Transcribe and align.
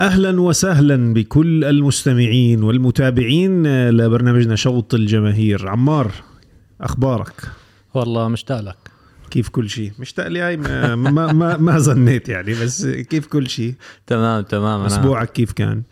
أهلا 0.00 0.40
وسهلا 0.40 1.14
بكل 1.14 1.64
المستمعين 1.64 2.62
والمتابعين 2.62 3.88
لبرنامجنا 3.90 4.56
شوط 4.56 4.94
الجماهير. 4.94 5.68
عمار 5.68 6.12
أخبارك؟ 6.80 7.32
والله 7.94 8.28
مشتاق 8.28 8.60
لك. 8.60 8.76
كيف 9.30 9.48
كل 9.48 9.70
شيء؟ 9.70 9.92
مشتاق 9.98 10.26
لي 10.26 10.40
هاي 10.40 10.56
ما 10.56 10.94
ما 10.94 11.32
ما, 11.32 11.56
ما 11.56 11.78
ظنيت 11.78 12.28
يعني 12.28 12.52
بس 12.52 12.86
كيف 12.86 13.26
كل 13.26 13.48
شيء؟ 13.48 13.74
تمام 14.06 14.42
تمام. 14.42 14.80
أسبوعك 14.80 15.32
كيف 15.32 15.52
كان؟ 15.52 15.82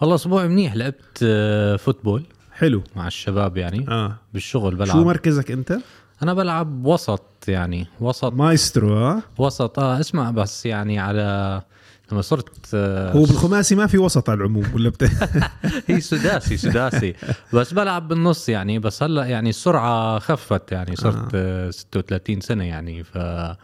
والله 0.00 0.14
أسبوع 0.14 0.46
منيح. 0.46 0.76
لعبت 0.76 1.18
آه، 1.22 1.76
football 1.76 2.22
حلو. 2.52 2.82
مع 2.96 3.06
الشباب 3.06 3.56
يعني. 3.56 3.86
آه. 3.88 4.16
بالشغل 4.34 4.74
بلعب. 4.74 4.96
شو 4.96 5.04
مركزك 5.04 5.50
أنت؟ 5.50 5.78
أنا 6.22 6.34
بلعب 6.34 6.86
وسط 6.86 7.44
يعني 7.48 7.86
وسط 8.00 8.32
مايسترو 8.32 8.96
آه. 8.96 9.22
وسط 9.38 9.78
آه 9.78 10.00
اسمع 10.00 10.30
بس 10.30 10.66
يعني 10.66 10.98
على 10.98 11.62
لما 12.12 12.20
صرت 12.20 12.68
آه، 12.74 13.12
هو 13.12 13.24
بالخماسي 13.24 13.74
ما 13.74 13.86
في 13.86 13.98
وسط 13.98 14.30
على 14.30 14.36
العموم 14.36 14.64
ولا 14.74 14.88
بت... 14.88 15.10
هي 15.86 16.00
سداسي 16.00 16.56
سداسي. 16.56 17.14
بس 17.52 17.74
بلعب 17.74 18.08
بالنص 18.08 18.48
يعني 18.48 18.78
بس 18.78 19.02
هلا 19.02 19.24
يعني 19.24 19.50
السرعة 19.50 20.18
خفت 20.18 20.72
يعني 20.72 20.96
صرت 20.96 21.30
آه. 21.34 21.70
36 21.70 22.40
سنة 22.40 22.64
يعني 22.64 23.04
ف 23.04 23.18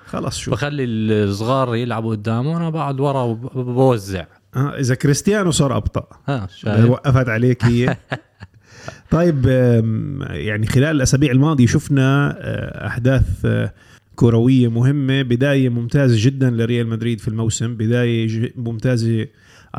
خلص 0.06 0.36
شو. 0.38 0.50
بخلي 0.50 0.84
الصغار 0.84 1.76
يلعبوا 1.76 2.10
قدامه 2.10 2.52
وأنا 2.52 2.70
بقعد 2.70 3.00
ورا 3.00 3.22
وبوزع 3.22 4.24
آه 4.56 4.78
إذا 4.78 4.94
كريستيانو 4.94 5.50
صار 5.50 5.76
أبطأ. 5.76 6.06
آه 6.28 6.48
شايف. 6.56 6.90
وقفت 6.90 7.28
عليك 7.28 7.64
هي. 7.64 7.96
طيب 9.10 9.46
يعني 10.30 10.66
خلال 10.66 10.96
الأسابيع 10.96 11.32
الماضية 11.32 11.66
شفنا 11.66 12.36
آه، 12.38 12.86
أحداث 12.86 13.44
آه، 13.44 13.72
كروية 14.16 14.68
مهمة 14.68 15.22
بداية 15.22 15.68
ممتازة 15.68 16.24
جدا 16.26 16.50
لريال 16.50 16.86
مدريد 16.86 17.20
في 17.20 17.28
الموسم 17.28 17.74
بداية 17.74 18.52
ممتازة 18.56 19.26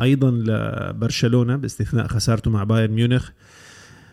أيضا 0.02 0.30
لبرشلونة 0.30 1.56
باستثناء 1.56 2.06
خسارته 2.06 2.50
مع 2.50 2.64
بايرن 2.64 2.92
ميونخ 2.92 3.30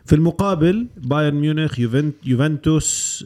في 0.05 0.15
المقابل 0.15 0.87
بايرن 0.97 1.35
ميونخ 1.35 1.79
يوفنت 1.79 2.15
يوفنتوس 2.25 3.25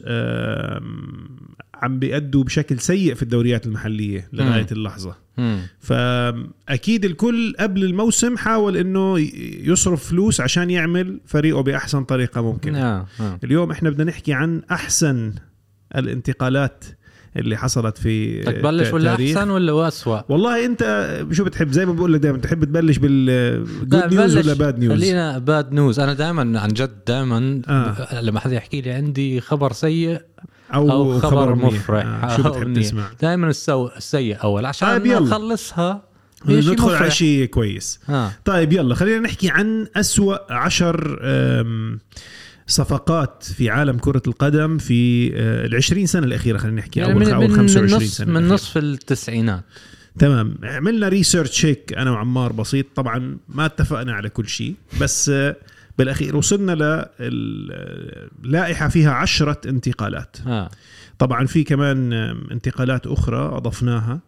عم 1.74 1.98
بيأدوا 1.98 2.44
بشكل 2.44 2.78
سيء 2.78 3.14
في 3.14 3.22
الدوريات 3.22 3.66
المحلية 3.66 4.28
لغاية 4.32 4.66
اللحظة 4.72 5.14
مم. 5.38 5.58
فأكيد 5.80 7.04
الكل 7.04 7.54
قبل 7.60 7.84
الموسم 7.84 8.36
حاول 8.36 8.76
إنه 8.76 9.18
ي- 9.18 9.32
يصرف 9.64 10.08
فلوس 10.08 10.40
عشان 10.40 10.70
يعمل 10.70 11.20
فريقه 11.26 11.60
بأحسن 11.60 12.04
طريقة 12.04 12.40
ممكنة 12.42 12.82
آه. 12.82 13.06
آه. 13.20 13.38
اليوم 13.44 13.70
إحنا 13.70 13.90
بدنا 13.90 14.04
نحكي 14.10 14.32
عن 14.32 14.62
أحسن 14.70 15.32
الانتقالات 15.96 16.84
اللي 17.36 17.56
حصلت 17.56 17.98
في 17.98 18.42
تبلش 18.42 18.92
ولا. 18.92 19.14
أحسن 19.14 19.50
ولا 19.50 19.88
اسوء؟ 19.88 20.20
والله 20.28 20.64
أنت 20.66 20.82
شو 21.32 21.44
بتحب 21.44 21.72
زي 21.72 21.86
ما 21.86 21.92
بقول 21.92 22.12
لك 22.12 22.20
دائما 22.20 22.38
تحب 22.38 22.64
تبلش 22.64 22.96
بال 22.96 23.35
good 23.35 24.14
news 24.14 24.36
ولا 24.36 24.54
bad 24.54 24.78
news 24.78 24.92
خلينا 24.98 25.38
bad 25.38 25.72
news 25.72 26.00
أنا 26.00 26.12
دائما 26.14 26.60
عن 26.60 26.68
جد 26.68 26.98
دائما 27.06 27.62
آه. 27.68 28.20
لما 28.20 28.40
حدا 28.40 28.54
يحكي 28.54 28.80
لي 28.80 28.90
عندي 28.90 29.40
خبر 29.40 29.72
سيء 29.72 30.20
أو, 30.74 30.90
أو 30.90 31.18
خبر 31.20 31.54
منيح. 31.54 31.72
مفرح 31.74 32.04
آه. 32.06 32.36
شو 32.36 32.42
أو 32.42 32.50
بتحب. 32.50 32.80
تسمع 32.80 33.10
دائما 33.22 33.48
السو... 33.48 33.86
السيء 33.96 34.42
أول 34.44 34.66
عشان 34.66 34.88
طيب 34.88 35.06
يلا. 35.06 35.20
نخلصها 35.20 36.02
ندخل 36.46 36.94
على. 36.94 37.10
شيء 37.10 37.44
كويس 37.44 38.00
آه. 38.08 38.32
طيب 38.44 38.72
يلا 38.72 38.94
خلينا 38.94 39.18
نحكي 39.20 39.50
عن 39.50 39.86
أسوأ 39.96 40.52
عشر 40.52 41.18
صفقات 42.68 43.42
في 43.42 43.70
عالم 43.70 43.98
كرة 43.98 44.22
القدم 44.26 44.78
في 44.78 45.30
آه، 45.34 45.66
العشرين 45.66 46.06
سنة 46.06 46.26
الأخيرة 46.26 46.58
خلينا 46.58 46.76
نحكي 46.76 47.00
يعني 47.00 47.12
أول 47.12 47.20
من, 47.26 47.32
أول 47.32 47.48
من, 47.48 47.56
25 47.56 47.86
من, 47.90 47.96
نص 47.96 48.16
سنة 48.16 48.40
من. 48.40 48.48
نصف 48.48 48.78
التسعينات 48.78 49.64
تمام 50.18 50.58
عملنا 50.62 51.08
ريسيرش 51.08 51.66
هيك 51.66 51.92
أنا 51.96 52.10
وعمار 52.10 52.52
بسيط 52.52 52.86
طبعا 52.94 53.38
ما 53.48 53.66
اتفقنا 53.66 54.12
على 54.12 54.28
كل 54.28 54.48
شيء 54.48 54.74
بس 55.00 55.28
آه، 55.28 55.56
بالأخير 55.98 56.36
وصلنا 56.36 57.06
للائحة 58.44 58.88
فيها 58.88 59.12
عشرة 59.12 59.60
انتقالات 59.66 60.36
آه. 60.46 60.70
طبعا 61.18 61.46
في 61.46 61.64
كمان 61.64 62.12
انتقالات 62.52 63.06
أخرى 63.06 63.56
أضفناها 63.56 64.20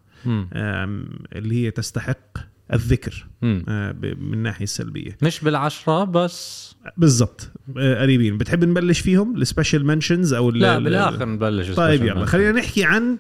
اللي 1.33 1.55
هي 1.67 1.71
تستحق 1.71 2.39
الذكر 2.73 3.27
مم. 3.43 3.65
آه، 3.69 3.93
من 4.03 4.35
الناحية 4.35 4.65
السلبية 4.65 5.19
مش 5.23 5.41
بالعشرة 5.41 6.05
بس 6.05 6.70
بالضبط 6.97 7.51
آه، 7.79 8.03
قريبين 8.03 8.39
بتحب 8.39 8.65
نبلش 8.65 9.01
فيهم 9.01 9.37
ال 9.37 9.43
special 9.43 9.87
mentions 9.87 10.33
أو 10.33 10.51
لا 10.51 10.77
ال- 10.77 10.85
بالاخر 10.85 11.25
نبلش 11.29 11.71
طيب 11.71 12.05
يلا. 12.05 12.25
خلينا 12.27 12.53
نحكي 12.53 12.85
عن 12.85 13.19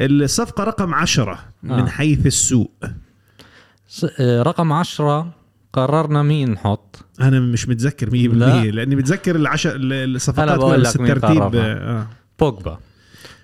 الصفقة 0.00 0.64
رقم 0.64 0.94
عشرة 0.94 1.32
آه. 1.32 1.66
من 1.66 1.88
حيث 1.88 2.26
السوق 2.26 2.72
آه، 4.20 4.42
رقم 4.42 4.72
عشرة 4.72 5.32
قررنا 5.72 6.22
مين 6.22 6.50
نحط 6.50 7.04
أنا 7.20 7.40
مش 7.40 7.68
متذكر 7.68 8.10
100% 8.10 8.14
لا. 8.14 8.64
لأني 8.64 8.96
متذكر 8.96 9.36
العشر 9.36 9.72
الصفقات 9.76 10.58
بس 10.80 10.96
الترتيب. 10.96 11.42
آه. 11.54 12.06
بوجبا 12.40 12.78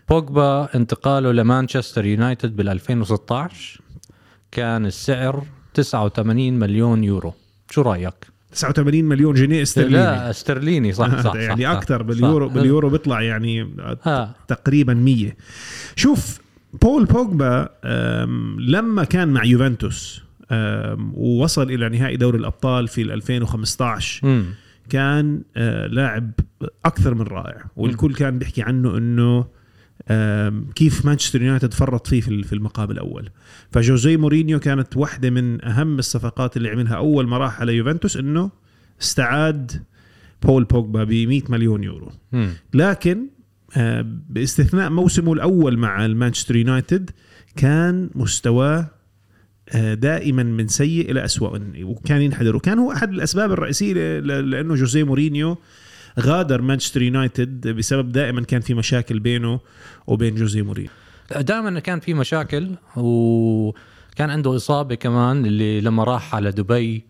بوجبا 0.08 0.68
انتقاله 0.74 1.32
لمانشستر 1.32 2.04
يونايتد 2.04 2.56
بال 2.56 2.68
2016 2.68 3.80
كان 4.52 4.86
السعر 4.86 5.44
89 5.74 6.58
مليون 6.58 7.04
يورو 7.04 7.34
شو 7.70 7.82
رأيك؟ 7.82 8.14
89 8.52 9.04
مليون 9.04 9.34
جنيه 9.34 9.62
استرليني 9.62 9.96
لا 9.96 10.30
استرليني 10.30 10.92
صح 10.92 11.08
صح, 11.08 11.22
صح 11.32 11.34
يعني 11.34 11.64
صح 11.64 11.70
أكثر 11.70 11.98
صح. 11.98 12.04
باليورو 12.06 12.48
صح. 12.48 12.54
باليورو 12.54 12.88
بيطلع 12.88 13.22
يعني 13.22 13.74
آه. 14.06 14.34
تقريبا 14.48 14.94
100 14.94 15.36
شوف 15.96 16.40
بول 16.82 17.04
بوجبا 17.04 17.68
لما 18.58 19.04
كان 19.04 19.28
مع 19.28 19.44
يوفنتوس 19.44 20.22
ووصل 21.14 21.70
إلى 21.70 21.88
نهائي 21.88 22.16
دوري 22.16 22.38
الأبطال 22.38 22.88
في 22.88 23.02
2015 23.02 24.26
مم. 24.26 24.44
كان 24.90 25.42
آه، 25.56 25.86
لاعب 25.86 26.30
أكثر 26.84 27.14
من 27.14 27.22
رائع 27.22 27.64
والكل 27.76 28.14
كان 28.14 28.38
بيحكي 28.38 28.62
عنه 28.62 28.96
إنه 28.96 29.44
كيف 30.74 31.06
مانشستر 31.06 31.42
يونايتد 31.42 31.74
فرط 31.74 32.06
فيه 32.06 32.20
في 32.20 32.52
المقام 32.52 32.90
الأول. 32.90 33.30
فجوزي 33.72 34.16
مورينيو 34.16 34.60
كانت 34.60 34.96
واحدة 34.96 35.30
من 35.30 35.64
أهم 35.64 35.98
الصفقات 35.98 36.56
اللي 36.56 36.68
عملها 36.68 36.94
أول 36.94 37.28
ما 37.28 37.38
راح 37.38 37.60
على 37.60 37.74
يوفنتوس 37.76 38.16
إنه 38.16 38.50
استعاد 39.02 39.82
بول 40.42 40.64
بوجبا 40.64 41.04
ب 41.04 41.12
100 41.12 41.42
مليون 41.48 41.84
يورو. 41.84 42.12
لكن 42.74 43.26
آه، 43.76 44.06
باستثناء 44.30 44.90
موسمه 44.90 45.32
الأول 45.32 45.76
مع 45.78 46.04
المانشستر 46.04 46.56
يونايتد 46.56 47.10
كان 47.56 48.10
مستواه 48.14 48.90
آه، 49.68 49.94
دائما 49.94 50.42
من 50.42 50.68
سيء 50.68 51.10
إلى 51.10 51.24
اسوء 51.24 51.60
وكان 51.82 52.22
ينحدر. 52.22 52.56
وكان 52.56 52.78
هو 52.78 52.92
أحد 52.92 53.12
الأسباب 53.12 53.52
الرئيسية 53.52 54.18
لأنه 54.20 54.74
جوزيه 54.74 55.04
مورينيو 55.04 55.58
غادر 56.20 56.62
مانشستر 56.62 57.02
يونايتد 57.02 57.68
بسبب 57.68 58.12
دائما 58.12 58.42
كان 58.42 58.60
في 58.60 58.74
مشاكل 58.74 59.20
بينه 59.20 59.60
وبين 60.06 60.34
جوزيه 60.34 60.62
مورينيو. 60.62 60.90
دائما 61.40 61.80
كان 61.80 62.00
في 62.00 62.14
مشاكل 62.14 62.70
وكان 62.96 64.30
عنده 64.30 64.56
إصابة 64.56 64.94
كمان 64.94 65.46
اللي 65.46 65.80
لما 65.80 66.04
راح 66.04 66.34
على 66.34 66.50
دبي 66.50 67.04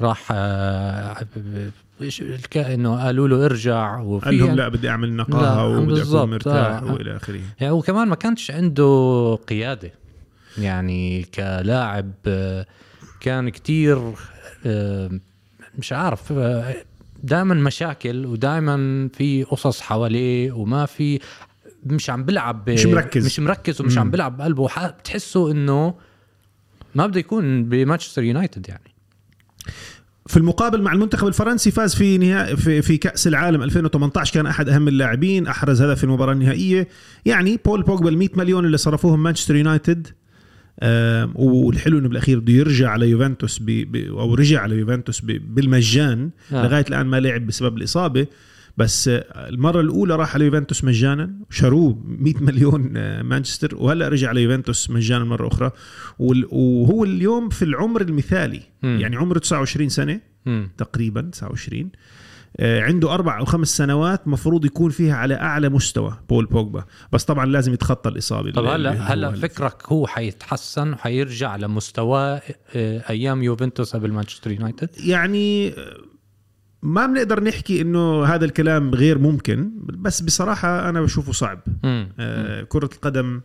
راح 0.00 0.28
آه، 0.30 1.26
إنه 2.56 3.04
قالوا 3.04 3.28
له 3.28 3.44
ارجع 3.44 4.00
وفي 4.00 4.24
قال 4.24 4.38
لهم 4.38 4.56
لا 4.56 4.68
بدي 4.68 4.88
أعمل 4.88 5.16
نقاهة 5.16 5.66
وبدي 5.66 5.82
أكون 5.82 5.94
بالضبط، 5.94 6.28
مرتاح 6.28 6.82
آه. 6.82 6.92
وإلى 6.92 7.16
آخره. 7.16 7.40
يعني 7.60 7.72
وكمان 7.72 8.08
ما 8.08 8.14
كانش 8.14 8.50
عنده 8.50 9.38
قيادة. 9.48 9.92
يعني 10.58 11.22
كلاعب 11.22 12.12
آه، 12.26 12.66
كان 13.20 13.48
كتير 13.48 14.12
آه، 14.66 15.10
مش 15.78 15.92
عارف 15.92 16.32
دائما 17.24 17.54
مشاكل 17.54 18.26
ودائما 18.26 19.08
في 19.14 19.42
قصص 19.42 19.80
حواليه 19.80 20.52
وما 20.52 20.86
في 20.86 21.20
مش 21.86 22.10
عم 22.10 22.24
بلعب 22.24 22.70
مش 22.70 22.86
مركز. 22.86 23.26
مش 23.26 23.40
مركز 23.40 23.80
ومش 23.80 23.92
مم. 23.92 23.98
عم 23.98 24.10
بلعب 24.10 24.36
بقلبه 24.36 24.88
بتحسه 24.88 25.50
إنه 25.50 25.94
ما 26.94 27.06
بده 27.06 27.20
يكون 27.20 27.64
بمانشستر 27.64 28.22
يونايتد 28.22 28.68
يعني 28.68 28.94
في 30.26 30.36
المقابل 30.36 30.82
مع 30.82 30.92
المنتخب 30.92 31.26
الفرنسي 31.26 31.70
فاز 31.70 31.94
في 31.94 32.18
نهائي 32.18 32.56
في, 32.56 32.82
في 32.82 32.96
كأس 32.96 33.26
العالم 33.26 33.62
2018 33.62 34.34
كان 34.34 34.46
أحد 34.46 34.68
أهم 34.68 34.88
اللاعبين 34.88 35.46
أحرز 35.46 35.82
هدف 35.82 35.98
في 35.98 36.04
المباراة 36.04 36.32
النهائية 36.32 36.88
يعني 37.24 37.60
بول 37.64 37.82
بوجبا 37.82 38.08
ال 38.08 38.18
100 38.18 38.28
مليون 38.36 38.64
اللي 38.66 38.76
صرفوهم 38.76 39.22
مانشستر 39.22 39.56
يونايتد 39.56 40.08
والحلو 41.34 41.98
إنه 41.98 42.08
بالأخير 42.08 42.38
بده 42.38 42.52
يرجع 42.52 42.90
على 42.90 43.10
يوفنتوس 43.10 43.58
ب 43.58 43.66
ب 43.66 43.96
أو 43.96 44.34
رجع 44.34 44.60
على 44.60 44.76
يوفنتوس 44.76 45.20
بالمجان 45.20 46.30
آه. 46.52 46.66
لغاية 46.66 46.84
الآن 46.88 47.06
ما 47.06 47.20
لعب 47.20 47.46
بسبب 47.46 47.78
الإصابة 47.78 48.26
بس 48.76 49.08
آه، 49.08 49.48
المرة 49.48 49.80
الأولى 49.80 50.16
راح 50.16 50.34
على 50.34 50.44
يوفنتوس 50.44 50.84
مجانا 50.84 51.30
شروه 51.50 52.02
100 52.04 52.34
مليون 52.40 52.92
آه، 52.96 53.22
مانشستر 53.22 53.76
وهلأ 53.76 54.08
رجع 54.08 54.28
على 54.28 54.42
يوفنتوس 54.42 54.90
مجانا 54.90 55.24
مرة 55.24 55.48
أخرى 55.48 55.70
وهو 56.18 57.04
اليوم 57.04 57.48
في 57.48 57.64
العمر 57.64 58.00
المثالي 58.00 58.60
مم. 58.82 58.98
يعني 59.00 59.16
عمره 59.16 59.38
29 59.38 59.88
سنة 59.88 60.20
مم. 60.46 60.68
تقريبا 60.78 61.20
29 61.20 61.80
آه، 61.80 61.88
عنده 62.60 63.14
أربع 63.14 63.38
أو 63.38 63.44
خمس 63.44 63.76
سنوات 63.76 64.28
مفروض 64.28 64.64
يكون 64.64 64.90
فيها 64.90 65.14
على 65.14 65.34
أعلى 65.34 65.68
مستوى 65.68 66.18
بول 66.28 66.46
بوجبا. 66.46 66.84
بس 67.12 67.24
طبعا 67.24 67.46
لازم 67.46 67.72
يتخطى 67.72 68.10
الإصابة. 68.10 68.50
طب 68.50 68.64
هلا 68.64 68.92
هلا 69.12 69.30
فكرك 69.32 69.82
هو 69.86 70.06
حيتحسن 70.06 70.92
وحيرجع 70.92 71.56
لمستواه 71.56 72.42
آه، 72.76 73.02
أيام 73.10 73.42
يوفنتوس 73.42 73.96
قبل 73.96 74.12
مانشستر 74.12 74.50
يونايتد؟ 74.50 74.88
يعني 75.04 75.68
آه، 75.68 75.96
ما 76.82 77.06
بنقدر 77.06 77.44
نحكي 77.44 77.80
إنه 77.80 78.24
هذا 78.24 78.44
الكلام 78.44 78.94
غير 78.94 79.18
ممكن 79.18 79.70
بس 79.82 80.20
بصراحة 80.20 80.88
أنا 80.88 81.00
بشوفه 81.02 81.32
صعب. 81.32 81.60
مم. 81.84 82.08
آه، 82.18 82.62
كرة 82.62 82.90
القدم 82.94 83.40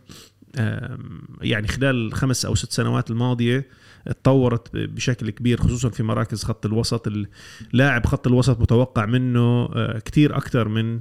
آم، 0.58 1.22
يعني 1.42 1.68
خلال 1.68 2.06
الخمس 2.06 2.44
أو 2.44 2.54
ست 2.54 2.72
سنوات 2.72 3.10
الماضية 3.10 3.68
تطورت 4.06 4.76
ب- 4.76 4.94
بشكل 4.94 5.30
كبير 5.30 5.60
خصوصا 5.60 5.88
في 5.88 6.02
مراكز 6.02 6.44
خط 6.44 6.66
الوسط. 6.66 7.08
اللاعب 7.74 8.06
خط 8.06 8.26
الوسط 8.26 8.60
متوقع 8.60 9.06
منه 9.06 9.64
آه، 9.74 9.98
كتير 9.98 10.36
أكتر 10.36 10.68
من 10.68 11.00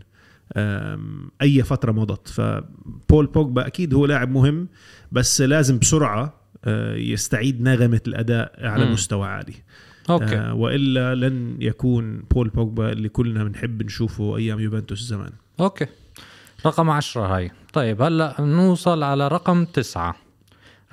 أي 1.42 1.64
فترة 1.64 1.92
مضت. 1.92 2.28
فبول 2.28 3.26
بوجبا 3.26 3.68
أكيد 3.68 3.94
هو 3.94 4.06
لاعب 4.06 4.32
مهم 4.32 4.68
بس 5.12 5.42
لازم 5.42 5.80
بسرعة 5.80 6.34
آه، 6.66 6.96
يستعيد 6.96 7.62
نغمة 7.62 8.02
الأداء 8.08 8.68
على 8.68 8.86
مم. 8.86 8.92
مستوى 8.94 9.28
عالي. 9.28 9.54
okay. 10.10 10.36
آه، 10.38 10.54
وإلا 10.54 11.16
لن 11.16 11.58
يكون 11.62 12.20
بول 12.32 12.50
بوجبا 12.50 12.92
اللي 12.92 13.10
كلنا 13.10 13.44
بنحب 13.44 13.84
نشوفه 13.84 14.38
أيام 14.38 14.60
يوفنتوس 14.60 15.00
زمان 15.00 15.32
okay. 15.60 15.86
رقم 16.66 16.90
عشرة 16.90 17.36
هاي. 17.36 17.52
طيب 17.74 18.02
هلأ 18.02 18.36
نوصل 18.42 19.04
على 19.04 19.28
رقم 19.28 19.66
تسعة. 19.66 20.16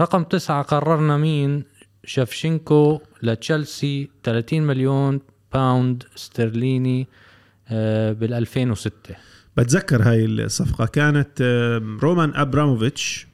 رقم 0.00 0.23
تسعة 0.23 0.62
قررنا 0.62 1.17
مين؟ 1.17 1.64
شفشنكو 2.06 3.00
لتشيلسي 3.23 4.08
30 4.25 4.62
مليون 4.62 5.20
pound 5.54 6.02
استرليني 6.17 7.06
بال 8.12 8.32
2006 8.35 8.93
بتذكر 9.56 10.03
هاي 10.03 10.25
الصفقة. 10.25 10.87
كانت 10.87 11.43
رومان 12.03 12.32
أبراموفيتش 12.35 13.26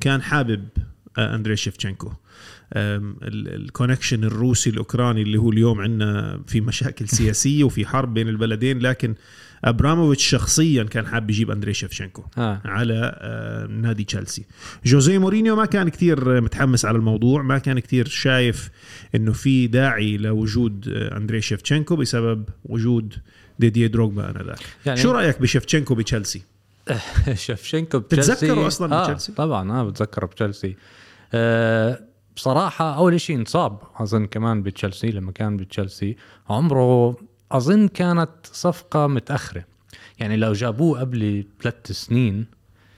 كان 0.00 0.22
حابب 0.22 0.68
آه، 1.18 1.34
آم، 1.34 1.42
ال- 1.42 2.12
ال 2.72 2.86
connection 2.86 4.24
الروسي 4.24 4.70
الأوكراني 4.70 5.22
اللي 5.22 5.38
هو 5.38 5.50
اليوم 5.50 5.80
عندنا 5.80 6.40
في 6.46 6.60
مشاكل 6.60 7.08
سياسية 7.18 7.64
وفي 7.64 7.86
حرب 7.86 8.14
بين 8.14 8.28
البلدين 8.28 8.78
لكن 8.78 9.14
أبراموفيتش 9.64 10.26
شخصيا 10.26 10.82
كان 10.82 11.06
حابب 11.06 11.30
يجيب 11.30 11.50
أندري 11.50 11.74
شيفتشينكو 11.74 12.24
آه. 12.38 12.60
على 12.64 13.18
آه، 13.20 13.66
نادي 13.66 14.04
تشيلسي. 14.04 14.44
جوزيه 14.84 15.18
مورينيو 15.18 15.56
ما 15.56 15.64
كان 15.64 15.88
كتير 15.88 16.40
متحمس 16.40 16.84
على 16.84 16.96
الموضوع 16.96 17.42
ما 17.42 17.58
كان 17.58 17.78
كتير 17.78 18.08
شايف 18.08 18.70
إنه 19.14 19.32
في 19.32 19.66
داعي 19.66 20.16
لوجود 20.16 20.88
آه، 20.88 21.16
أندري 21.16 21.40
شيفتشينكو 21.40 21.96
بسبب 21.96 22.44
وجود 22.64 23.14
ديديه 23.58 23.86
دروغبا 23.86 24.30
آنذاك. 24.30 24.58
يعني 24.86 25.00
شو 25.00 25.10
رأيك 25.10 25.42
بشيفتشينكو 25.42 25.94
بتشيلسي؟ 25.94 26.42
شفشنكو 27.34 27.98
بتشيلسي؟ 27.98 28.32
بتتذكره 28.32 28.66
أصلاً 28.66 28.94
آه 28.94 29.02
بتشيلسي؟ 29.02 29.32
طبعا 29.32 29.72
آه 29.72 29.84
بتذكره 29.84 30.26
بتشيلسي. 30.26 30.76
آه 31.34 32.00
بصراحة 32.40 32.96
أول 32.96 33.20
شيء 33.20 33.36
انصاب 33.36 33.78
أظن 33.96 34.26
كمان 34.26 34.62
بتشيلسي 34.62 35.10
لما 35.10 35.32
كان 35.32 35.56
بتشيلسي 35.56 36.16
عمره 36.50 37.16
أظن 37.52 37.88
كانت 37.88 38.30
صفقة 38.42 39.06
متأخرة 39.06 39.64
يعني 40.18 40.36
لو 40.36 40.52
جابوه 40.52 41.00
قبل 41.00 41.44
ثلاث 41.62 41.92
سنين 41.92 42.46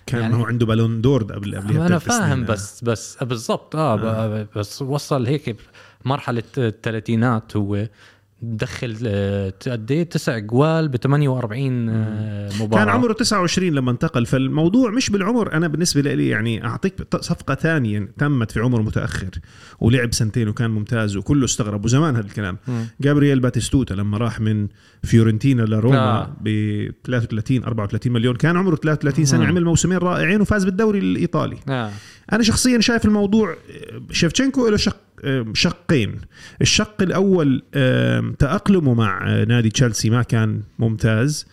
كان 0.06 0.20
يعني- 0.20 0.34
هو 0.34 0.44
عنده 0.44 0.66
بالون 0.66 1.00
دور 1.00 1.22
قبل 1.22 1.56
قبل 1.56 1.76
أنا 1.80 1.98
فاهم 1.98 2.32
سنين. 2.32 2.44
بس 2.44 2.84
بس 2.84 3.22
بالضبط 3.24 3.76
آه, 3.76 4.00
آه. 4.00 4.46
بس 4.56 4.82
وصل 4.82 5.26
هيك 5.26 5.56
مرحلة 6.04 6.42
الثلاثينات 6.58 7.56
هو 7.56 7.86
دخل 8.42 8.96
آه، 9.06 9.52
قد 9.66 9.90
إيه 9.90 10.02
تسع 10.02 10.38
جوال 10.38 10.88
ب 10.88 10.96
48 10.96 11.88
آه، 11.88 12.50
مباراة 12.60 12.84
كان 12.84 12.94
عمره 12.94 13.12
29 13.12 13.72
لما 13.72 13.90
انتقل 13.90 14.26
فالموضوع 14.26 14.90
مش 14.90 15.10
بالعمر 15.10 15.52
أنا 15.52 15.68
بالنسبة 15.68 16.00
لي 16.00 16.28
يعني 16.28 16.64
أعطيك 16.64 17.16
صفقة 17.20 17.54
ثانية 17.54 18.08
تمت 18.18 18.50
في 18.50 18.60
عمر 18.60 18.82
متأخر 18.82 19.30
ولعب 19.80 20.14
سنتين 20.14 20.48
وكان 20.48 20.70
ممتاز 20.70 21.16
وكله 21.16 21.44
استغرب 21.44 21.84
وزمان 21.84 22.16
هذا 22.16 22.26
الكلام. 22.26 22.58
جابرييل 23.00 23.40
باتيستوتا 23.40 23.94
لما 23.94 24.18
راح 24.18 24.40
من 24.40 24.68
فيورنتينا 25.02 25.62
لروما 25.62 25.98
آه. 25.98 26.36
ب 26.40 26.48
33 27.04 27.64
34 27.64 28.12
مليون 28.12 28.36
كان 28.36 28.56
عمره 28.56 28.76
33 28.76 29.24
سنة. 29.24 29.46
عمل 29.46 29.64
موسمين 29.64 29.98
رائعين 29.98 30.40
وفاز 30.40 30.64
بالدوري 30.64 30.98
الإيطالي 30.98 31.56
آه. 31.68 31.90
أنا 32.32 32.42
شخصيا 32.42 32.80
شايف 32.80 33.04
الموضوع 33.04 33.56
شيفتشينكو 34.10 34.68
له 34.68 34.76
شق 34.76 34.96
شقين 35.54 36.20
الشق 36.60 37.02
الأول 37.02 37.62
آم، 37.74 38.32
تاقلمه 38.32 38.94
مع 38.94 39.28
آه، 39.30 39.44
نادي 39.44 39.70
تشيلسي 39.70 40.10
ما 40.10 40.22
كان 40.22 40.60
ممتاز 40.78 41.46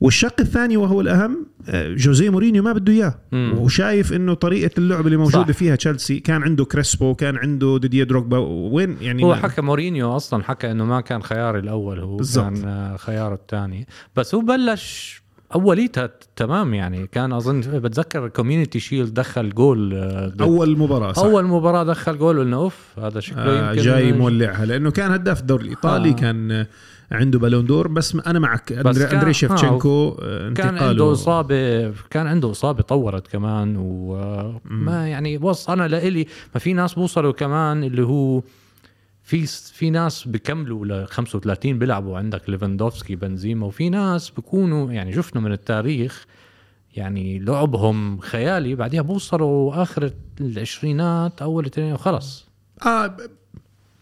والشق 0.00 0.40
الثاني 0.40 0.76
وهو 0.76 1.00
الأهم 1.00 1.46
آه، 1.68 1.94
جوزيه 1.94 2.30
مورينيو 2.30 2.62
ما 2.62 2.72
بده 2.72 2.92
إياه. 2.92 3.14
وشايف 3.32 4.12
إنه 4.12 4.34
طريقة 4.34 4.70
اللعب 4.78 5.06
اللي 5.06 5.16
موجودة 5.16 5.52
صح. 5.52 5.58
فيها 5.58 5.76
تشيلسي 5.76 6.20
كان 6.20 6.42
عنده 6.42 6.64
كريسبو 6.64 7.14
كان 7.14 7.36
عنده 7.36 7.78
ديدية 7.78 8.04
دروغبا 8.04 8.38
وين 8.38 8.96
يعني 9.00 9.24
هو 9.24 9.34
حكى 9.34 9.62
مورينيو 9.62 10.16
أصلا 10.16 10.42
حكى 10.42 10.70
إنه 10.70 10.84
ما 10.84 11.00
كان 11.00 11.22
خياري 11.22 11.58
الأول 11.58 11.98
هو 12.00 12.16
بالضبط. 12.16 12.44
كان 12.44 12.64
آه، 12.64 12.96
خياره 12.96 13.34
الثاني 13.34 13.86
بس 14.16 14.34
هو 14.34 14.40
بلش 14.40 15.22
اوليتها 15.54 16.10
تمام 16.36 16.74
يعني. 16.74 17.06
كان 17.06 17.32
أظن 17.32 17.60
بتذكر 17.60 18.28
Community 18.28 18.80
Shield 18.80 19.14
دخل 19.14 19.54
جول 19.54 19.94
آه، 19.94 20.32
أول 20.40 20.78
مباراة 20.78 21.12
صح. 21.12 21.22
أول 21.22 21.44
مباراة 21.44 21.84
دخل 21.84 22.18
جول 22.18 22.38
قلنا 22.38 22.56
اوف 22.56 22.98
هذا 22.98 23.20
شكله 23.20 23.42
آه 23.42 23.70
يمكن 23.70 23.82
جاي 23.82 24.12
مولعها 24.12 24.66
لأنه 24.66 24.90
كان 24.90 25.12
هداف 25.12 25.40
الدوري 25.40 25.64
الإيطالي 25.64 26.10
آه. 26.10 26.12
كان 26.12 26.66
عنده 27.12 27.38
Ballon 27.38 27.66
d'Or 27.66 27.88
بس 27.88 28.16
أنا 28.26 28.38
معك 28.38 28.72
بس 28.72 28.86
أندري, 28.86 29.04
كان- 29.04 29.14
أندري 29.14 29.30
آه، 29.30 29.32
شيفتشينكو 29.32 30.16
آه 30.22 30.50
كان 30.50 30.78
عنده 30.78 31.12
اصابه 31.12 31.92
كان 32.10 32.26
عنده 32.26 32.50
إصابة 32.50 32.82
طورت 32.82 33.28
كمان 33.28 33.76
وما 33.76 35.08
يعني 35.08 35.38
بص 35.38 35.70
أنا 35.70 35.88
لإلي 35.88 36.26
ما 36.54 36.60
في 36.60 36.72
ناس 36.72 36.94
بوصلوا 36.94 37.32
كمان 37.32 37.84
اللي 37.84 38.02
هو 38.02 38.42
في 39.26 39.46
في 39.46 39.90
ناس 39.90 40.28
بكملوا 40.28 40.86
ل 40.86 41.06
35 41.06 41.78
بيلعبوا 41.78 42.18
عندك 42.18 42.50
ليفاندوفسكي 42.50 43.16
بنزيما 43.16 43.66
وفي 43.66 43.88
ناس 43.88 44.30
بكونوا 44.30 44.92
يعني 44.92 45.12
شفنا 45.12 45.40
من 45.40 45.52
التاريخ 45.52 46.26
يعني 46.96 47.38
لعبهم 47.38 48.18
خيالي 48.18 48.74
بعدها 48.74 49.00
بوصلوا 49.00 49.82
آخر 49.82 50.10
العشرينات 50.40 51.42
أول 51.42 51.66
اثنين 51.66 51.92
وخلص 51.92 52.48
آه 52.86 53.16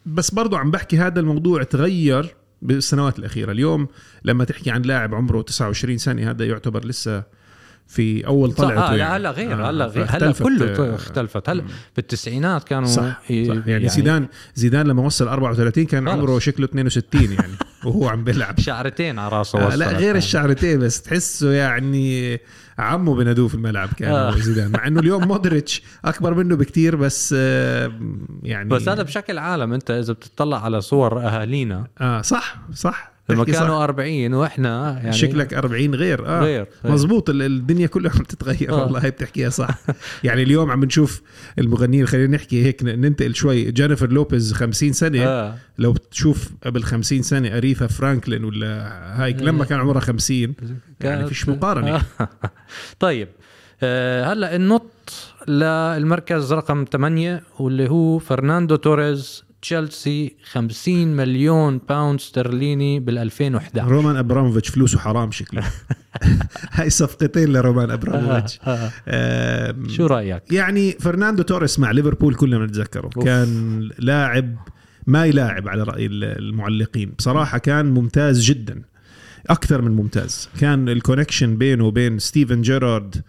بس 0.06 0.30
برضو 0.30 0.56
عم 0.56 0.70
بحكي 0.70 0.98
هذا 0.98 1.20
الموضوع 1.20 1.62
تغير 1.62 2.34
بالسنوات 2.62 3.18
الأخيرة. 3.18 3.52
اليوم 3.52 3.88
لما 4.24 4.44
تحكي 4.44 4.70
عن 4.70 4.82
لاعب 4.82 5.14
عمره 5.14 5.42
29 5.42 5.98
سنة 5.98 6.30
هذا 6.30 6.44
يعتبر 6.44 6.84
لسه 6.84 7.22
في 7.88 8.26
أول 8.26 8.52
صح 8.52 8.56
طلعته 8.56 8.80
آه 8.80 8.94
يعني. 8.94 8.98
لا 8.98 9.16
هلا 9.16 9.30
غير 9.30 9.64
آه، 9.64 9.70
هلا 9.70 9.86
غير 9.86 10.06
هلا 10.08 10.32
كله 10.32 10.66
آه، 10.66 10.94
اختلفت 10.94 11.48
هلا 11.48 11.64
بالتسعينات 11.96 12.64
كانوا 12.64 12.88
صح, 12.88 13.02
صح 13.02 13.30
يعني, 13.30 13.62
يعني 13.66 13.88
زيدان 13.88 14.26
زيدان 14.54 14.86
لما 14.86 15.02
وصل 15.02 15.28
34 15.28 15.84
كان 15.84 16.08
خلص. 16.08 16.18
عمره 16.18 16.38
شكله 16.38 16.66
62 16.66 17.32
يعني 17.32 17.52
وهو 17.84 18.08
عم 18.08 18.24
بيلعب 18.24 18.60
شعرتين 18.60 19.18
على 19.18 19.38
راسه 19.38 19.72
آه 19.72 19.76
لا 19.76 19.88
غير 19.88 20.00
يعني. 20.02 20.18
الشعرتين 20.18 20.78
بس 20.78 21.02
تحسه 21.02 21.52
يعني 21.52 22.40
عمه 22.78 23.14
بنادوه 23.14 23.48
في 23.48 23.54
الملعب 23.54 23.88
كان 23.96 24.10
آه. 24.10 24.36
زيدان 24.36 24.70
مع 24.70 24.86
إنه 24.86 25.00
اليوم 25.00 25.28
مودريتش 25.28 25.82
أكبر 26.04 26.34
منه 26.34 26.56
بكتير 26.56 26.96
بس 26.96 27.34
آه 27.38 27.92
يعني 28.42 28.68
بس 28.68 28.88
هذا 28.88 29.02
بشكل 29.02 29.38
عام 29.38 29.72
أنت 29.72 29.90
إذا 29.90 30.12
بتطلع 30.12 30.64
على 30.64 30.80
صور 30.80 31.18
أهالينا 31.20 31.86
آه 32.00 32.20
صح 32.20 32.56
صح 32.74 33.13
لما. 33.28 33.44
كانوا 33.44 33.84
40 33.84 34.34
وإحنا 34.34 34.92
يعني 35.02 35.12
شكلك 35.12 35.54
40 35.54 35.94
غير 35.94 36.26
آه 36.26 36.40
غير, 36.40 36.66
غير. 36.84 36.92
مزبوط 36.94 37.30
ال- 37.30 37.42
الدنيا 37.42 37.86
كلها 37.86 38.12
عم 38.12 38.22
تتغير 38.22 38.70
آه. 38.72 38.82
والله 38.84 39.04
هي 39.04 39.10
بتحكيها 39.10 39.48
صح 39.50 39.78
يعني 40.24 40.42
اليوم 40.42 40.70
عم 40.70 40.84
نشوف 40.84 41.22
المغنيين 41.58 42.06
خلينا 42.06 42.36
نحكي 42.36 42.64
هيك 42.64 42.82
ننتقل 42.82 43.34
شوي 43.34 43.70
جينيفر 43.72 44.10
لوبيز 44.10 44.52
50 44.52 44.92
سنة 44.92 45.24
آه. 45.24 45.54
لو 45.78 45.92
بتشوف 45.92 46.50
قبل 46.64 46.82
50 46.82 47.22
سنة 47.22 47.56
أريثا 47.56 47.86
فرانكلين 47.86 48.44
ولا 48.44 48.90
هيك 49.22 49.42
لما 49.42 49.64
كان 49.64 49.80
عمرها 49.80 50.00
50 50.00 50.54
يعني 51.00 51.26
فيش 51.26 51.48
مقارنة 51.48 51.96
آه. 51.96 52.28
طيب 53.00 53.28
آه 53.82 54.32
هلأ 54.32 54.56
النط 54.56 54.90
للمركز 55.48 56.52
رقم 56.52 56.84
8 56.92 57.42
واللي 57.58 57.90
هو 57.90 58.18
فرناندو 58.18 58.76
توريز 58.76 59.44
تشيلسي 59.64 60.36
50 60.52 61.16
مليون 61.16 61.80
باوند 61.88 62.18
استرليني 62.20 63.00
بال 63.00 63.18
2011 63.18 63.88
رومان 63.90 64.16
أبراموفيتش 64.16 64.68
فلوسه 64.68 64.98
حرام 64.98 65.30
شكله 65.30 65.62
هاي 66.72 66.90
صفقتين 66.90 67.52
لرومان 67.52 67.90
آه. 67.90 67.94
أبراموفيتش 67.94 68.60
آه. 68.66 68.90
آم، 69.08 69.88
شو 69.88 70.06
رأيك؟ 70.06 70.52
يعني 70.52 70.92
فرناندو 70.92 71.42
توريس 71.42 71.78
مع 71.78 71.90
ليفربول 71.90 72.34
كلنا 72.34 72.58
بنتذكره 72.58 73.10
أوف. 73.16 73.24
كان 73.24 73.80
لاعب 73.98 74.56
مية 75.06 75.26
لاعب 75.26 75.68
على 75.68 75.82
رأي 75.82 76.06
المعلقين 76.06 77.12
بصراحة 77.18 77.58
كان 77.58 77.86
ممتاز 77.86 78.44
جدا 78.44 78.82
أكثر 79.50 79.82
من 79.82 79.90
ممتاز 79.90 80.48
كان 80.60 80.88
ال 80.88 80.94
connection 80.94 81.56
بينه 81.56 81.84
وبين 81.84 82.18
ستيفن 82.18 82.62
جيرارد 82.62 83.22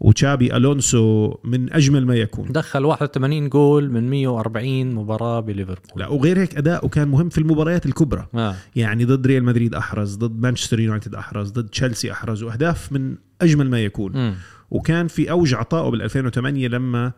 وتشابي 0.00 0.56
ألونسو 0.56 1.34
من 1.44 1.72
أجمل 1.72 2.06
ما 2.06 2.14
يكون. 2.14 2.52
دخل 2.52 2.84
81 2.84 3.48
جول 3.48 3.90
من 3.90 4.10
140 4.10 4.94
مباراة 4.94 5.40
بليفربول. 5.40 5.90
لا 5.96 6.08
وغير 6.08 6.38
هيك 6.38 6.56
أداؤه 6.56 6.88
كان 6.88 7.08
مهم 7.08 7.28
في 7.28 7.38
المباريات 7.38 7.86
الكبرى. 7.86 8.26
آه. 8.34 8.54
يعني 8.76 9.04
ضد 9.04 9.26
ريال 9.26 9.44
مدريد 9.44 9.74
أحرز 9.74 10.16
ضد 10.16 10.40
مانشستر 10.40 10.80
يونايتد 10.80 11.14
أحرز 11.14 11.50
ضد 11.50 11.68
تشيلسي 11.68 12.12
أحرز 12.12 12.42
وأهداف 12.42 12.92
من 12.92 13.16
أجمل 13.42 13.70
ما 13.70 13.80
يكون. 13.80 14.12
مم. 14.12 14.34
وكان 14.70 15.08
في 15.08 15.30
أوج 15.30 15.54
عطائه 15.54 15.90
بال 15.90 16.02
2008 16.02 16.68
لما 16.68 17.12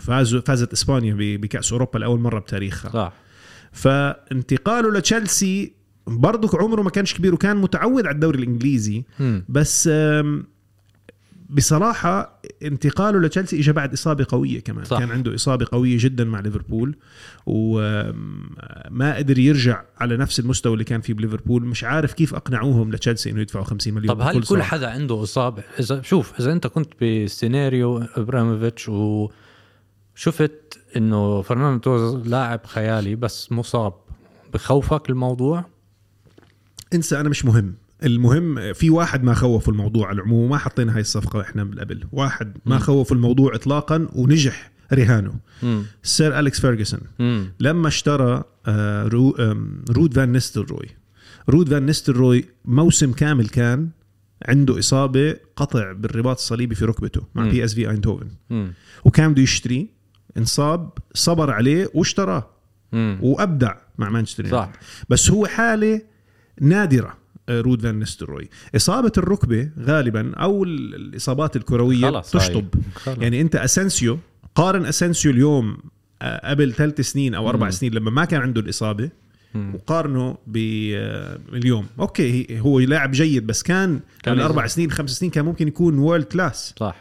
فازوا 0.00 0.40
فازت 0.40 0.72
إسبانيا 0.72 1.16
بكأس 1.36 1.72
أوروبا 1.72 1.98
لأول 1.98 2.20
مرة 2.20 2.38
بتاريخها. 2.38 2.90
صح. 2.90 3.12
فانتقاله 3.72 4.90
لتشيلسي 4.98 5.72
برضه 6.06 6.58
عمره 6.58 6.82
ما 6.82 6.90
كانش 6.90 7.14
كبير 7.14 7.34
وكان 7.34 7.56
متعود 7.56 8.06
على 8.06 8.14
الدوري 8.14 8.38
الإنجليزي. 8.38 9.04
مم. 9.20 9.44
بس 9.48 9.90
آم، 11.50 11.54
بصراحة 11.56 12.40
انتقاله 12.62 13.20
لتشيلسي 13.20 13.60
اجى 13.60 13.72
بعد 13.72 13.92
إصابة 13.92 14.26
قوية 14.28 14.60
كمان 14.60 14.84
صح. 14.84 14.98
كان 14.98 15.10
عنده 15.10 15.34
إصابة 15.34 15.66
قوية 15.72 15.96
جدا 16.00 16.24
مع 16.24 16.40
ليفربول 16.40 16.96
وما 17.46 19.16
قدر 19.16 19.38
يرجع 19.38 19.82
على 19.98 20.16
نفس 20.16 20.40
المستوى 20.40 20.72
اللي 20.72 20.84
كان 20.84 21.00
فيه 21.00 21.14
بليفربول 21.14 21.64
مش 21.66 21.84
عارف 21.84 22.12
كيف 22.12 22.34
أقنعوهم 22.34 22.92
لتشيلسي 22.92 23.30
إنه 23.30 23.40
يدفعوا 23.40 23.64
50 23.64 23.94
مليون 23.94 24.14
طب 24.14 24.20
هل 24.20 24.42
كل. 24.42 24.62
حدا 24.62 24.90
عنده 24.90 25.22
إصابة 25.22 25.62
إذا 25.80 26.02
شوف 26.02 26.40
إذا 26.40 26.52
أنت 26.52 26.66
كنت 26.66 27.04
بسيناريو 27.04 27.98
ابراموفيتش 27.98 28.88
وشفت 28.88 30.78
إنه 30.96 31.42
فرناندو 31.42 31.78
توريس 31.78 32.26
لاعب 32.26 32.60
خيالي 32.66 33.14
بس 33.14 33.52
مصاب 33.52 33.92
بخوفك 34.54 35.10
الموضوع 35.10 35.64
انسى 36.94 37.20
أنا 37.20 37.28
مش 37.28 37.44
مهم 37.44 37.74
المهم 38.02 38.72
في 38.72 38.90
واحد 38.90 39.24
ما 39.24 39.34
خوفوا 39.34 39.72
الموضوع 39.72 40.08
على 40.08 40.16
العموم 40.16 40.44
وما 40.44 40.58
حطينا 40.58 40.94
هاي 40.94 41.00
الصفقة 41.00 41.40
إحنا 41.40 41.64
من 41.64 41.78
قبل. 41.78 42.04
واحد 42.12 42.56
ما. 42.66 42.78
خوفوا 42.78 43.16
الموضوع 43.16 43.54
إطلاقا 43.54 44.08
ونجح 44.12 44.70
رهانه 44.92 45.34
سير 46.02 46.38
أليكس 46.38 46.60
فيرجسون. 46.60 47.00
لما 47.60 47.88
اشترى 47.88 48.44
آه، 48.66 49.04
رو 49.08 49.30
رود 49.90 50.14
فان 50.14 50.32
نيستلروي. 50.32 50.88
رود 51.48 51.68
فان 51.68 51.86
نيستلروي 51.86 52.44
موسم 52.64 53.12
كامل 53.12 53.48
كان 53.48 53.88
عنده 54.48 54.78
إصابة 54.78 55.36
قطع 55.56 55.92
بالرباط 55.92 56.36
الصليبي 56.36 56.74
في 56.74 56.84
ركبته 56.84 57.22
مع 57.34 57.44
مم. 57.44 57.50
بي 57.50 57.64
اس 57.64 57.74
في 57.74 57.90
ايندهوفن 57.90 58.28
امم 58.50 58.72
وكان 59.04 59.32
بده 59.32 59.42
يشتري 59.42 59.88
انصاب 60.36 60.90
صبر 61.14 61.50
عليه 61.50 61.90
واشتراه. 61.94 62.50
وأبدع 63.20 63.74
مع 63.98 64.08
مانشستر 64.10 64.48
صح. 64.48 64.72
بس 65.08 65.30
هو 65.30 65.46
حالة 65.46 66.00
نادرة. 66.60 67.06
آه، 67.08 67.14
رود 67.50 67.82
فان 67.82 67.98
نيستلروي 67.98 68.48
إصابة 68.76 69.12
الركبة 69.18 69.70
غالبا 69.80 70.34
أو 70.34 70.64
ال- 70.64 70.94
الإصابات 70.94 71.56
الكروية 71.56 72.10
خلص. 72.10 72.30
تشطب 72.30 72.66
خلص. 72.94 73.18
يعني 73.18 73.40
أنت 73.40 73.56
أسنسيو 73.56 74.18
قارن 74.54 74.86
أسنسيو 74.86 75.30
اليوم 75.32 75.76
آه، 76.22 76.50
قبل 76.50 76.72
ثلاث 76.72 77.00
سنين 77.00 77.34
أو 77.34 77.48
أربع. 77.48 77.70
سنين 77.70 77.94
لما 77.94 78.10
ما 78.10 78.24
كان 78.24 78.40
عنده 78.40 78.60
الإصابة. 78.60 79.10
وقارنه 79.74 80.38
باليوم 80.46 81.86
okay 82.00 82.32
هي- 82.50 82.60
هو 82.60 82.80
لاعب 82.80 83.10
جيد 83.10 83.46
بس 83.46 83.62
كان 83.62 84.00
قبل. 84.26 84.40
أربع 84.40 84.66
سنين 84.66 84.90
خمس 84.90 85.10
سنين 85.10 85.30
كان 85.30 85.44
ممكن 85.44 85.68
يكون 85.68 85.98
world 85.98 86.24
class 86.24 86.74
صح 86.76 86.96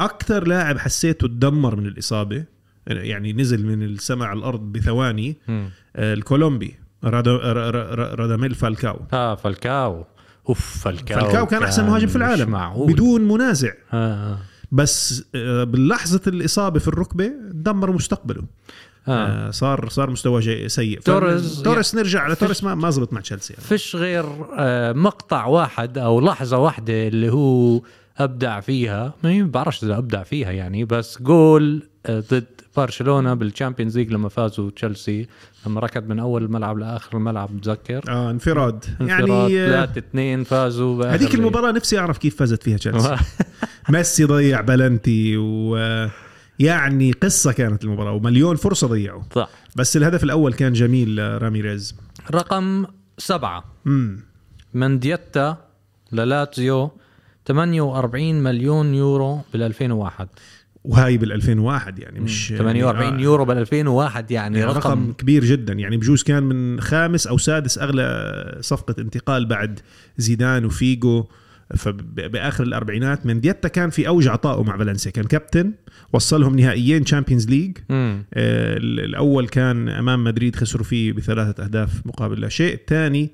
أكثر 0.00 0.46
لاعب 0.46 0.78
حسيته 0.78 1.28
تدمر 1.28 1.76
من 1.76 1.86
الإصابة 1.86 2.44
يعني 2.86 3.32
نزل 3.32 3.66
من 3.66 3.82
السماء 3.82 4.28
على 4.28 4.38
الأرض 4.38 4.60
بثواني. 4.72 5.36
آه، 5.48 6.14
الكولومبي 6.14 6.74
رادا- 7.04 7.52
را- 7.52 7.70
را- 7.70 7.94
را- 7.94 8.14
راداميل 8.14 8.54
فالكاو 8.54 9.00
آه 9.12 9.34
فالكاو 9.34 10.04
أوف 10.48 10.78
فالكاو 10.84 11.20
فالكاو 11.20 11.46
كان 11.46 11.62
أحسن 11.62 11.86
مهاجم 11.86 12.06
في 12.06 12.16
العالم 12.16 12.50
معقول 12.50 12.92
بدون 12.92 13.20
منازع 13.20 13.70
آه. 13.92 13.96
آه. 14.32 14.38
بس 14.72 15.24
آه، 15.34 15.64
بلحظة 15.64 16.20
الإصابة 16.26 16.78
في 16.78 16.88
الركبة 16.88 17.30
دمر 17.52 17.92
مستقبله 17.92 18.42
آه. 19.08 19.10
آه. 19.48 19.50
صار 19.50 19.88
صار 19.88 20.10
مستوى 20.10 20.40
جي- 20.40 20.68
سيء 20.68 21.00
توريز- 21.00 21.62
توريس 21.62 21.94
نرجع 21.94 22.20
على 22.20 22.34
توريس 22.34 22.64
ما 22.64 22.74
ما 22.74 22.90
زبط 22.90 23.12
مع 23.12 23.20
تشيلسي 23.20 23.52
يعني. 23.52 23.64
فيش 23.66 23.96
غير 23.96 24.24
مقطع 24.94 25.46
واحد 25.46 25.98
أو 25.98 26.20
لحظة 26.20 26.58
واحدة 26.58 27.08
اللي 27.08 27.30
هو 27.32 27.80
أبدع 28.18 28.60
فيها 28.60 29.14
ما 29.24 29.42
بعرفش 29.42 29.84
إذا 29.84 29.98
أبدع 29.98 30.22
فيها 30.22 30.50
يعني 30.52 30.84
بس 30.84 31.22
جول 31.22 31.82
ضد 32.10 32.44
برشلونة 32.76 33.34
بال 33.34 33.46
Champions 33.46 33.98
League 33.98 34.12
لما 34.12 34.28
فازوا 34.28 34.70
تشيلسي 34.70 35.26
لما 35.66 35.80
ركض 35.80 36.08
من 36.08 36.18
أول 36.18 36.42
الملعب 36.44 36.78
لآخر 36.78 37.16
الملعب 37.16 37.56
بتذكر 37.56 38.02
آه 38.08 38.30
انفراد. 38.30 38.84
انفراد. 39.00 39.08
يعني 39.28 39.60
آه، 39.60 39.84
3 39.86 39.98
2 39.98 40.44
فازوا 40.44 41.06
هذيك 41.06 41.30
ليج. 41.30 41.40
المباراة 41.40 41.72
نفسي 41.72 41.98
أعرف 41.98 42.18
كيف 42.18 42.36
فازت 42.36 42.62
فيها 42.62 42.76
تشيلسي. 42.82 43.16
ميسي 43.88 44.24
ضيع 44.24 44.60
بلنتي 44.60 45.36
و 45.36 45.76
يعني 46.58 47.12
قصة 47.12 47.52
كانت 47.52 47.84
المباراة 47.84 48.12
ومليون 48.12 48.56
فرصة 48.56 48.86
ضيعوا. 48.86 49.22
صح. 49.34 49.48
بس 49.76 49.96
الهدف 49.96 50.24
الأول 50.24 50.52
كان 50.54 50.72
جميل 50.72 51.16
لراميريز 51.16 51.94
رقم 52.30 52.86
سبعة. 53.18 53.64
امم 53.86 54.20
منديتا 54.74 55.56
للاتزيو 56.12 56.90
48 57.48 58.42
مليون 58.42 58.94
يورو 58.94 59.40
بال 59.52 59.62
2001 59.62 60.28
وهاي 60.84 61.18
بال 61.18 61.32
2001 61.32 61.98
يعني 61.98 62.20
مش 62.20 62.48
48 62.58 63.02
يعني 63.04 63.18
آه، 63.18 63.24
يورو 63.24 63.44
بال 63.44 63.58
2001 63.58 64.30
يعني 64.30 64.58
يعني 64.58 64.70
رقم, 64.70 64.78
رقم 64.78 65.12
كبير 65.12 65.44
جدا. 65.44 65.72
يعني 65.72 65.96
بجوز 65.96 66.22
كان 66.22 66.42
من 66.42 66.80
خامس 66.80 67.26
أو 67.26 67.38
سادس 67.38 67.78
أغلى 67.78 68.58
صفقة 68.60 68.94
انتقال 68.98 69.46
بعد 69.46 69.80
زيدان 70.16 70.64
وفيجو. 70.64 71.24
فبآخر 71.76 72.64
التسعينات 72.64 73.26
منديتا 73.26 73.68
كان 73.68 73.90
في 73.90 74.08
أوج 74.08 74.28
عطائه 74.28 74.62
مع 74.62 74.78
فالنسيا. 74.78 75.10
كان 75.10 75.24
كابتن 75.24 75.72
وصلهم 76.12 76.56
نهائيين 76.56 77.04
Champions 77.04 77.48
League. 77.48 77.78
آه، 77.90 78.18
الأول 78.76 79.48
كان 79.48 79.88
أمام 79.88 80.24
مدريد 80.24 80.56
خسروا 80.56 80.84
فيه 80.84 81.12
بثلاثة 81.12 81.64
أهداف 81.64 82.06
مقابل 82.06 82.40
لا 82.40 82.48
شيء. 82.48 82.74
الثاني 82.74 83.32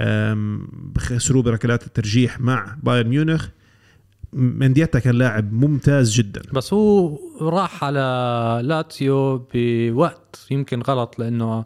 آم، 0.00 0.68
خسروا 0.98 1.42
بركلات 1.42 1.86
الترجيح 1.86 2.40
مع 2.40 2.76
بايرن 2.82 3.08
ميونخ. 3.08 3.48
منديتا 4.32 4.98
كان 4.98 5.14
لاعب 5.14 5.52
ممتاز 5.52 6.12
جدا 6.12 6.42
بس 6.52 6.72
هو 6.72 7.18
راح 7.40 7.84
على 7.84 8.60
لاتسيو 8.64 9.46
بوقت 9.54 10.46
يمكن 10.50 10.80
غلط 10.82 11.18
لأنه 11.18 11.64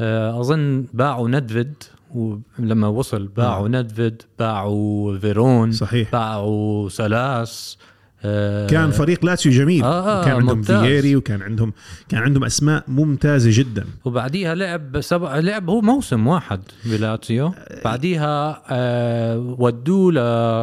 آه، 0.00 0.40
أظن 0.40 0.86
باعوا 0.94 1.28
ندفيد 1.28 1.74
ولما 2.14 2.88
وصل 2.88 3.26
باعوا. 3.26 3.68
ندفيد 3.68 4.22
باعوا 4.38 5.18
فيرون 5.18 5.72
صحيح 5.72 6.12
باعوا 6.12 6.88
سلاس 6.88 7.78
كان 8.70 8.90
فريق 8.90 9.24
لاتسيو 9.24 9.52
جميل. 9.52 9.84
آه، 9.84 10.20
آه، 10.20 10.24
كان 10.24 10.36
عندهم. 10.36 10.62
فييري 10.62 11.16
وكان 11.16 11.42
عندهم 11.42 11.72
كان 12.08 12.22
عندهم 12.22 12.44
أسماء 12.44 12.84
ممتازة 12.88 13.50
جدا. 13.52 13.84
وبعديها 14.04 14.54
لعب 14.54 15.00
سبع 15.00 15.38
لعب 15.38 15.70
هو 15.70 15.80
موسم 15.80 16.26
واحد 16.26 16.60
بلاتسيو. 16.84 17.52
بعديها 17.84 18.62
آه 18.70 19.38
ودوه 19.58 20.12
ل 20.12 20.14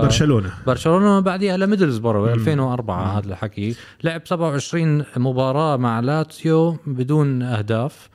برشلونة. 0.05 0.49
برشلونة 0.67 1.19
بعديها 1.19 1.57
لميدلزبرو 1.57 2.25
مم. 2.25 2.33
2004 2.33 3.17
هذا 3.17 3.27
الحكي. 3.27 3.75
لعب 4.03 4.21
27 4.25 5.03
مباراة 5.17 5.77
مع 5.77 5.99
لاتسيو 5.99 6.77
بدون 6.87 7.41
أهداف. 7.41 8.09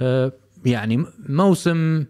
آه 0.00 0.32
يعني 0.64 1.04
موسم 1.28 2.04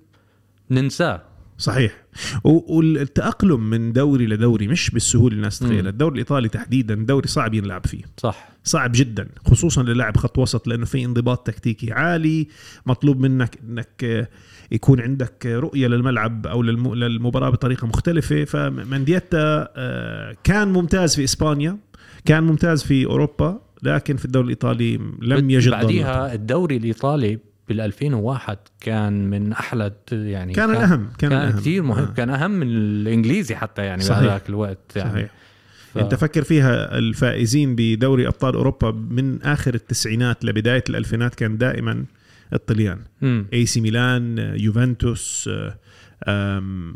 ننساه. 0.71 1.21
صحيح. 1.63 2.03
والتأقلم 2.45 3.71
من 3.71 3.93
دوري 3.93 4.27
لدوري 4.27 4.69
مش 4.69 4.91
بالسهولة 4.91 5.27
اللي 5.29 5.37
الناس 5.37 5.59
تتخيلها. 5.59 5.91
الدوري 5.91 6.13
الإيطالي 6.13 6.49
تحديدا 6.49 6.95
دوري 6.95 7.29
صعب 7.29 7.55
ينلعب 7.55 7.87
فيه. 7.87 8.03
صح. 8.17 8.49
صعب 8.65 8.93
جدا 8.95 9.29
خصوصا 9.47 9.83
للاعب 9.83 10.17
خط 10.17 10.39
وسط 10.39 10.67
لأنه 10.69 10.85
في 10.85 11.05
انضباط 11.05 11.47
تكتيكي 11.47 11.93
عالي 11.93 12.49
مطلوب 12.87 13.21
منك 13.21 13.59
إنك 13.69 14.29
يكون 14.73 15.01
عندك 15.01 15.47
رؤية 15.47 15.87
للملعب 15.89 16.47
أو 16.47 16.63
للم- 16.63 16.95
للمباراة 16.95 17.51
بطريقة 17.51 17.87
مختلفة. 17.87 18.45
فمانديتا 18.45 19.69
آه، 19.77 20.37
كان 20.45 20.69
ممتاز 20.73 21.17
في 21.17 21.25
إسبانيا 21.25 21.79
كان 22.25 22.43
ممتاز 22.45 22.83
في 22.83 23.07
أوروبا 23.07 23.61
لكن 23.83 24.17
في 24.17 24.25
الدوري 24.25 24.45
الإيطالي 24.45 24.97
لم 25.23 25.51
يجد. 25.51 25.71
بعديها 25.71 26.35
الدوري 26.35 26.77
الإيطالي 26.77 27.39
بال 27.69 27.81
2001 27.81 28.59
كان 28.81 29.31
من 29.31 29.53
أحلى 29.53 29.93
يعني 30.13 30.53
كان 30.53 30.71
الأهم 30.71 31.09
كان, 31.19 31.31
كان 31.31 31.33
الأهم. 31.33 31.61
كثير 31.61 31.83
مهم 31.83 32.05
آه. 32.05 32.15
كان 32.15 32.31
أهم 32.31 32.51
من 32.51 32.67
الإنجليزي 32.69 33.57
حتى 33.57 33.83
يعني 33.83 34.03
صحيح. 34.03 34.21
بهذاك 34.21 34.49
الوقت 34.49 34.97
يعني 34.97 35.11
صحيح 35.11 35.31
ف... 35.95 35.99
أنت 35.99 36.15
فكر 36.15 36.43
فيها 36.43 36.99
الفائزين 36.99 37.77
بدوري 37.77 38.27
أبطال 38.27 38.55
أوروبا 38.55 38.91
من 38.91 39.43
آخر 39.43 39.75
التسعينات 39.75 40.45
لبداية 40.45 40.85
الألفينات 40.89 41.35
كان 41.35 41.59
دائما 41.59 42.05
الطليان. 42.53 42.99
اي 43.53 43.67
سي 43.67 43.81
ميلان 43.81 44.39
يوفنتوس 44.39 45.51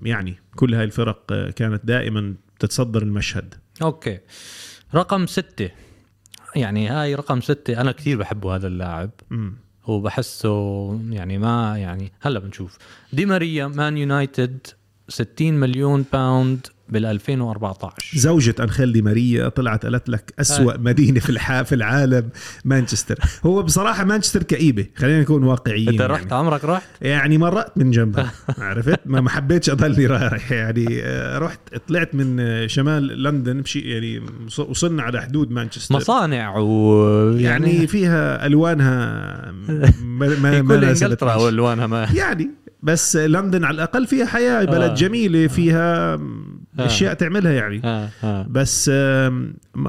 يعني 0.02 0.36
كل 0.56 0.74
هاي 0.74 0.84
الفرق 0.84 1.32
آه، 1.32 1.50
كانت 1.50 1.86
دائما 1.86 2.34
تتصدر 2.58 3.02
المشهد 3.02 3.54
okay 3.82 4.18
رقم 4.94 5.26
ستة 5.26 5.70
يعني 6.56 6.88
هاي 6.88 7.14
رقم 7.14 7.40
ستة 7.40 7.80
أنا 7.80 7.92
كثير 7.92 8.18
بحبه 8.18 8.56
هذا 8.56 8.66
اللاعب 8.66 9.10
مم. 9.30 9.54
وبحسه 9.88 10.90
يعني 11.10 11.38
ما 11.38 11.78
يعني 11.78 12.12
هلا 12.20 12.38
بنشوف. 12.38 12.78
دي 13.12 13.26
ماريا 13.26 13.66
مان 13.66 13.98
يونايتد 13.98 14.66
60 15.08 15.54
مليون 15.54 16.04
باوند 16.12 16.66
بال 16.88 17.06
2014 17.06 18.18
زوجة 18.18 18.54
أنخيل 18.60 18.92
دي 18.92 19.02
ماريا 19.02 19.48
طلعت 19.48 19.82
قالت 19.86 20.08
لك 20.08 20.34
أسوأ 20.40 20.74
آه. 20.74 20.76
مدينة 20.76 21.20
في 21.20 21.30
الح... 21.30 21.62
في 21.62 21.74
العالم 21.74 22.28
مانشستر 22.64 23.18
هو 23.46 23.62
بصراحة 23.62 24.04
مانشستر 24.04 24.42
كئيبة 24.42 24.86
خلينا 24.96 25.20
نكون 25.20 25.44
واقعيين 25.44 25.88
أنت 25.88 26.00
يعني. 26.00 26.12
رحت 26.12 26.32
عمرك 26.32 26.64
رحت 26.64 26.86
يعني 27.02 27.38
مرقت 27.38 27.78
من 27.78 27.90
جنبها 27.90 28.32
عرفت 28.58 29.00
ما 29.06 29.20
ما 29.20 29.30
حبيتش 29.30 29.70
أضلني 29.70 30.06
رايح 30.06 30.52
يعني 30.52 30.86
آه، 31.02 31.38
رحت 31.38 31.60
طلعت 31.88 32.14
من 32.14 32.40
آه، 32.40 32.66
شمال 32.66 33.22
لندن 33.22 33.60
بشي 33.60 33.78
يعني 33.80 34.22
وص- 34.46 34.60
وصلنا 34.60 35.02
على 35.02 35.22
حدود 35.22 35.50
مانشستر 35.50 35.94
مصانع 35.94 36.56
ويعني 36.58 37.42
يعني 37.42 37.86
فيها 37.86 38.46
ألوانها 38.46 38.96
ما 40.02 40.28
ما, 40.28 40.28
ما 40.38 40.50
كل 40.60 40.80
ناسبتنيش. 40.80 41.02
انجلترا 41.02 41.34
والوانها 41.34 41.86
ما 41.86 42.08
يعني 42.14 42.50
بس 42.82 43.16
لندن 43.16 43.64
على 43.64 43.74
الأقل 43.74 44.06
فيها 44.06 44.26
حياة 44.26 44.64
بلد 44.64 44.90
آه. 44.90 44.94
جميلة 44.94 45.46
فيها 45.46 46.14
آه. 46.14 46.20
أشياء 46.78 47.14
تعملها 47.14 47.52
يعني. 47.52 47.80
آه 47.84 48.08
آه. 48.24 48.46
بس 48.50 48.90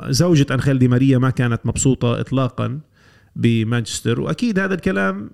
زوجة 0.10 0.46
أنخيل 0.52 0.80
دي 0.80 0.88
ماريا 0.88 1.18
ما 1.18 1.30
كانت 1.30 1.62
مبسوطة 1.66 2.20
إطلاقا 2.20 2.80
بمانشستر 3.36 4.22
وأكيد 4.22 4.60
هذا 4.60 4.74
الكلام 4.74 5.30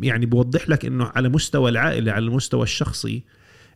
يعني 0.00 0.26
بوضح 0.26 0.68
لك 0.68 0.84
أنه 0.84 1.10
على 1.14 1.28
مستوى 1.28 1.70
العائلة 1.70 2.12
على 2.12 2.24
المستوى 2.24 2.62
الشخصي 2.62 3.22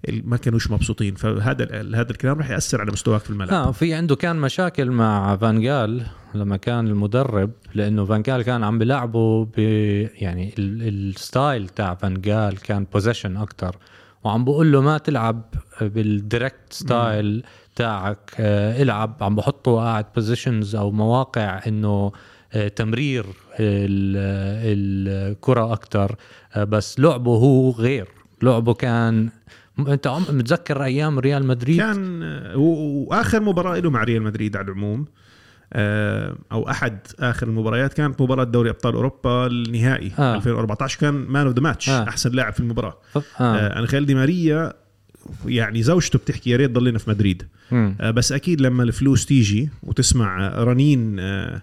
ال- 0.09 0.29
ما 0.29 0.37
كانوش 0.37 0.71
مبسوطين. 0.71 1.15
فهذا 1.15 1.65
هذا 1.95 2.11
الكلام 2.11 2.39
رح 2.39 2.51
يأثر 2.51 2.81
على 2.81 2.93
مستواك 2.93 3.21
في 3.21 3.31
الملعب. 3.31 3.53
آه 3.53 3.73
في 3.73 3.95
عنده 3.95 4.17
كان 4.17 4.37
مشاكل 4.37 4.91
مع 4.91 5.37
فانجال 5.37 6.03
لما 6.35 6.57
كان 6.57 6.87
المدرب 6.89 7.51
لأنه 7.75 8.05
فانجال 8.05 8.43
كان 8.43 8.65
عم 8.65 8.79
بيلعبه 8.79 9.45
ب 9.45 9.59
يعني 10.15 10.55
ال- 10.59 10.89
ال 10.89 11.02
style 11.02 11.69
تاع 11.69 11.95
فانجال 11.95 12.59
كان 12.59 12.87
possession 12.93 13.37
أكتر. 13.37 13.77
وعم 14.27 14.45
بقول 14.45 14.73
له 14.73 14.81
ما 14.81 14.99
تلعب 14.99 15.43
بال 15.81 16.04
direct 16.04 16.73
style 16.73 17.45
تاعك 17.77 18.31
آه 18.41 18.83
العب. 18.83 19.17
عم 19.21 19.37
بحطه 19.37 19.77
قاعد 19.77 20.07
positions 20.15 20.75
أو 20.77 20.91
مواقع 20.91 21.61
إنه 21.67 22.13
آه 22.53 22.69
تمرير 22.69 23.25
ال- 23.61 25.31
الكرة 25.33 25.73
أكتر. 25.73 26.17
آه 26.55 26.65
بس 26.65 27.01
لعبه 27.01 27.31
هو 27.31 27.71
غير. 27.71 28.09
لعبه 28.43 28.75
كان 28.75 29.29
أنت 29.89 30.09
متذكر 30.09 30.85
أيام 30.85 31.19
ريال 31.19 31.47
مدريد؟ 31.47 31.79
كان 31.79 32.23
وآخر 32.57 33.41
مباراة 33.41 33.79
له 33.79 33.91
مع 33.91 34.05
ريال 34.05 34.23
مدريد 34.23 34.57
على 34.57 34.65
العموم. 34.67 35.05
أو 35.73 36.71
أحد 36.71 36.99
آخر 37.21 37.47
المباريات 37.47 37.93
كانت 37.93 38.21
مباراة 38.21 38.45
دوري 38.45 38.71
أبطال 38.71 38.95
أوروبا 38.95 39.47
النهائي 39.47 40.13
آه. 40.19 40.35
2014 40.37 41.01
كان 41.01 41.15
man 41.15 41.47
of 41.47 41.57
the 41.57 41.63
match 41.63 41.89
آه. 41.89 42.09
أحسن 42.09 42.31
لاعب 42.33 42.53
في 42.53 42.61
المباراة 42.61 42.97
آه. 43.17 43.23
آه. 43.41 43.79
انخيل 43.79 44.07
دي 44.07 44.15
ماريا 44.15 44.73
يعني 45.47 45.83
زوجته 45.83 46.19
بتحكي 46.19 46.51
يا 46.51 46.57
ريت 46.57 46.71
ضلينا 46.71 46.99
في 46.99 47.11
مدريد. 47.11 47.43
آه، 47.73 48.11
بس 48.11 48.33
أكيد 48.33 48.61
لما 48.61 48.83
الفلوس 48.83 49.27
تيجي 49.27 49.69
وتسمع 49.83 50.47
آه، 50.47 50.65
رنين 50.65 51.17
آه، 51.21 51.63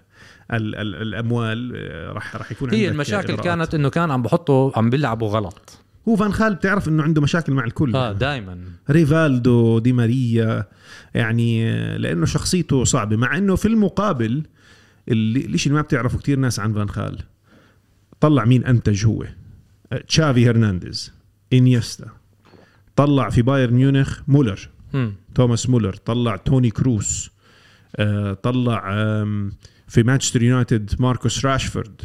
ال- 0.52 0.74
ال- 0.74 1.02
الأموال 1.02 1.72
آه، 1.76 2.12
راح 2.12 2.36
راح 2.36 2.52
يكون 2.52 2.70
هي 2.74 2.88
المشاكل 2.88 3.32
إغراءات. 3.32 3.44
كانت 3.44 3.74
إنه 3.74 3.88
كان 3.88 4.10
عم 4.10 4.22
بحطوا 4.22 4.70
عم 4.78 4.90
بيلعبوا 4.90 5.28
غلط 5.28 5.78
هو 6.08 6.16
فان 6.16 6.32
خال 6.32 6.54
بتعرف 6.54 6.88
إنه 6.88 7.02
عنده 7.02 7.20
مشاكل 7.22 7.52
مع 7.52 7.64
الكل. 7.64 7.96
آه 7.96 8.12
دائما 8.12 8.58
ريفالدو 8.90 9.78
دي 9.78 9.92
ماريا 9.92 10.64
يعني 11.14 11.64
لأنه 11.98 12.26
شخصيته 12.26 12.84
صعبة 12.84 13.16
مع 13.16 13.36
إنه 13.38 13.56
في 13.56 13.68
المقابل 13.68 14.42
اللي 15.08 15.40
الشيء 15.46 15.66
اللي 15.72 15.76
ما 15.76 15.82
بتعرفه 15.82 16.18
كتير 16.18 16.38
ناس 16.38 16.60
عن 16.60 16.72
فان 16.74 16.88
خال 16.88 17.18
طلع 18.20 18.44
مين 18.44 18.64
أنتج 18.64 19.06
هو؟ 19.06 19.24
تشافي 20.08 20.50
هرنانديز 20.50 21.12
إنيستا. 21.52 22.06
طلع 22.96 23.30
في 23.30 23.42
بايرن 23.42 23.74
ميونخ 23.74 24.20
مولر 24.28 24.68
توماس 25.34 25.68
مولر. 25.70 25.94
طلع 25.94 26.36
توني 26.36 26.70
كروس 26.70 27.30
آه، 27.96 28.32
طلع 28.32 28.92
آم، 28.92 29.52
في 29.88 30.02
مانشستر 30.02 30.42
يونايتد 30.42 30.90
ماركوس 30.98 31.44
راشفورد 31.44 32.00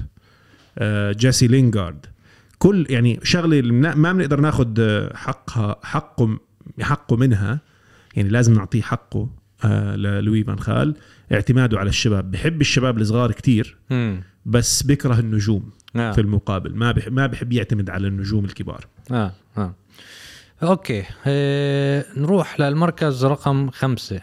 آه، 0.78 1.12
جيسي 1.12 1.48
لينغارد. 1.48 2.06
كل 2.60 2.86
يعني 2.90 3.20
شغلة 3.24 3.62
ما 3.72 4.14
بنقدر 4.14 4.40
ناخذ 4.40 4.68
آه، 4.80 5.16
حقها 5.16 5.76
حقه 5.84 6.40
حقه 6.82 7.16
منها 7.16 7.60
يعني 8.16 8.30
لازم 8.30 8.54
نعطيه 8.54 8.82
حقه 8.82 9.30
آه، 9.66 9.96
للوي 9.96 10.44
فان 10.44 10.60
خال. 10.60 10.96
اعتماده 11.32 11.80
على 11.80 11.90
الشباب. 11.90 12.32
بحب 12.32 12.62
الشباب 12.62 12.98
الصغار 12.98 13.32
كتير 13.32 13.78
بس 14.46 14.84
بيكره 14.84 15.20
النجوم 15.20 15.72
آه. 15.96 16.12
في 16.12 16.22
المقابل. 16.22 16.76
ما 16.76 16.92
بحب 16.92 17.14
ما 17.14 17.28
بحب 17.28 17.54
يعتمد 17.54 17.90
على 17.90 18.08
النجوم 18.08 18.46
الكبار. 18.46 18.88
آه 19.12 19.32
آه. 19.58 19.76
okay. 20.64 21.04
آه 21.28 22.06
نروح 22.18 22.60
للمركز 22.60 23.26
رقم 23.26 23.70
خمسة. 23.70 24.22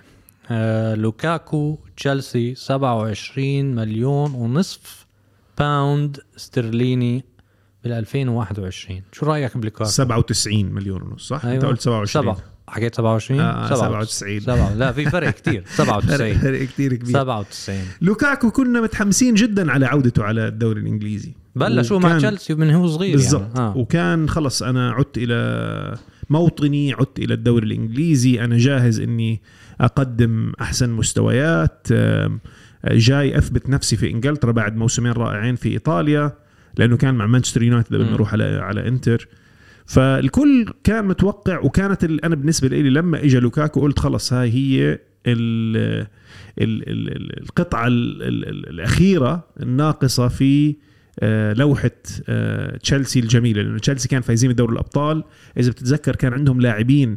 آه 0.51 0.95
لوكاكو 0.95 1.79
تشيلسي 1.97 2.55
27 2.55 3.75
مليون 3.75 4.35
ونصف 4.35 5.07
باوند 5.59 6.21
استرليني 6.37 7.25
بال 7.87 7.93
2021 7.93 9.03
شو 9.13 9.27
رأيك 9.27 9.57
بلوكاكو 9.57 9.85
97 9.91 10.65
مليون 10.65 11.03
ونص 11.03 11.29
صح؟ 11.29 11.45
أيوة. 11.45 11.55
انت 11.57 11.65
قلت 11.65 11.81
27 11.81 12.23
سبعة. 12.25 12.37
حكيت 12.69 12.95
27 12.95 13.41
آه، 13.41 13.67
97. 13.75 14.41
سبعة 14.41 14.75
لا 14.75 14.93
في 14.93 15.05
فرق 15.11 15.31
كتير. 15.31 15.65
97 15.77 16.35
فرق 16.39 16.63
كثير 16.63 16.95
كبير. 16.95 17.13
97 17.13 17.79
لوكاكو 18.01 18.51
كنا 18.51 18.81
متحمسين 18.81 19.35
جدا 19.35 19.71
على 19.73 19.87
عودته 19.87 20.23
على 20.25 20.49
الدوري 20.49 20.81
الإنجليزي. 20.81 21.33
بلش 21.57 22.09
وكان- 22.09 22.19
تشيلسي 22.19 22.55
من 22.55 22.71
هو 22.71 22.87
صغير 22.87 23.13
بالضبط. 23.17 23.43
يعني. 23.57 23.59
آه. 23.59 23.77
وكان 23.77 24.29
خلص 24.29 24.63
أنا 24.63 24.91
عدت 24.93 25.19
إلى 25.19 25.99
موطني 26.31 26.93
عدت 26.93 27.19
إلى 27.19 27.35
الدوري 27.35 27.67
الإنجليزي. 27.67 28.45
أنا 28.45 28.59
جاهز 28.59 29.01
إني 29.01 29.43
أقدم 29.81 30.53
أحسن 30.61 30.91
مستويات. 30.91 31.87
جاي 32.91 33.39
أثبت 33.39 33.69
نفسي 33.71 33.97
في 33.97 34.11
إنجلترا 34.11 34.53
بعد 34.53 34.77
موسمين 34.77 35.13
رائعين 35.13 35.57
في 35.57 35.69
إيطاليا. 35.69 36.33
لأنه 36.79 36.97
كان 36.97 37.15
مع 37.15 37.27
مانشستر 37.27 37.63
يونايتد 37.63 37.95
قبل. 37.95 38.05
ما 38.05 38.15
أروح 38.15 38.33
على 38.33 38.45
على 38.45 38.89
انتر 38.89 39.29
فالكل 39.87 40.67
كان 40.85 41.05
متوقع 41.05 41.61
وكانت 41.61 42.05
أنا 42.05 42.35
بالنسبة 42.35 42.69
لي 42.69 42.91
لما 42.91 43.25
اجى 43.25 43.41
لوكاكو 43.41 43.81
قلت 43.81 43.99
خلص 43.99 44.33
هاي 44.33 44.51
هي 44.51 44.99
ال 45.27 45.77
ال 46.59 46.89
ال 46.89 47.17
ال 47.17 47.43
القطعة 47.43 47.87
ال 47.87 48.23
ال 48.23 48.49
ال 48.49 48.69
الأخيرة 48.69 49.45
الناقصة 49.63 50.29
في 50.29 50.77
آه، 51.21 51.53
لوحة 51.53 51.91
آه، 52.29 52.77
تشيلسي 52.77 53.21
الجميلة. 53.21 53.63
لأنه 53.63 53.79
تشيلسي 53.79 54.09
كان 54.09 54.23
فايزين 54.23 54.53
بدوري 54.53 54.73
الأبطال. 54.73 55.25
إذا 55.59 55.71
بتتذكر 55.71 56.17
كان 56.17 56.33
عندهم 56.33 56.61
لاعبين 56.61 57.17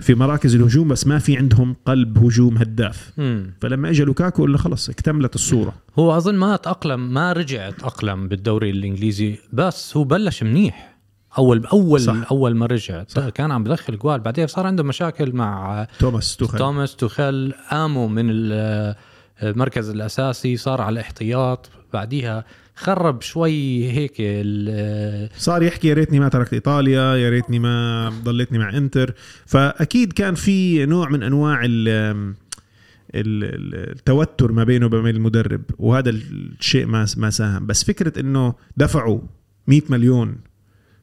في 0.00 0.14
مراكز 0.14 0.54
الهجوم 0.54 0.88
بس 0.88 1.06
ما 1.06 1.18
في 1.18 1.36
عندهم 1.36 1.76
قلب 1.86 2.24
هجوم 2.24 2.58
هداف. 2.58 3.12
مم. 3.16 3.54
فلما 3.60 3.90
اجى 3.90 4.04
لوكاكو 4.04 4.42
قلنا 4.42 4.58
خلص 4.58 4.88
اكتملت 4.88 5.34
الصورة. 5.34 5.72
هو 5.98 6.16
أظن 6.16 6.34
ما 6.34 6.56
تأقلم 6.56 7.14
ما 7.14 7.32
رجع 7.32 7.70
تأقلم 7.70 8.28
بالدوري 8.28 8.70
الإنجليزي 8.70 9.38
بس 9.52 9.96
هو 9.96 10.04
بلش 10.04 10.42
منيح. 10.42 10.98
أول 11.38 11.66
أول 11.66 12.00
صح. 12.00 12.16
أول 12.30 12.56
ما 12.56 12.66
رجع. 12.66 13.04
صح. 13.08 13.28
كان 13.28 13.52
عم 13.52 13.64
بدخل 13.64 13.98
جوال 13.98 14.20
بعدين 14.20 14.46
صار 14.46 14.66
عنده 14.66 14.82
مشاكل 14.84 15.32
مع 15.32 15.86
توماس 15.98 16.36
توخل 16.36 16.58
توماس 16.58 16.96
توخيل. 16.96 17.52
قاموا 17.70 18.08
من 18.08 18.26
ال- 18.30 18.94
المركز 19.42 19.90
الأساسي 19.90 20.56
صار 20.56 20.80
على 20.80 20.92
الاحتياط 20.92 21.70
بعديها 21.92 22.44
خرب 22.78 23.22
شوي 23.22 23.90
هيك 23.90 24.14
صار 25.36 25.62
يحكي 25.62 25.88
يا 25.88 25.94
ريتني 25.94 26.20
ما 26.20 26.28
تركت 26.28 26.52
إيطاليا 26.52 27.16
يا 27.16 27.30
ريتني 27.30 27.58
ما 27.58 28.08
ضليتني 28.24 28.58
مع 28.58 28.76
إنتر. 28.76 29.14
فأكيد 29.46 30.12
كان 30.12 30.34
في 30.34 30.86
نوع 30.86 31.08
من 31.08 31.22
أنواع 31.22 31.64
ال 31.64 31.88
ال- 31.88 33.44
ال- 33.44 33.90
التوتر 33.90 34.52
ما 34.52 34.64
بينه 34.64 34.86
وبين 34.86 35.16
المدرب 35.16 35.62
وهذا 35.78 36.10
الشيء 36.10 36.86
ما 36.86 37.06
ما 37.16 37.30
ساهم. 37.30 37.66
بس 37.66 37.84
فكرة 37.84 38.20
إنه 38.20 38.54
دفعوا 38.76 39.20
100 39.66 39.80
مليون 39.90 40.36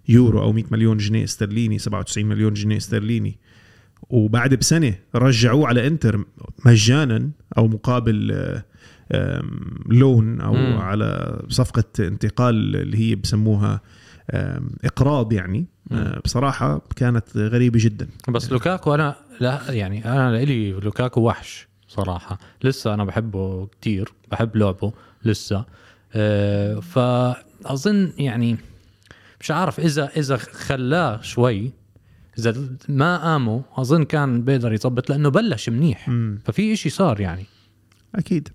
يورو 0.10 0.42
أو 0.42 0.52
100 0.54 0.64
مليون 0.72 0.98
جنيه 0.98 1.24
استرليني 1.24 1.80
97 1.80 2.26
مليون 2.26 2.54
جنيه 2.54 2.78
استرليني 2.78 3.38
وبعد 4.10 4.54
بسنة 4.56 4.96
رجعوه 5.16 5.68
على 5.68 5.88
إنتر 5.88 6.26
مجانا 6.66 7.30
أو 7.58 7.68
مقابل 7.68 8.32
لون 9.86 10.42
أو 10.42 10.54
مم. 10.54 10.78
على 10.78 11.40
صفقة 11.50 11.84
انتقال 12.00 12.76
اللي 12.76 12.98
هي 12.98 13.16
بسموها 13.16 13.82
إقراض 14.84 15.34
يعني. 15.34 15.66
آه، 15.92 16.20
بصراحة 16.26 16.82
كانت 16.96 17.38
غريبة 17.38 17.80
جدا. 17.82 18.08
بس 18.30 18.52
لوكاكو 18.52 18.96
أنا 18.96 19.16
لا 19.40 19.62
يعني 19.70 20.06
أنا 20.06 20.32
لإلي 20.32 20.72
لوكاكو 20.72 21.22
وحش 21.22 21.68
صراحة. 21.88 22.40
لسه 22.64 22.94
أنا 22.94 23.04
بحبه 23.04 23.66
كتير 23.66 24.14
بحب 24.32 24.56
لعبه 24.56 24.94
لسه. 25.26 25.66
أه 26.14 26.80
فأظن 26.80 28.12
يعني 28.18 28.58
مش 29.40 29.52
عارف 29.52 29.80
إذا 29.80 30.10
إذا 30.18 30.38
خلاه 30.38 31.22
شوي 31.22 31.72
إذا 32.38 32.56
ما 32.90 33.18
قاموا 33.18 33.62
أظن 33.76 34.04
كان 34.04 34.42
بيقدر 34.42 34.74
يظبط 34.74 35.10
لأنه 35.10 35.30
بلش 35.30 35.70
منيح. 35.70 36.10
مم. 36.10 36.40
ففي 36.46 36.74
إشي 36.74 36.90
صار 36.90 37.20
يعني. 37.20 37.46
أكيد. 38.16 38.50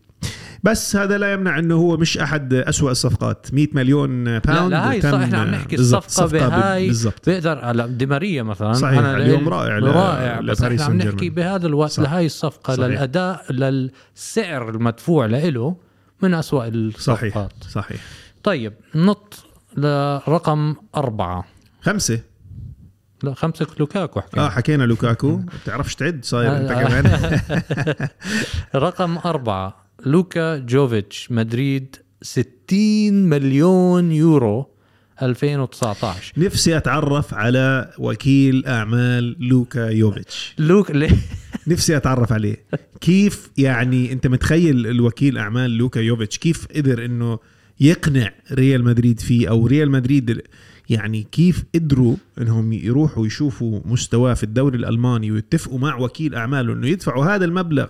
بس 0.63 0.97
هذا 0.97 1.19
لا 1.19 1.33
يمنع 1.33 1.59
إنه 1.59 1.75
هو 1.75 1.97
مش 1.97 2.19
أحد 2.19 2.55
أسوأ 2.55 2.91
الصفقات. 2.91 3.47
100 3.55 3.69
مليون 3.73 4.25
لا 4.25 4.39
باوند 4.39 4.71
لا 4.73 4.91
هاي 4.91 5.01
تم- 5.01 5.13
صح 5.13 5.19
إحنا 5.19 5.39
عم 5.39 5.47
نحكي 5.51 5.77
الصفقة 5.77 6.27
بهاي 6.27 6.87
بالضبط. 6.87 7.29
بيقدر 7.31 7.61
هلا 7.71 7.87
دي 7.87 8.07
ماريا 8.07 8.43
مثلا. 8.43 8.73
صحيح، 8.73 8.99
أنا 8.99 9.17
اليوم 9.17 9.49
رائع 9.49 9.79
رائع 9.79 10.41
بس 10.41 10.63
إحنا 10.63 10.85
عم 10.85 10.93
نحكي 10.97 11.11
جيرمان. 11.11 11.35
بهذا 11.35 11.67
الوقت 11.67 11.91
صح. 11.91 12.03
لهاي 12.03 12.27
الصفقة 12.27 12.75
صحيح. 12.75 12.87
للأداء 12.89 13.53
للسعر 13.53 14.71
المدفوع 14.71 15.27
له 15.27 15.77
من 16.23 16.35
أسوأ 16.35 16.67
الصفقات. 16.67 17.19
صحيح. 17.33 17.49
صحيح 17.71 18.01
طيب 18.43 18.73
نط 18.95 19.45
لرقم 19.77 20.75
أربعة. 20.97 21.45
خمسة. 21.83 22.21
لا 23.23 23.35
خمسة 23.35 23.67
لوكاكو 23.81 24.21
حكينا. 24.21 24.47
آه 24.47 24.49
حكينا 24.51 24.83
لوكاكو. 24.85 25.41
بتعرفش 25.65 25.95
تعد؟ 25.95 26.25
صاير 26.25 26.57
أنت 26.57 26.71
آه. 26.71 26.83
كمان. 26.85 27.39
رقم 28.75 29.19
أربعة. 29.19 29.90
لوكا 30.07 30.59
يوفيتش 30.59 31.33
مدريد 31.33 31.97
60 32.23 33.13
مليون 33.13 34.13
يورو 34.13 34.67
2019 35.23 36.33
نفسي 36.37 36.77
أتعرف 36.77 37.35
على 37.35 37.93
وكيل 37.99 38.67
أعمال 38.67 39.49
لوكا 39.49 39.89
يوفيتش. 39.89 40.55
لوك 40.59 40.91
ليه؟ 40.91 41.11
نفسي 41.69 41.97
أتعرف 41.97 42.33
عليه. 42.33 42.57
كيف 43.01 43.51
يعني 43.59 44.13
أنت 44.13 44.27
متخيل 44.27 44.87
الوكيل 44.87 45.39
أعمال 45.39 45.71
لوكا 45.71 46.01
يوفيتش؟ 46.01 46.39
كيف 46.39 46.67
قدر 46.77 47.05
إنه 47.05 47.39
يقنع 47.81 48.33
ريال 48.53 48.85
مدريد 48.85 49.21
فيه 49.21 49.49
أو 49.49 49.67
ريال 49.67 49.91
مدريد 49.91 50.43
يعني 50.91 51.27
كيف 51.33 51.65
قدروا 51.75 52.17
إنهم 52.41 52.73
يروحوا 52.73 53.27
يشوفوا 53.27 53.81
مستواه 53.85 54.35
في 54.35 54.43
الدوري 54.43 54.79
الألماني 54.79 55.31
ويتفقوا 55.31 55.79
مع 55.79 55.97
وكيل 55.97 56.35
أعماله 56.35 56.73
إنه 56.73 56.87
يدفعوا 56.87 57.25
هذا 57.25 57.45
المبلغ 57.45 57.89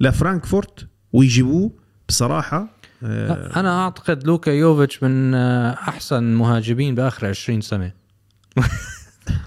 لفرانكفورت؟ 0.00 0.86
ويجيبوه 1.14 1.70
بصراحة 2.08 2.68
آه، 3.04 3.60
أنا 3.60 3.84
أعتقد 3.84 4.26
لوكا 4.26 4.50
يوفيتش 4.50 5.02
من 5.02 5.34
آه، 5.34 5.72
أحسن 5.72 6.22
مهاجمين 6.34 6.94
بآخر 6.94 7.26
20 7.26 7.60
سنة. 7.60 7.92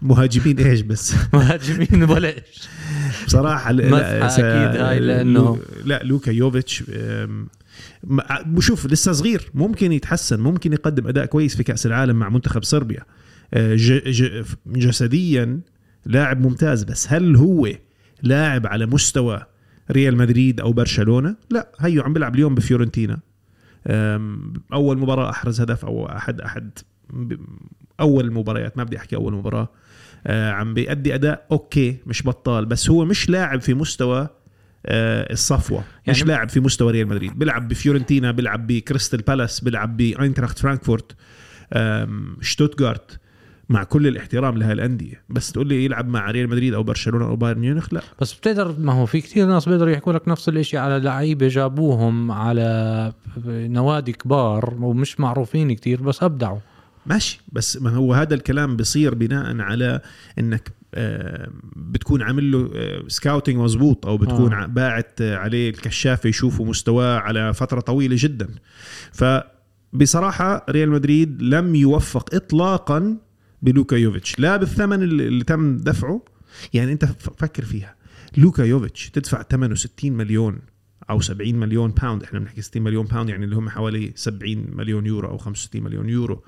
مهاجمين 0.01 0.59
إيش 0.59 0.81
بس؟ 0.81 1.13
مهاجمين 1.33 2.03
ولا 2.03 2.27
إيش. 2.27 2.67
بصراحة 3.25 3.71
لا- 3.71 4.25
أكيد 4.25 4.81
هاي 4.81 4.99
لأنه- 4.99 5.25
لو- 5.27 5.59
لا 5.85 6.03
لوكا 6.03 6.31
يوفيتش 6.31 6.83
أم، 6.89 7.47
م- 8.03 8.59
شوف 8.59 8.85
لسه 8.85 9.11
صغير 9.11 9.51
ممكن 9.53 9.91
يتحسن 9.91 10.39
ممكن 10.39 10.73
يقدم 10.73 11.07
أداء 11.07 11.25
كويس 11.25 11.55
في 11.55 11.63
كأس 11.63 11.85
العالم 11.85 12.15
مع 12.15 12.29
منتخب 12.29 12.63
صربيا. 12.63 13.03
جسديا 14.65 15.59
لاعب 16.05 16.41
ممتاز 16.41 16.83
بس 16.83 17.07
هل 17.13 17.35
هو 17.35 17.69
لاعب 18.23 18.67
على 18.67 18.85
مستوى 18.85 19.45
ريال 19.91 20.17
مدريد 20.17 20.59
أو 20.61 20.73
برشلونة. 20.73 21.35
لا 21.49 21.67
هيو 21.79 22.03
عم 22.03 22.13
بيلعب 22.13 22.35
اليوم 22.35 22.55
بفيورنتينا. 22.55 23.19
أول 24.73 24.97
مباراة 24.97 25.29
أحرز 25.29 25.61
هدف 25.61 25.85
أو 25.85 26.05
احد 26.05 26.41
أحد 26.41 26.69
أول 27.99 28.25
المباريات 28.25 28.77
ما 28.77 28.83
بدي 28.83 28.97
أحكي 28.97 29.15
أول 29.15 29.33
مباراة. 29.33 29.69
آه، 30.27 30.51
عم 30.51 30.73
بيأدي 30.73 31.15
أداء 31.15 31.45
okay 31.51 31.97
مش 32.07 32.23
بطال 32.27 32.65
بس 32.65 32.89
هو 32.89 33.05
مش 33.05 33.29
لاعب 33.29 33.61
في 33.61 33.73
مستوى 33.73 34.27
آه، 34.85 35.33
الصفوة. 35.33 35.83
مش 36.07 36.17
يعني- 36.17 36.29
لاعب 36.29 36.49
في 36.49 36.59
مستوى 36.59 36.91
ريال 36.91 37.07
مدريد. 37.07 37.39
بيلعب 37.39 37.67
بفيورنتينا 37.67 38.31
بيلعب 38.31 38.67
بكريستال 38.67 39.21
بالاس 39.21 39.59
بيلعب 39.59 39.97
بأينتراخت 39.97 40.59
فرانكفورت 40.59 41.15
شتوتغارت. 42.41 43.19
مع 43.69 43.83
كل 43.83 44.07
الاحترام 44.07 44.57
لهي 44.57 44.71
الأندية. 44.71 45.23
بس 45.29 45.51
تقول 45.51 45.67
لي 45.67 45.85
يلعب 45.85 46.07
مع 46.07 46.31
ريال 46.31 46.49
مدريد 46.49 46.73
أو 46.73 46.83
برشلونة 46.83 47.25
أو 47.25 47.35
بايرن 47.35 47.59
ميونخ؟ 47.59 47.93
لا. 47.93 48.01
بس 48.21 48.33
بتقدر 48.33 48.75
ما 48.79 48.93
هو 48.93 49.05
في 49.05 49.21
كثير 49.21 49.45
ناس 49.45 49.69
بيقدروا 49.69 49.91
يحكوا 49.91 50.13
لك 50.13 50.27
نفس 50.27 50.49
الإشي 50.49 50.77
على 50.77 50.99
لعيبة 50.99 51.47
جابوهم 51.47 52.31
على 52.31 53.13
نوادي 53.47 54.11
كبار 54.11 54.77
ومش 54.79 55.19
معروفين 55.19 55.75
كثير 55.75 56.01
بس 56.01 56.23
أبدعوا. 56.23 56.59
ماشي. 57.05 57.41
بس 57.51 57.81
ما 57.81 57.89
هو 57.89 58.13
هذا 58.13 58.33
الكلام 58.35 58.77
بصير 58.77 59.15
بناء 59.15 59.61
على 59.61 60.01
إنك 60.39 60.71
آه، 60.93 61.49
بتكون 61.75 62.21
عامل 62.21 62.51
له 62.51 62.69
scouting 63.07 63.55
مزبوط 63.57 64.05
أو 64.05 64.17
بتكون 64.17 64.53
آه. 64.53 64.63
آه. 64.63 64.65
باعت 64.65 65.21
آه، 65.21 65.37
عليه 65.37 65.69
الكشافه 65.69 66.29
يشوفوا 66.29 66.65
مستواه 66.65 67.17
على 67.17 67.53
فترة 67.53 67.79
طويلة 67.79 68.15
جدا. 68.19 68.47
فبصراحة 69.11 70.65
ريال 70.69 70.89
مدريد 70.89 71.41
لم 71.41 71.75
يوفق 71.75 72.35
اطلاقا 72.35 73.17
بلوكا 73.61 73.95
يوفيتش. 73.95 74.39
لا 74.39 74.57
بالثمن 74.57 75.03
اللي 75.03 75.43
تم 75.43 75.77
دفعه 75.77 76.21
يعني 76.73 76.91
انت 76.91 77.05
فكر 77.37 77.65
فيها. 77.65 77.95
لوكا 78.37 78.63
يوفيتش 78.63 79.09
تدفع 79.09 79.43
ثمنه 79.51 79.75
60 79.75 80.11
مليون 80.13 80.59
أو 81.09 81.21
70 81.21 81.55
مليون 81.55 81.91
باوند 81.91 82.23
إحنا 82.23 82.39
بنحكي 82.39 82.61
60 82.61 82.81
مليون 82.83 83.05
باوند 83.05 83.29
يعني 83.29 83.45
اللي 83.45 83.55
هم 83.55 83.69
حوالي 83.69 84.11
70 84.15 84.65
مليون 84.73 85.05
يورو 85.05 85.27
أو 85.29 85.37
65 85.37 85.83
مليون 85.83 86.09
يورو. 86.09 86.43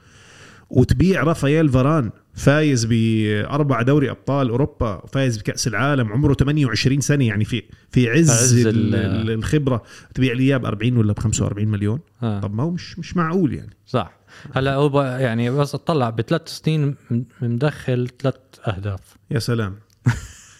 وتبيع 0.69 1.23
رافائيل 1.23 1.69
فاران 1.69 2.11
فايز 2.33 2.85
بأربع 2.85 3.81
دوري 3.81 4.09
أبطال 4.11 4.49
أوروبا 4.49 5.05
فايز 5.13 5.37
بكأس 5.37 5.67
العالم 5.67 6.11
عمره 6.11 6.33
28 6.33 7.01
سنة 7.01 7.25
يعني 7.27 7.45
في 7.45 7.63
في 7.91 8.09
عز, 8.09 8.29
عز 8.31 8.65
ال- 8.67 8.67
ال- 8.67 8.95
ال- 8.95 9.29
الخبرة. 9.31 9.83
تبيع 10.13 10.33
لي 10.33 10.43
إياه 10.43 10.57
ب 10.57 10.65
40 10.65 10.97
ولا 10.97 11.13
ب 11.13 11.19
45 11.19 11.67
مليون؟ 11.67 11.99
آه. 12.23 12.39
طب 12.39 12.53
ما 12.55 12.63
هو 12.63 12.71
مش 12.71 12.99
مش 12.99 13.17
معقول 13.17 13.53
يعني. 13.53 13.77
صح. 13.85 14.18
هلا 14.53 14.75
هو 14.75 15.01
يعني 15.03 15.49
بس 15.49 15.75
اطلع 15.75 16.09
بثلاث 16.09 16.47
سنين 16.47 16.95
مدخل 17.41 18.07
ثلاث 18.21 18.35
اهداف. 18.67 18.99
يا 19.31 19.39
سلام. 19.39 19.75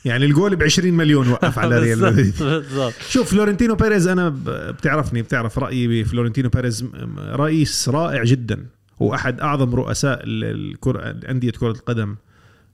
يعني 0.05 0.25
الجول 0.25 0.55
ب 0.55 0.63
20 0.63 0.93
مليون 0.93 1.27
وقف 1.29 1.59
على 1.59 1.79
ريال 1.79 1.99
مدريد. 2.01 2.33
بالضبط. 2.39 2.93
شوف 3.09 3.31
فلورنتينو 3.31 3.75
بيريز 3.75 4.07
أنا 4.07 4.29
بتعرفني 4.71 5.21
بتعرف 5.21 5.59
رأيي 5.59 6.03
بفلورنتينو 6.03 6.49
بيريز. 6.49 6.85
رئيس 7.17 7.89
رائع 7.89 8.23
جدا 8.23 8.65
وأحد 8.99 9.39
أعظم 9.39 9.75
رؤساء 9.75 10.19
ال- 10.23 10.43
الكرة 10.71 11.15
أندية 11.29 11.51
كرة 11.51 11.71
القدم 11.71 12.15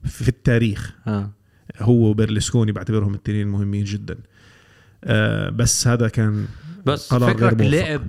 في 0.04 0.28
التاريخ. 0.28 0.92
آه. 1.06 1.30
هو 1.78 1.92
وبرلسكوني 2.10 2.72
بعتبرهم 2.72 3.14
الاثنين 3.14 3.48
مهمين 3.48 3.84
جدا. 3.84 4.16
آه 5.04 5.50
بس 5.50 5.86
هذا 5.88 6.08
كان 6.08 6.46
بس 6.86 7.14
فكرك. 7.14 7.60
لعب 7.60 8.02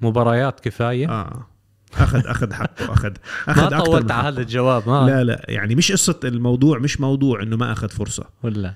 مباريات 0.00 0.60
كفاية. 0.60 1.08
آه. 1.08 1.46
اخذ 1.94 2.26
أخذ 2.26 2.52
حقه 2.52 2.92
اخذ 2.92 3.10
ما 3.48 3.52
اخذ 3.52 3.74
أكتر 3.74 3.84
طولت 3.84 4.10
على. 4.10 4.28
هذا 4.28 4.40
الجواب 4.40 4.88
ما. 4.88 5.06
لا 5.06 5.24
لا 5.24 5.44
يعني 5.48 5.74
مش 5.74 5.92
قصة 5.92 6.20
الموضوع 6.24 6.78
مش 6.78 7.00
موضوع 7.00 7.42
إنه 7.42 7.56
ما 7.56 7.72
أخذ 7.72 7.88
فرصة. 7.88 8.24
ولا. 8.42 8.74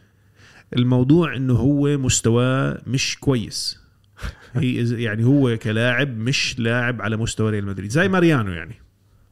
الموضوع 0.76 1.37
إنه 1.37 1.55
هو 1.55 1.98
مستواه 1.98 2.79
مش 2.87 3.18
كويس. 3.20 3.81
هي 4.55 5.02
يعني 5.02 5.24
هو 5.24 5.57
كلاعب 5.57 6.18
مش 6.18 6.59
لاعب 6.59 7.02
على 7.02 7.16
مستوى 7.16 7.50
ريال 7.50 7.66
مدريد. 7.66 7.90
زي 7.90 8.09
ماريانو 8.09 8.52
يعني. 8.52 8.74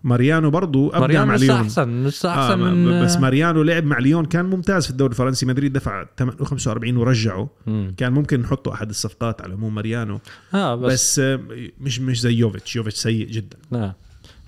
ماريانو 0.04 0.50
برضو 0.50 0.90
ابدع 0.90 1.24
مع 1.24 1.34
لسه 1.34 1.46
ليون 1.46 1.60
أحسن 1.60 2.04
لسه 2.04 2.28
آه 2.28 2.44
أحسن 2.44 2.58
من 2.58 3.04
بس 3.04 3.16
ماريانو 3.16 3.62
لعب 3.62 3.84
مع 3.84 3.98
ليون 3.98 4.24
كان 4.24 4.44
ممتاز 4.44 4.84
في 4.84 4.90
الدوري 4.90 5.10
الفرنسي. 5.12 5.46
مدريد 5.46 5.72
دفع 5.72 6.04
45 6.42 6.96
ورجعه. 6.96 7.50
مم. 7.66 7.94
كان 7.96 8.12
ممكن 8.12 8.40
نحطه 8.40 8.72
أحد 8.72 8.88
الصفقات 8.88 9.42
على 9.42 9.52
عموم 9.52 9.74
ماريانو. 9.74 10.20
بس, 10.52 10.54
بس, 10.54 10.92
بس 10.92 11.18
آه، 11.18 11.40
مش 11.80 12.00
مش 12.00 12.20
زي 12.20 12.34
يوفيتش. 12.34 12.76
يوفيتش 12.76 12.98
سيء 12.98 13.26
جدا. 13.26 13.56
آه. 13.72 13.94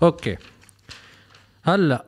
okay. 0.03 0.37
هلا. 1.63 2.05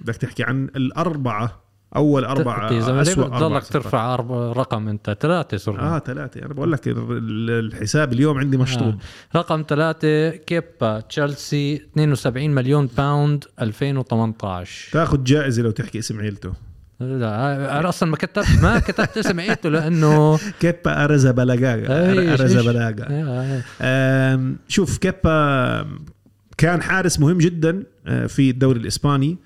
بدك 0.00 0.16
تحكي 0.16 0.42
عن 0.42 0.64
الأربعة 0.64 1.62
أول 1.96 2.24
اسوء 2.24 2.36
أربع 2.38 2.66
بتضلك 2.68 3.62
صفقات. 3.62 3.64
ترفع 3.82 4.14
أربع 4.14 4.52
رقم 4.52 4.88
أنت 4.88 5.16
ثلاثة 5.20 5.56
صرنا. 5.56 5.96
آه 5.96 5.98
ثلاثة. 5.98 6.42
أنا 6.44 6.54
بقول 6.54 6.72
لك 6.72 6.88
ال- 6.88 7.50
الحساب 7.50 8.12
اليوم 8.12 8.38
عندي 8.38 8.56
مشطوب 8.56 8.94
آه. 9.34 9.38
رقم 9.38 9.64
ثلاثة 9.68 10.30
كيبا 10.30 11.00
تشيلسي 11.00 11.74
72 11.74 12.50
مليون 12.54 12.88
باوند 12.96 13.44
2018 13.60 14.92
تاخذ 14.92 15.24
جائزة 15.24 15.62
لو 15.62 15.70
تحكي 15.70 15.98
اسم 15.98 16.20
عيلته. 16.20 16.52
لا 17.00 17.78
أنا 17.80 17.88
أصلا 17.88 18.10
ما 18.10 18.16
كتبت 18.16 18.46
ما 18.62 18.78
كتبت 18.78 19.18
اسم 19.18 19.40
عيلته 19.40 19.68
لأنه 19.68 20.38
كيبا 20.60 21.04
أريزابالاغا. 21.04 21.74
إيش- 21.86 22.40
أرزا 22.40 22.58
إيش؟ 22.58 22.66
بلاغا 22.66 23.06
آه، 23.10 23.62
آم، 24.34 24.56
شوف 24.68 24.98
كيبا 24.98 25.86
كان 26.58 26.82
حارس 26.82 27.20
مهم 27.20 27.38
جدا 27.38 27.82
آه، 28.06 28.26
في 28.26 28.50
الدوري 28.50 28.80
الإسباني. 28.80 29.36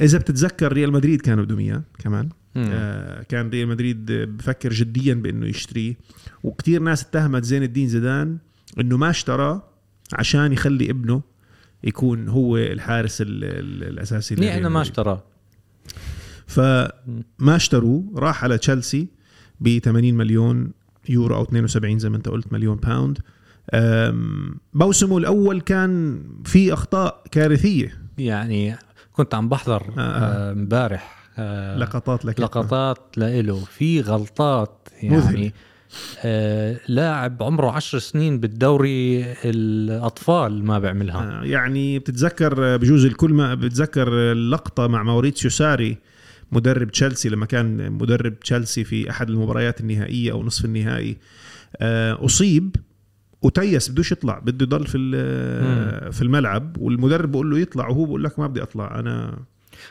إذا 0.00 0.18
بتتذكر 0.18 0.72
ريال 0.72 0.92
مدريد 0.92 1.20
كانوا 1.20 1.44
بدهم 1.44 1.58
إياه 1.58 1.82
كمان. 1.98 2.28
آه، 2.56 3.22
كان 3.22 3.50
ريال 3.50 3.68
مدريد 3.68 4.12
بفكر 4.12 4.72
جديا 4.72 5.14
بإنه 5.14 5.46
يشتريه. 5.46 5.94
وكثير 6.42 6.82
ناس 6.82 7.02
اتهمت 7.02 7.44
زين 7.44 7.62
الدين 7.62 7.88
زيدان 7.88 8.38
إنه 8.80 8.96
ما 8.96 9.10
اشتراه 9.10 9.62
عشان 10.12 10.52
يخلي 10.52 10.90
ابنه 10.90 11.22
يكون 11.84 12.28
هو 12.28 12.56
الحارس 12.56 13.20
ال 13.20 13.44
ال 13.44 13.84
الأساسي 13.88 14.34
لريال 14.34 14.52
إنه 14.52 14.68
ما. 14.68 14.82
اشتراه؟ 14.82 15.22
فما 16.46 17.56
اشتروه 17.56 18.12
راح 18.16 18.44
على 18.44 18.58
تشيلسي 18.58 19.08
ب 19.60 19.78
80 19.78 20.14
مليون 20.14 20.72
يورو 21.08 21.36
أو 21.36 21.42
72 21.42 21.98
زي 21.98 22.10
ما 22.10 22.16
أنت 22.16 22.28
قلت 22.28 22.52
مليون 22.52 22.76
باوند 22.76 23.18
موسمه 24.74 25.18
الأول 25.18 25.60
كان 25.60 26.22
في 26.44 26.72
أخطاء 26.72 27.22
كارثية. 27.30 28.02
يعني 28.18 28.76
كنت 29.12 29.34
عم 29.34 29.48
بحضر 29.48 29.82
آه. 29.98 30.00
آه، 30.00 30.52
امبارح 30.52 31.22
آه 31.38 31.76
لقطات 31.78 32.24
لك 32.24 32.40
لقطات 32.40 32.98
لإله 33.16 33.64
في 33.64 34.00
غلطات 34.00 34.88
مذهل. 35.02 35.34
يعني 35.34 35.54
آه 36.24 36.80
لاعب 36.88 37.42
عمره 37.42 37.70
عشر 37.70 37.98
سنين 37.98 38.40
بالدوري 38.40 39.24
الأطفال 39.44 40.64
ما 40.64 40.78
بيعملها 40.78 41.40
آه، 41.40 41.44
يعني 41.44 41.98
بتتذكر 41.98 42.74
آه، 42.74 42.76
بجوز 42.76 43.04
الكل 43.04 43.34
ما 43.34 43.54
بتذكر 43.54 44.32
اللقطة 44.32 44.86
مع 44.86 45.02
موريتسيو 45.02 45.50
ساري 45.50 45.98
مدرب 46.52 46.90
تشيلسي 46.90 47.28
لما 47.28 47.46
كان 47.46 47.92
مدرب 47.92 48.40
تشيلسي 48.40 48.84
في 48.84 49.10
أحد 49.10 49.30
المباريات 49.30 49.80
النهائية 49.80 50.32
أو 50.32 50.42
نصف 50.42 50.64
النهائي 50.64 51.16
آه، 51.76 52.24
أصيب 52.24 52.76
وتيس 53.42 53.88
بدوش 53.88 54.12
يطلع 54.12 54.38
بده 54.38 54.64
يضل 54.64 54.86
في 54.86 54.98
في 56.12 56.22
الملعب 56.22 56.76
والمدرب 56.78 57.30
بقول 57.30 57.50
له 57.50 57.58
يطلع 57.58 57.88
وهو 57.88 58.04
بقول 58.04 58.24
لك 58.24 58.38
ما 58.38 58.46
بدي 58.46 58.62
أطلع 58.62 58.98
أنا 58.98 59.38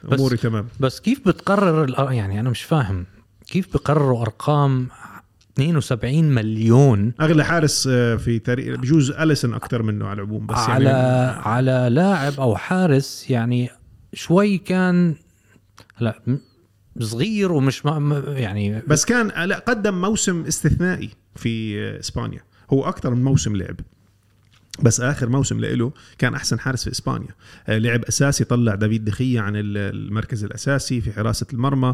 بس- 0.04 0.20
أموري 0.20 0.38
تمام. 0.38 0.66
بس 0.80 1.00
كيف 1.00 1.28
بتقرر 1.28 2.12
يعني 2.12 2.40
أنا 2.40 2.50
مش 2.50 2.62
فاهم 2.64 3.06
كيف 3.48 3.74
بقرروا 3.74 4.22
أرقام 4.22 4.88
72 5.54 6.24
مليون؟ 6.24 7.14
أغلى 7.22 7.46
حارس 7.46 7.88
آه، 7.92 8.16
في 8.16 8.40
تاريخ 8.40 8.80
بجوز 8.80 9.12
اليسون 9.12 9.54
أكثر 9.54 9.84
منه 9.84 10.08
على 10.08 10.22
العموم 10.22 10.46
بس 10.48 10.58
على 10.58 10.86
يعني 10.90 11.42
على 11.42 11.88
لاعب 11.92 12.34
أو 12.40 12.56
حارس 12.56 13.30
يعني 13.30 13.70
شوي 14.14 14.58
كان 14.58 15.16
لا 16.00 16.22
م- 16.28 16.38
صغير 17.00 17.52
ومش 17.52 17.86
يعني 18.28 18.82
بس 18.88 19.06
كان 19.06 19.48
لا 19.50 19.60
قدم 19.60 20.02
موسم 20.02 20.44
استثنائي 20.46 21.10
في 21.36 21.80
آه، 21.80 22.00
إسبانيا. 22.00 22.40
هو 22.74 22.84
أكثر 22.90 23.14
من 23.16 23.24
موسم 23.24 23.56
لعب. 23.56 23.76
بس 24.84 25.02
آخر 25.02 25.30
موسم 25.30 25.60
له 25.60 25.92
كان 26.18 26.34
أحسن 26.34 26.60
حارس 26.60 26.84
في 26.84 26.92
إسبانيا. 26.92 27.28
آه، 27.68 27.78
لعب 27.78 28.04
أساسي 28.06 28.44
طلع 28.44 28.76
دافيد 28.76 29.06
دخية 29.06 29.40
عن 29.40 29.56
ال- 29.56 29.78
المركز 29.78 30.44
الأساسي 30.44 31.02
في 31.02 31.12
حراسة 31.12 31.46
المرمى. 31.54 31.94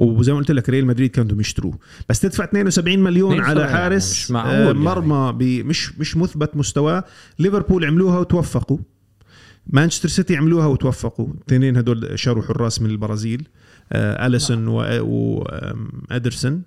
وزي 0.00 0.32
ما 0.32 0.38
قلت 0.38 0.50
لك 0.50 0.68
ريال 0.68 0.86
مدريد 0.86 1.10
كانوا 1.10 1.26
بدهم 1.26 1.40
يشتروه 1.40 1.78
بس 2.08 2.20
تدفع 2.20 2.44
72 2.44 2.98
مليون 2.98 3.32
72 3.32 3.50
على 3.50 3.60
يعني 3.60 3.72
حارس 3.82 4.10
مش 4.12 4.30
معقول 4.30 4.52
آه، 4.54 4.64
يعني. 4.64 4.78
مرمى 4.78 5.32
ب- 5.38 5.66
مش 5.66 5.98
مش 5.98 6.16
مثبت 6.16 6.56
مستواه. 6.56 7.04
ليفربول 7.38 7.84
عملوها 7.84 8.18
وتوفقوا. 8.18 8.78
مانشستر 9.66 10.08
سيتي 10.08 10.36
عملوها 10.36 10.66
وتوفقوا. 10.66 11.26
الاثنين 11.34 11.76
هدول 11.76 12.18
شروا 12.18 12.42
حراس 12.42 12.82
من 12.82 12.90
البرازيل 12.90 13.48
آه 13.92 14.26
أليسون 14.26 14.68
وادرسون 16.10 16.62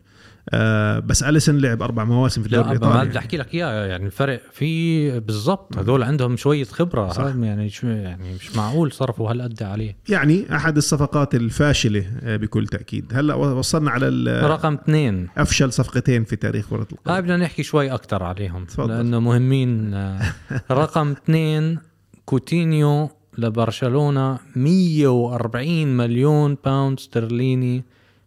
آه 0.49 0.99
بس 0.99 1.23
اليسون 1.23 1.57
لعب 1.57 1.81
أربع 1.81 2.03
مواسم 2.03 2.41
في 2.41 2.47
الدوري 2.47 2.63
لا 2.63 2.69
ما 2.69 2.77
الإيطالي. 2.85 3.09
بدي 3.09 3.17
أحكي 3.19 3.37
لك 3.37 3.53
إياه 3.53 3.85
يعني 3.85 4.05
الفرق 4.05 4.41
في 4.51 5.19
بالضبط. 5.19 5.77
هذول 5.77 6.03
عندهم 6.03 6.37
شوية 6.37 6.63
خبرة 6.63 7.09
صح. 7.09 7.23
يعني 7.41 7.69
شو 7.69 7.87
يعني 7.87 8.33
مش 8.33 8.55
معقول 8.55 8.91
صرفوا 8.91 9.31
هالقد 9.31 9.63
عليه. 9.63 9.95
يعني 10.09 10.55
أحد 10.55 10.77
الصفقات 10.77 11.35
الفاشلة 11.35 12.05
آه 12.23 12.37
بكل 12.37 12.67
تأكيد. 12.67 13.05
هلأ 13.13 13.33
وصلنا 13.35 13.91
على 13.91 14.07
ال- 14.07 14.49
رقم 14.49 14.73
اثنين. 14.73 15.27
أفشل 15.37 15.73
صفقتين 15.73 16.23
في 16.23 16.35
تاريخ 16.35 16.69
كرة 16.69 16.77
هاي 16.79 16.87
القدم 16.91 17.21
بدنا 17.21 17.37
نحكي 17.37 17.63
شوي 17.63 17.91
أكثر 17.93 18.23
عليهم 18.23 18.65
تفضل. 18.65 18.89
لأنه 18.89 19.19
مهمين. 19.19 19.93
آه، 19.93 20.21
رقم 20.71 21.11
اثنين 21.11 21.79
كوتينيو 22.25 23.09
لبرشلونة 23.37 24.39
140 24.55 25.87
مليون 25.97 26.57
باوند 26.65 26.97
استرليني 26.99 27.83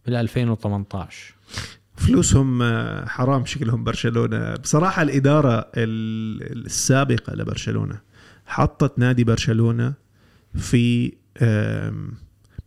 بال 0.06 0.14
2018 0.14 1.34
فلوسهم 1.96 2.62
آه، 2.62 3.06
حرام 3.06 3.44
شكلهم 3.44 3.84
برشلونة. 3.84 4.54
بصراحة 4.54 5.02
الإدارة 5.02 5.70
ال- 5.76 6.66
السابقة 6.66 7.34
لبرشلونة 7.34 7.98
حطت 8.46 8.98
نادي 8.98 9.24
برشلونة 9.24 9.94
في 10.54 11.12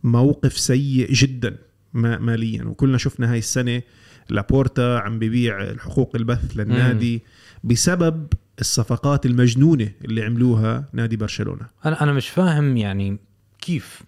موقف 0.04 0.58
سيء 0.58 1.12
جدا 1.12 1.56
ما- 1.94 2.18
ماليا. 2.18 2.64
وكلنا 2.64 2.98
شفنا 2.98 3.32
هاي 3.32 3.38
السنة 3.38 3.82
لابورتا 4.30 4.98
عم 4.98 5.18
ببيع 5.18 5.62
الحقوق 5.62 6.16
البث 6.16 6.56
للنادي 6.56 7.22
بسبب 7.64 8.26
الصفقات 8.60 9.26
المجنونة 9.26 9.92
اللي 10.04 10.22
عملوها 10.22 10.84
نادي 10.92 11.16
برشلونة. 11.16 11.66
أنا 11.86 12.02
أنا 12.02 12.12
مش 12.12 12.28
فاهم 12.28 12.76
يعني 12.76 13.18
كيف. 13.60 14.02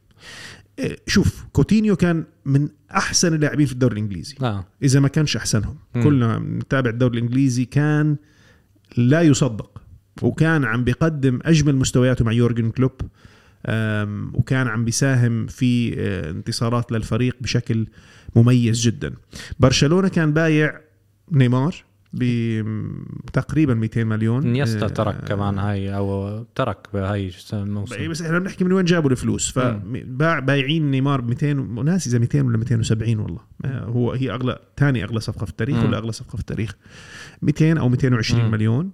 شوف 1.07 1.45
كوتينيو 1.53 1.97
كان 1.97 2.25
من 2.45 2.69
أحسن 2.91 3.35
اللاعبين 3.35 3.67
في 3.67 3.73
الدوري 3.73 3.93
الإنجليزي. 3.93 4.37
آه. 4.43 4.67
إذا 4.83 5.01
ما 5.01 5.09
كانش 5.09 5.37
أحسنهم. 5.37 5.77
مم. 5.95 6.03
كلنا 6.03 6.39
نتابع 6.39 6.91
الدوري 6.91 7.19
الإنجليزي 7.19 7.65
كان 7.65 8.17
لا 8.97 9.23
يصدق. 9.23 9.83
وكان 10.23 10.65
عم 10.65 10.85
بيقدم 10.85 11.39
أجمل 11.43 11.77
مستوياته 11.77 12.25
مع 12.25 12.33
يورجن 12.33 12.71
كلوب. 12.71 12.93
وكان 14.35 14.69
عم 14.69 14.85
بيساهم 14.85 15.47
في 15.47 15.95
آه، 16.01 16.31
انتصارات 16.31 16.93
للفريق 16.93 17.37
بشكل 17.41 17.87
مميز 18.37 18.81
جدا. 18.81 19.15
برشلونة 19.61 20.09
كان 20.09 20.33
بايع 20.33 20.81
نيمار. 21.33 21.85
بتقريبا 22.15 23.75
200 23.75 24.05
مليون. 24.05 24.47
انيستا 24.47 24.85
آه، 24.85 24.89
ترك 24.89 25.25
كمان 25.25 25.59
هاي 25.59 25.97
أو 25.97 26.39
ترك 26.55 26.89
بهاي 26.95 27.31
الموسم 27.53 28.11
بس 28.11 28.23
إحنا 28.23 28.39
بنحكي 28.39 28.65
من 28.65 28.73
وين 28.73 28.85
جابوا 28.85 29.11
الفلوس. 29.11 29.51
فباع 29.51 30.39
بايعين 30.39 30.91
نيمار 30.91 31.21
ب 31.21 31.29
200 31.29 31.59
وناسي 31.59 32.11
إذا 32.11 32.19
200 32.19 32.43
ولا 32.43 32.59
270 32.59 33.19
والله. 33.19 33.41
آه، 33.65 33.85
هو 33.85 34.13
هي 34.13 34.31
أغلى 34.31 34.59
ثاني 34.77 35.05
أغلى 35.05 35.21
صفقة 35.21 35.45
في 35.45 35.51
التاريخ 35.51 35.77
مم. 35.77 35.85
ولا 35.85 35.99
أغلى 35.99 36.13
صفقة 36.13 36.37
في 36.37 36.41
التاريخ. 36.41 36.77
200 37.43 37.79
أو 37.79 37.89
220 37.89 38.45
مم. 38.45 38.51
مليون. 38.51 38.91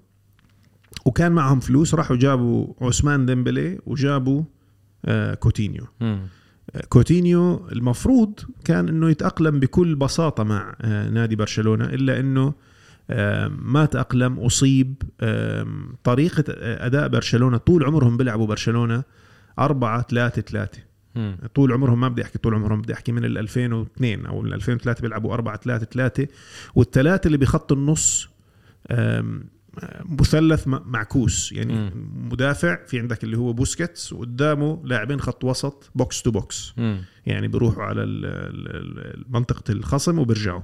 وكان 1.04 1.32
معهم 1.32 1.60
فلوس 1.60 1.94
راحوا 1.94 2.16
جابوا 2.16 2.74
عثمان 2.80 3.26
ديمبيلي 3.26 3.78
وجابوا 3.86 4.42
آه، 5.04 5.34
كوتينيو. 5.34 5.84
مم. 6.00 6.20
آه، 6.74 6.84
كوتينيو 6.88 7.68
المفروض 7.72 8.40
كان 8.64 8.88
إنه 8.88 9.10
يتأقلم 9.10 9.60
بكل 9.60 9.94
بساطة 9.94 10.44
مع 10.44 10.76
آه، 10.80 11.10
نادي 11.10 11.36
برشلونة 11.36 11.84
إلا 11.84 12.20
إنه 12.20 12.54
ما 13.48 13.84
تأقلم 13.90 14.38
أصيب 14.38 15.02
طريقة 16.04 16.44
أداء 16.86 17.08
برشلونة 17.08 17.56
طول 17.56 17.84
عمرهم 17.84 18.16
بيلعبوا 18.16 18.46
برشلونة 18.46 19.02
أربعة 19.58 20.02
ثلاثة 20.02 20.42
ثلاثة 20.42 20.78
مم. 21.14 21.38
طول 21.54 21.72
عمرهم 21.72 22.00
ما 22.00 22.08
بدي 22.08 22.22
أحكي 22.22 22.38
طول 22.38 22.54
عمرهم 22.54 22.80
بدي 22.82 22.92
أحكي 22.92 23.12
من 23.12 23.24
ال 23.24 23.38
2002 23.38 24.26
أو 24.26 24.40
من 24.40 24.52
2003 24.52 25.02
بيلعبوا 25.02 25.34
4 25.34 25.56
3 25.56 25.84
3 25.86 26.26
والثلاثة 26.74 27.26
اللي 27.26 27.38
بخط 27.38 27.72
النص 27.72 28.28
مثلث 30.04 30.68
م- 30.68 30.80
معكوس 30.86 31.52
يعني 31.52 31.72
مم. 31.74 31.90
مدافع 32.32 32.84
في 32.86 32.98
عندك 33.00 33.24
اللي 33.24 33.38
هو 33.38 33.52
بوسكيتس 33.52 34.12
وقدامه 34.12 34.80
لاعبين 34.84 35.20
خط 35.20 35.44
وسط 35.44 35.90
box 35.94 36.22
to 36.22 36.30
box 36.30 36.72
مم. 36.76 37.00
يعني 37.26 37.48
بيروحوا 37.48 37.82
على 37.84 38.02
ال- 38.02 38.24
ال- 38.24 39.16
ال- 39.16 39.24
منطقة 39.28 39.72
الخصم 39.72 40.18
وبيرجعوا. 40.18 40.60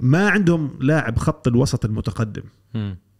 ما 0.00 0.28
عندهم 0.28 0.78
لاعب 0.80 1.18
خط 1.18 1.48
الوسط 1.48 1.84
المتقدم. 1.84 2.42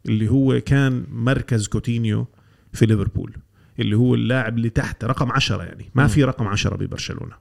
اللي 0.06 0.28
هو 0.30 0.60
كان 0.60 1.06
مركز 1.10 1.68
كوتينيو 1.68 2.26
في 2.72 2.86
ليفربول. 2.86 3.36
اللي 3.78 3.96
هو 3.96 4.14
اللاعب 4.14 4.56
اللي 4.58 4.70
تحت 4.70 5.04
رقم 5.04 5.32
عشرة 5.32 5.62
يعني. 5.62 5.90
ما. 5.94 6.06
في 6.06 6.24
رقم 6.24 6.46
عشرة 6.46 6.76
ببرشلونة. 6.76 7.34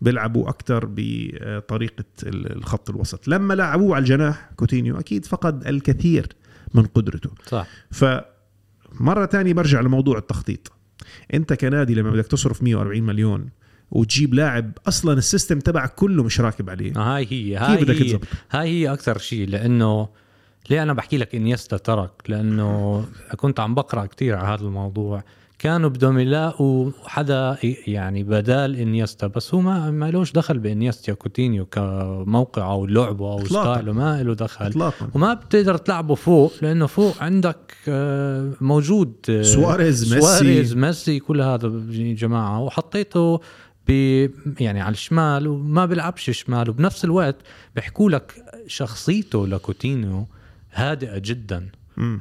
بيلعبوا 0.00 0.48
أكثر 0.48 0.88
بطريقة 0.96 2.04
ال- 2.22 2.56
الخط 2.56 2.90
الوسط. 2.90 3.28
لما 3.28 3.54
لعبوه 3.54 3.94
على 3.96 4.02
الجناح 4.02 4.50
كوتينيو 4.56 4.98
أكيد 4.98 5.24
فقد 5.24 5.66
الكثير 5.66 6.26
من 6.74 6.82
قدرته. 6.82 7.30
صح. 7.46 7.66
فمرة 7.90 9.24
تانية 9.24 9.52
برجع 9.52 9.80
لموضوع 9.80 10.18
التخطيط. 10.18 10.72
أنت 11.34 11.52
كنادي 11.52 11.94
لما 11.94 12.10
بدك 12.10 12.26
تصرف 12.26 12.62
140 12.62 13.02
مليون 13.02 13.48
وتجيب 13.90 14.34
لاعب 14.34 14.72
أصلا 14.88 15.12
ال 15.12 15.19
system 15.19 15.58
تبعك 15.58 15.94
كله 15.94 16.22
مش 16.22 16.40
راكب 16.40 16.70
عليه. 16.70 16.92
هاي 16.96 17.26
هي 17.30 17.56
هاي 17.56 17.76
كيف 17.76 17.84
بدك 17.84 18.02
هي. 18.02 18.04
تزبط؟ 18.08 18.24
هاي 18.50 18.68
هي 18.68 18.92
أكثر 18.92 19.18
شيء 19.18 19.48
لأنه 19.48 20.08
ليه 20.70 20.82
أنا 20.82 20.92
بحكي 20.92 21.16
لك 21.18 21.34
إنيستا 21.34 21.76
ترك؟ 21.76 22.10
لأنه 22.28 23.04
كنت 23.36 23.60
عم 23.60 23.74
بقرأ 23.74 24.06
كتير 24.06 24.34
على 24.36 24.48
هذا 24.48 24.62
الموضوع. 24.66 25.22
كانوا 25.58 25.90
بدهم 25.90 26.18
يلاقوا 26.18 26.90
حدا 27.06 27.56
يعني 27.86 28.22
بدال 28.22 28.76
إنيستا 28.76 29.26
بس 29.26 29.54
هو 29.54 29.60
ما 29.60 29.90
ما 29.90 30.10
لوش 30.10 30.32
دخل 30.32 30.58
بإنيستا 30.58 31.12
كوتينيو 31.12 31.66
كموقعه 31.66 32.72
أو 32.72 32.86
لعبة 32.86 33.32
أو. 33.32 33.44
style 33.44 33.84
ه 33.84 33.92
ما 33.92 34.22
له 34.22 34.34
دخل. 34.34 34.66
إطلاقا. 34.66 35.08
وما 35.14 35.34
بتقدر 35.34 35.76
تلعبه 35.76 36.14
فوق 36.14 36.52
لأنه 36.62 36.86
فوق 36.86 37.22
عندك 37.22 37.74
آه، 37.88 38.52
موجود 38.60 39.12
آه، 39.30 39.42
سواريز 39.42 40.14
ميسي. 40.14 40.26
سواريز 40.26 40.74
ميسي 40.76 41.18
كل 41.20 41.40
هذا 41.40 41.68
جماعة. 41.92 42.60
وحطيته 42.60 43.40
يعني 44.60 44.80
على 44.80 44.92
الشمال 44.92 45.46
وما 45.48 45.86
بيلعبش 45.86 46.30
شمال. 46.30 46.70
وبنفس 46.70 47.04
الوقت 47.04 47.36
بيحكوا 47.76 48.10
لك 48.10 48.32
شخصيته 48.66 49.46
لكوتينيو 49.46 50.26
هادئة 50.72 51.18
جدا. 51.18 51.68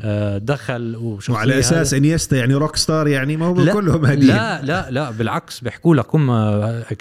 آه، 0.03 0.37
دخل 0.37 0.95
وشخصية 0.95 1.33
وعلى 1.33 1.59
أساس 1.59 1.93
إنيستا 1.93 2.37
يعني 2.37 2.53
روك 2.53 2.75
ستار 2.75 3.07
يعني 3.07 3.37
ما 3.37 3.45
هو 3.45 3.53
كلهم 3.73 4.05
هادين 4.05 4.27
لا 4.27 4.61
لا 4.61 4.91
لا 4.91 5.11
بالعكس 5.11 5.59
بيحكوا 5.59 5.95
لك 5.95 6.15
هم 6.15 6.31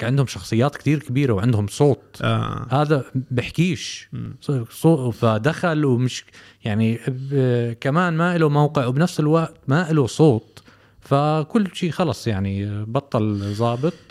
عندهم 0.02 0.26
شخصيات 0.26 0.76
كتير 0.76 0.98
كبيرة 0.98 1.33
وعندهم 1.33 1.66
صوت. 1.66 2.02
آه. 2.22 2.66
هذا 2.70 3.05
بحكيش. 3.31 4.09
مم. 4.12 4.37
صو- 4.70 5.11
فدخل 5.11 5.85
ومش 5.85 6.24
يعني 6.64 7.00
ب- 7.09 7.72
كمان 7.81 8.14
ما 8.16 8.38
له 8.38 8.48
موقع 8.48 8.87
وبنفس 8.87 9.20
الوقت 9.20 9.55
ما 9.68 9.87
له 9.90 10.07
صوت. 10.07 10.62
فكل 11.00 11.68
شيء 11.72 11.90
خلص 11.90 12.26
يعني 12.26 12.85
بطل 12.85 13.38
ظابط. 13.55 13.92
آه، 13.92 14.05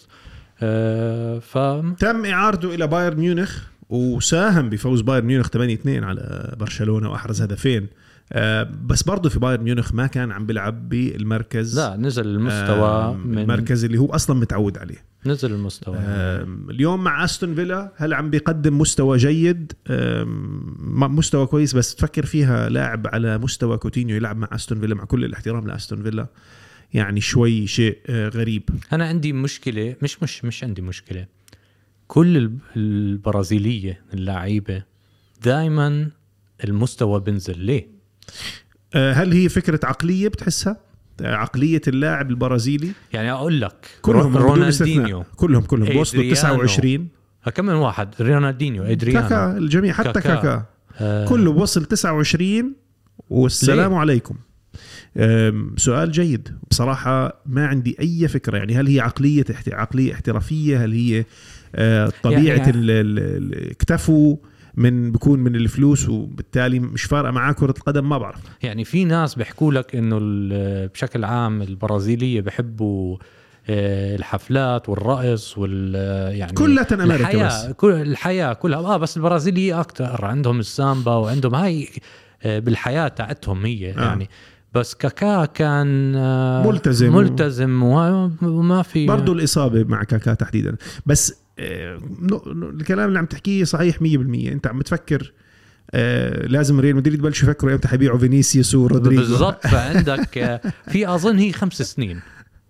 ف 1.41 1.58
تم 2.00 2.26
إعارته 2.26 2.76
إلى 2.76 2.88
بايرن 2.88 3.18
ميونخ 3.18 3.62
وساهم 3.89 4.70
بفوز 4.70 5.02
بايرن 5.02 5.26
ميونخ 5.26 5.48
8 5.48 5.74
2 5.74 6.04
على 6.04 6.56
برشلونة 6.60 7.10
وأحرز 7.10 7.41
هدفين. 7.41 7.88
آه، 8.34 8.72
بس 8.86 9.04
برضه 9.04 9.30
في 9.30 9.39
بايرن 9.39 9.63
ميونخ 9.63 9.94
ما 9.94 10.08
كان 10.08 10.32
عم 10.32 10.46
بيلعب 10.46 10.89
بالمركز. 10.89 11.80
لا 11.80 11.96
نزل 11.98 12.28
المستوى 12.28 12.89
آه، 12.89 13.13
من 13.13 13.38
المركز 13.39 13.86
اللي 13.86 13.98
هو 13.98 14.06
أصلا 14.06 14.39
متعود 14.39 14.78
عليه. 14.78 15.06
نزل 15.26 15.52
المستوى. 15.52 15.98
اليوم 16.70 17.04
مع 17.04 17.24
أستون 17.24 17.56
فيلا 17.56 17.91
هل 17.96 18.13
عم 18.13 18.30
بيقدم 18.30 18.78
مستوى 18.78 19.18
جيد؟ 19.18 19.74
مستوى 20.98 21.48
كويس 21.48 21.74
بس 21.74 21.96
تفكر 21.96 22.26
فيها 22.26 22.70
لاعب 22.70 23.08
على 23.08 23.38
مستوى 23.38 23.78
كوتينيو 23.78 24.15
يلعب 24.15 24.38
مع 24.38 24.48
أستون 24.54 24.80
فيلا 24.80 24.96
مع 24.96 25.04
كل 25.06 25.26
الاحترام 25.26 25.68
لأستون 25.68 26.04
فيلا. 26.04 26.28
يعني 26.93 27.21
شوي 27.21 27.67
شيء 27.67 27.98
آه، 28.08 28.30
غريب. 28.30 28.63
أنا 28.93 29.08
عندي 29.08 29.34
مشكلة 29.34 29.95
مش 30.02 30.24
مش 30.24 30.45
مش 30.45 30.63
عندي 30.63 30.82
مشكلة. 30.82 31.26
كل 32.08 32.38
الب- 32.38 32.60
البرازيلية 32.76 34.02
اللعيبه 34.13 34.84
دائما 35.43 36.10
المستوى 36.63 37.19
بنزل 37.19 37.60
ليه؟ 37.60 37.88
آه، 38.93 39.13
هل 39.13 39.32
هي 39.34 39.50
فكرة 39.50 39.80
عقلية 39.84 40.28
بتحسها؟ 40.28 40.78
آه، 41.21 41.36
عقلية 41.36 41.82
اللاعب 41.88 42.30
البرازيلي؟ 42.30 42.91
يعني 43.13 43.32
أقول 43.32 43.62
لك 43.62 43.88
كلهم 44.02 44.38
رونالدينيو. 44.38 45.24
كلهم 45.36 45.62
كلهم. 45.63 45.89
بوصلوا 45.89 46.24
إدريانو. 46.24 46.36
29 46.63 47.08
كم 47.56 47.65
من 47.65 47.74
واحد؟ 47.74 48.15
رونالدينيو 48.21 48.84
إدريانو. 48.84 49.21
كاكا 49.21 49.58
الجميع 49.58 49.93
حتى 49.93 50.12
كاكا. 50.12 50.36
كاكا. 50.36 50.65
آه. 51.00 51.26
كله 51.28 51.54
بوصل 51.54 51.86
29 51.86 52.74
والسلام 53.30 53.91
ليه؟ 53.91 53.98
عليكم. 54.00 54.36
سؤال 55.78 56.12
جيد. 56.12 56.49
بصراحة 56.71 57.41
ما 57.45 57.67
عندي 57.67 57.95
أي 57.99 58.28
فكرة. 58.28 58.58
يعني 58.58 58.75
هل 58.75 58.88
هي 58.88 58.99
عقلية 58.99 59.43
عقلية 59.71 60.13
احترافية؟ 60.13 60.84
هل 60.86 60.91
هي 60.93 61.25
آه، 61.75 62.12
طبيعة 62.23 62.56
يعني- 62.56 63.71
اكتفوا 63.71 64.38
من 64.78 65.12
بكون 65.12 65.39
من 65.39 65.56
الفلوس 65.56 66.10
وبالتالي 66.10 66.80
مش 66.80 67.04
فارقة 67.04 67.32
معاه 67.32 67.51
كرة 67.54 67.73
القدم؟ 67.78 68.10
ما 68.10 68.17
بعرف. 68.17 68.39
يعني 68.63 68.84
في 68.84 69.06
ناس 69.06 69.36
بيحكوا 69.36 69.73
لك 69.73 69.95
إنه 69.95 70.19
بشكل 70.93 71.23
عام 71.23 71.62
البرازيلية 71.62 72.41
بحبوا 72.41 73.17
آه، 73.69 74.15
الحفلات 74.15 74.89
والرقص 74.89 75.58
وال 75.58 75.95
يعني 76.36 76.54
كلها 76.54 76.88
أمريكا 76.93 77.15
الحياة 77.15 77.47
بس. 77.69 77.73
كل 77.73 77.91
الحياة 77.93 78.54
كلها. 78.54 78.80
آه 78.80 78.97
بس 78.97 79.17
البرازيلية 79.17 79.80
أكثر 79.82 80.25
عندهم 80.25 80.60
السامبا 80.60 81.12
وعندهم 81.15 81.56
هاي 81.56 81.89
آه، 82.43 82.60
بالحياة 82.60 83.08
تاعتهم 83.08 83.65
هي 83.65 83.91
آه. 83.91 84.28
بس 84.76 84.94
كاكا 84.96 85.46
كان 85.46 86.16
آه، 86.16 86.68
ملتزم. 86.68 87.16
ملتزم 87.16 87.84
و- 87.84 88.32
وما 88.42 88.82
في 88.82 89.06
برضو 89.08 89.34
الإصابة 89.34 89.84
مع 89.84 90.04
كاكا 90.04 90.34
تحديدا. 90.34 90.76
بس 91.06 91.34
آه، 91.60 92.00
الكلام 92.54 93.08
اللي 93.08 93.20
عم 93.20 93.26
تحكيه 93.26 93.64
صحيح 93.64 94.02
100% 94.02 94.52
أنت 94.52 94.68
عم 94.68 94.82
تفكر 94.82 95.34
آه، 95.92 96.48
لازم 96.48 96.80
ريال 96.80 96.96
مدريد 96.96 97.20
يبلشوا 97.20 97.50
يفكروا 97.50 97.74
إمتى 97.74 97.88
حيبيعوا 97.88 98.18
فينيسيوس 98.18 98.76
ورودريجو. 98.76 99.22
بالضبط 99.22 99.68
فعندك 99.74 100.62
في 100.88 101.10
أظن 101.16 101.38
هي 101.38 101.52
خمس 101.52 101.82
سنين. 101.82 102.20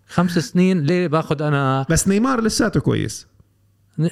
خمس 0.08 0.40
سنين 0.40 0.82
ليه 0.84 1.08
باخذ 1.08 1.42
أنا؟ 1.42 1.86
بس 1.90 2.08
نيمار 2.08 2.42
لساته 2.44 2.80
كويس. 2.80 3.28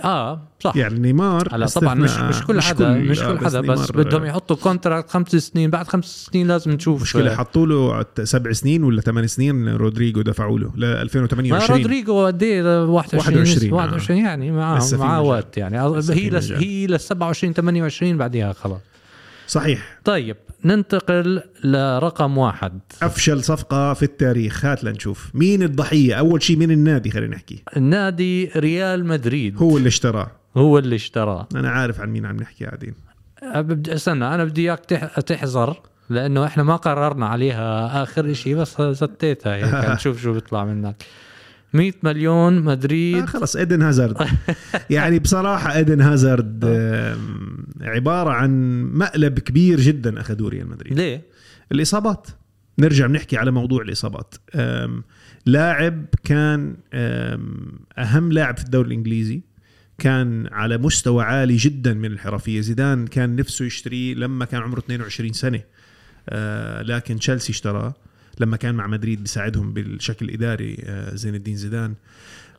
آه 0.04 0.42
صح. 0.60 0.76
يعني 0.76 1.00
نيمار 1.00 1.48
هلا 1.52 1.66
طبعا 1.66 1.94
مش. 1.94 2.20
مش 2.20 2.44
كل 2.44 2.62
حدا 2.62 2.94
مش 2.94 3.22
آه، 3.22 3.34
كل 3.36 3.46
حدا 3.46 3.62
بس 3.62 3.92
نيمار، 3.92 4.06
بدهم 4.06 4.24
آه، 4.24 4.28
يحطوا 4.28 4.56
contract 4.56 5.10
خمس 5.10 5.36
سنين. 5.36 5.70
بعد 5.70 5.88
خمس 5.88 6.30
سنين 6.32 6.48
لازم 6.48 6.72
نشوف. 6.72 7.02
مشكلة 7.02 7.32
آه، 7.32 7.36
حطوا 7.36 7.66
له 7.68 8.06
سبع 8.24 8.52
سنين 8.52 8.84
ولا 8.84 9.02
ثمان 9.02 9.28
سنين 9.28 9.70
رودريجو 9.70 10.22
دفعوا 10.22 10.60
له 10.60 10.72
ل 10.76 10.80
ما 10.80 11.02
2028 11.02 11.78
رودريجو 11.78 12.26
قد 12.26 12.44
إيه؟ 12.44 12.86
21 12.86 13.38
21 13.40 13.74
21 13.74 14.20
يعني 14.20 14.52
معاه 14.52 14.82
معاه. 14.94 15.22
وقت 15.22 15.58
يعني. 15.58 15.80
هي 16.10 16.30
لس. 16.30 16.52
هي 16.52 16.88
لل 16.88 17.00
27 17.00 17.54
28 17.54 18.18
بعديها 18.18 18.54
خلاص. 18.54 18.93
صحيح. 19.48 20.00
طيب 20.04 20.38
ننتقل 20.66 21.42
لرقم 21.64 22.38
واحد. 22.38 22.80
أفشل 23.02 23.44
صفقة 23.44 23.94
في 23.94 24.04
التاريخ. 24.04 24.66
هات 24.66 24.84
لنشوف 24.84 25.32
مين 25.34 25.64
الضحية؟ 25.64 26.14
أول 26.14 26.44
شيء 26.44 26.58
مين 26.58 26.72
النادي؟ 26.72 27.12
خلينا 27.12 27.36
نحكي. 27.36 27.64
النادي 27.78 28.46
ريال 28.56 29.06
مدريد. 29.06 29.58
هو 29.58 29.78
اللي 29.78 29.88
اشتراه. 29.88 30.32
هو 30.58 30.78
اللي 30.78 30.96
اشتراه. 30.96 31.48
أنا 31.56 31.70
عارف 31.70 32.02
عن 32.02 32.10
مين 32.10 32.26
عم 32.26 32.36
نحكي 32.36 32.66
قاعدين 32.66 32.94
استنى 33.90 34.36
أنا 34.36 34.44
بدي 34.44 34.62
إياك 34.62 34.80
تح- 34.86 35.20
تحذر 35.20 35.78
لأنه 36.10 36.46
إحنا 36.46 36.64
ما 36.64 36.76
قررنا 36.76 37.26
عليها 37.28 38.04
آخر 38.04 38.34
شيء 38.34 38.56
بس 38.56 38.82
ستيتها 38.92 39.56
هيك. 39.56 39.90
نشوف 39.96 40.22
شو 40.22 40.34
بيطلع 40.34 40.66
منك. 40.66 40.96
100 41.74 41.92
مليون 42.04 42.58
آه 42.58 42.62
مدريد 42.62 43.26
خلص 43.26 43.56
إيدن 43.56 43.82
هازارد. 43.82 44.28
يعني 44.90 45.20
بصراحة 45.20 45.76
إيدن 45.76 46.02
هازارد 46.02 46.66
آم، 46.66 47.66
عبارة 47.82 48.30
عن 48.30 48.84
مقلب 48.94 49.40
كبير 49.40 49.80
جدا 49.80 50.20
أخذوه 50.22 50.50
ريال 50.50 50.70
مدريد. 50.70 50.94
ليه؟ 50.94 51.22
الإصابات. 51.72 52.28
نرجع 52.80 53.08
بنحكي 53.08 53.38
على 53.38 53.52
موضوع 53.52 53.82
الإصابات. 53.82 54.36
لاعب 55.46 56.06
كان 56.24 56.76
أهم 57.98 58.32
لاعب 58.32 58.58
في 58.58 58.64
الدوري 58.64 58.88
الإنجليزي 58.88 59.42
كان 59.98 60.48
على 60.52 60.78
مستوى 60.78 61.24
عالي 61.24 61.56
جدا 61.56 61.94
من 61.94 62.06
الحرفية. 62.06 62.62
زيدان 62.62 63.08
كان 63.08 63.36
نفسه 63.36 63.66
يشتريه 63.66 64.14
لما 64.14 64.46
كان 64.46 64.62
عمره 64.62 64.80
22 64.80 65.34
سنة. 65.34 65.62
أه، 66.30 66.82
لكن 66.82 67.20
تشيلسي 67.20 67.52
اشتراه. 67.52 67.94
لما 68.40 68.58
كان 68.58 68.76
مع 68.76 68.88
مدريد 68.88 69.22
بيساعدهم 69.22 69.74
بالشكل 69.74 70.26
الإداري 70.26 70.78
أه، 70.84 71.16
زين 71.16 71.36
الدين 71.36 71.56
زيدان 71.56 71.94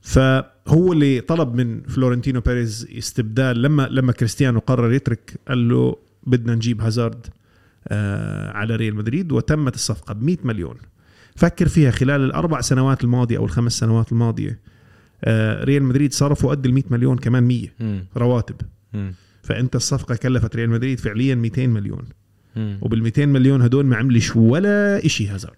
فهو 0.00 0.92
اللي 0.92 1.20
طلب 1.20 1.54
من 1.54 1.82
فلورنتينو 1.82 2.40
بيريز 2.40 2.88
استبدال 2.98 3.62
لما 3.62 3.88
لما 3.90 4.12
كريستيانو 4.12 4.58
قرر 4.58 4.92
يترك 4.92 5.40
قال 5.48 5.68
له 5.68 5.96
بدنا 6.26 6.54
نجيب 6.54 6.80
هازارد 6.80 7.26
آه، 7.88 8.52
على 8.52 8.76
ريال 8.76 8.94
مدريد 8.94 9.32
وتمت 9.32 9.74
الصفقة 9.74 10.14
ب 10.14 10.22
100 10.22 10.36
مليون 10.44 10.76
فكر 11.36 11.68
فيها 11.68 11.90
خلال 11.90 12.20
الأربع 12.20 12.60
سنوات 12.60 13.04
الماضية 13.04 13.38
أو 13.38 13.44
الخمس 13.44 13.78
سنوات 13.78 14.12
الماضية 14.12 14.58
آه، 15.24 15.64
ريال 15.64 15.82
مدريد 15.82 16.12
صرفوا 16.12 16.50
قد 16.50 16.66
ال 16.66 16.74
100 16.74 16.84
مليون 16.90 17.18
كمان 17.18 17.42
100 17.42 17.68
مم. 17.80 18.04
رواتب 18.16 18.56
مم. 18.92 19.14
فأنت 19.42 19.76
الصفقة 19.76 20.16
كلفت 20.16 20.56
ريال 20.56 20.70
مدريد 20.70 21.00
فعليا 21.00 21.34
200 21.34 21.66
مليون. 21.66 22.04
وبال 22.56 23.02
200 23.02 23.26
مليون 23.26 23.62
هدول 23.62 23.86
ما 23.86 23.96
عملش 23.96 24.36
ولا 24.36 25.06
إشي 25.06 25.28
هازارد 25.28 25.56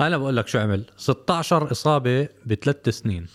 أنا 0.00 0.18
بقول 0.18 0.36
لك 0.36 0.48
شو 0.48 0.58
عمل؟ 0.58 0.84
16 0.96 1.70
إصابة 1.72 2.28
بثلاث 2.46 2.88
سنين. 2.88 3.26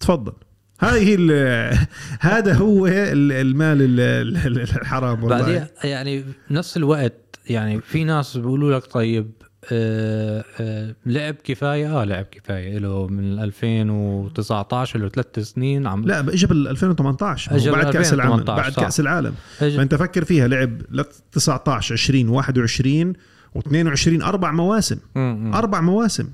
تفضل. 0.00 0.32
هاي 0.80 1.06
هي 1.06 1.16
هذا 2.20 2.54
هو 2.54 2.86
ال- 2.86 3.32
المال 3.32 3.82
ال- 3.82 4.00
ال- 4.46 4.60
الحرام 4.60 5.22
والله. 5.24 5.38
بعدين 5.42 5.66
يعني 5.84 6.24
بنفس 6.50 6.76
الوقت 6.76 7.38
يعني 7.50 7.80
في 7.80 8.04
ناس 8.04 8.36
بيقولوا 8.36 8.76
لك 8.76 8.86
طيب 8.92 9.30
آه 9.72 10.44
آه 10.60 10.94
لعب 11.06 11.34
كفاية؟ 11.44 12.00
آه 12.00 12.04
لعب 12.04 12.24
كفاية. 12.24 12.78
له 12.78 13.06
من 13.06 13.38
2019 13.38 14.98
له 15.00 15.08
ثلاث 15.08 15.38
سنين 15.38 15.86
عم 15.86 16.04
لا 16.04 16.20
اجى 16.20 16.46
بال 16.46 16.68
2018 16.68 17.56
أجى 17.56 17.70
بعد 17.70 17.92
كأس 17.92 18.12
العالم 18.12 18.32
2018 18.32 18.62
بعد 18.62 18.72
صح. 18.72 18.82
كأس 18.82 19.00
العالم. 19.00 19.34
فأنت 19.58 19.94
فكر 19.94 20.24
فيها 20.24 20.48
لعب 20.48 20.82
ل 20.90 21.04
19 21.32 21.92
20 21.94 22.28
21 22.28 23.12
و22 23.56 24.22
أربع 24.22 24.50
مواسم. 24.50 24.98
أربع 25.54 25.80
مواسم. 25.80 26.28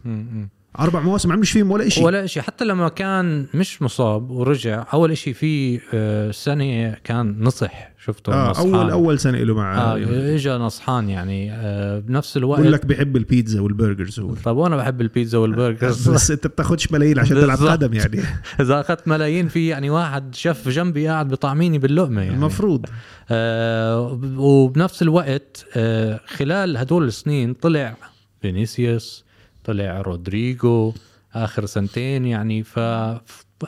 أربع 0.78 1.00
مواسم 1.00 1.32
عملش 1.32 1.50
فيهم 1.50 1.70
ولا 1.70 1.88
شيء 1.88 2.04
ولا 2.04 2.26
شيء 2.26 2.42
حتى 2.42 2.64
لما 2.64 2.88
كان 2.88 3.46
مش 3.54 3.82
مصاب 3.82 4.30
ورجع 4.30 4.86
أول 4.92 5.16
شيء 5.16 5.34
في 5.34 5.80
آه، 5.94 6.30
سنة 6.30 6.94
كان 7.04 7.36
نصح. 7.40 7.92
شفته 8.04 8.32
آه 8.32 8.50
نصحان. 8.50 8.74
اول 8.74 8.90
أول 8.90 9.18
سنة 9.18 9.38
له 9.38 9.54
مع 9.54 9.78
آه. 9.78 9.96
اجى 10.34 10.50
نصحان 10.50 11.08
يعني. 11.10 11.52
آه 11.52 11.98
بنفس 11.98 12.36
الوقت 12.36 12.60
بقول 12.60 12.72
لك 12.72 12.86
بحب 12.86 13.16
البيتزا 13.16 13.60
وال 13.60 13.74
burgers 13.74 14.20
هو. 14.20 14.34
طب 14.34 14.56
وأنا 14.56 14.76
بحب 14.76 15.00
البيتزا 15.00 15.38
وال 15.38 15.52
burgers. 15.52 16.08
بس 16.14 16.30
أنت 16.30 16.46
بتاخدش 16.46 16.92
ملايين 16.92 17.18
عشان 17.18 17.36
تلعب. 17.40 17.58
قدم 17.58 17.94
يعني. 17.94 18.20
إذا 18.60 18.80
أخذت 18.80 19.08
ملايين 19.08 19.48
في 19.48 19.68
يعني 19.68 19.90
واحد 19.90 20.34
شف 20.34 20.68
جنبي 20.68 21.08
قاعد 21.08 21.28
بطعميني 21.28 21.78
باللقمة 21.78 22.22
يعني. 22.22 22.34
المفروض. 22.34 22.86
آه 23.30 24.20
وبنفس 24.36 25.02
الوقت 25.02 25.66
آه 25.76 26.20
خلال 26.26 26.76
هدول 26.76 27.04
السنين 27.04 27.54
طلع 27.54 27.96
فينيسيوس 28.42 29.24
طلع 29.64 30.00
رودريجو 30.00 30.92
آخر 31.34 31.66
سنتين 31.66 32.24
يعني 32.26 32.62
ف 32.62 32.78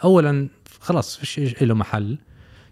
اولا 0.04 0.48
خلص 0.80 1.16
فيش 1.16 1.62
له 1.62 1.74
محل. 1.74 2.18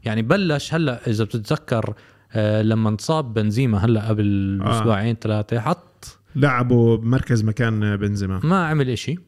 يعني 0.04 0.22
بلش 0.22 0.74
هلأ 0.74 1.08
إذا 1.10 1.24
بتتذكر 1.24 1.94
آه 2.32 2.62
لما 2.62 2.88
انصاب 2.88 3.34
بنزيما 3.34 3.78
هلأ 3.78 4.08
قبل 4.08 4.58
آه. 4.62 4.78
أسبوعين 4.78 5.16
ثلاثة 5.20 5.60
حط 5.60 6.18
لعبوا 6.36 6.96
بمركز 6.96 7.44
مكان 7.44 7.96
بنزيما. 7.96 8.40
ما 8.44 8.66
عمل 8.66 8.88
إشي. 8.90 9.18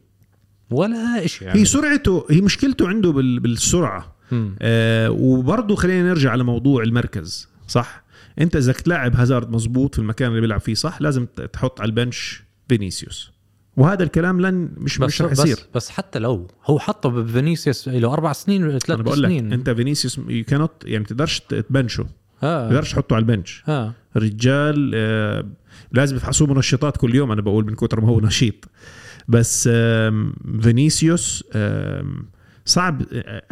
ولا 0.70 1.24
إشي 1.24 1.44
هي 1.44 1.50
عمل. 1.50 1.66
سرعته 1.66 2.26
هي 2.30 2.40
مشكلته 2.40 2.88
عنده 2.88 3.10
بال- 3.12 3.40
بالسرعة. 3.40 4.14
آه 4.62 5.10
وبرضه 5.10 5.74
خلينا 5.76 6.08
نرجع 6.08 6.30
على 6.30 6.44
موضوع 6.44 6.82
المركز 6.82 7.48
صح؟ 7.68 8.04
أنت 8.40 8.56
إذا 8.56 8.72
تلاعب 8.72 9.16
هازارد 9.16 9.50
مزبوط 9.50 9.94
في 9.94 10.00
المكان 10.00 10.28
اللي 10.30 10.40
بيلعب 10.40 10.60
فيه 10.60 10.74
صح؟ 10.74 11.00
لازم 11.02 11.26
تحط 11.52 11.80
على 11.80 11.88
ال 11.88 11.97
bench 11.97 12.42
فينيسيوس. 12.68 13.32
وهذا 13.76 14.02
الكلام 14.02 14.40
لن 14.40 14.68
مش 14.76 14.98
بس 14.98 15.08
مش 15.08 15.22
رح 15.22 15.32
يصير. 15.32 15.54
بس, 15.56 15.66
بس 15.74 15.90
حتى 15.90 16.18
لو 16.18 16.46
هو 16.66 16.78
حطه 16.78 17.08
بفينيسيوس 17.08 17.88
له 17.88 18.12
أربع 18.12 18.32
سنين 18.32 18.78
ثلاث 18.78 19.00
بقول 19.00 19.22
لك 19.22 19.28
سنين. 19.28 19.52
أنت 19.52 19.70
فينيسيوس 19.70 20.20
يو 20.28 20.44
كانوت 20.44 20.70
يعني 20.84 21.04
تقدرش 21.04 21.40
ت 21.40 21.48
bench 21.48 21.90
ه. 21.90 22.06
آه. 22.42 22.68
تقدرش 22.68 22.92
تحطه 22.92 23.14
على 23.14 23.22
ال 23.22 23.28
bench. 23.28 23.62
آه. 23.68 23.92
رجال 24.16 24.92
آه، 24.94 25.44
لازم 25.92 26.16
يفحصوه 26.16 26.54
منشطات 26.54 26.96
كل 26.96 27.14
يوم 27.14 27.32
أنا 27.32 27.40
بقول 27.42 27.64
من 27.66 27.74
كثر 27.74 28.00
ما 28.00 28.08
هو 28.08 28.20
نشيط. 28.20 28.54
بس 29.28 29.68
آم، 29.72 30.34
فينيسيوس 30.60 31.44
آم، 31.54 32.26
صعب 32.64 33.02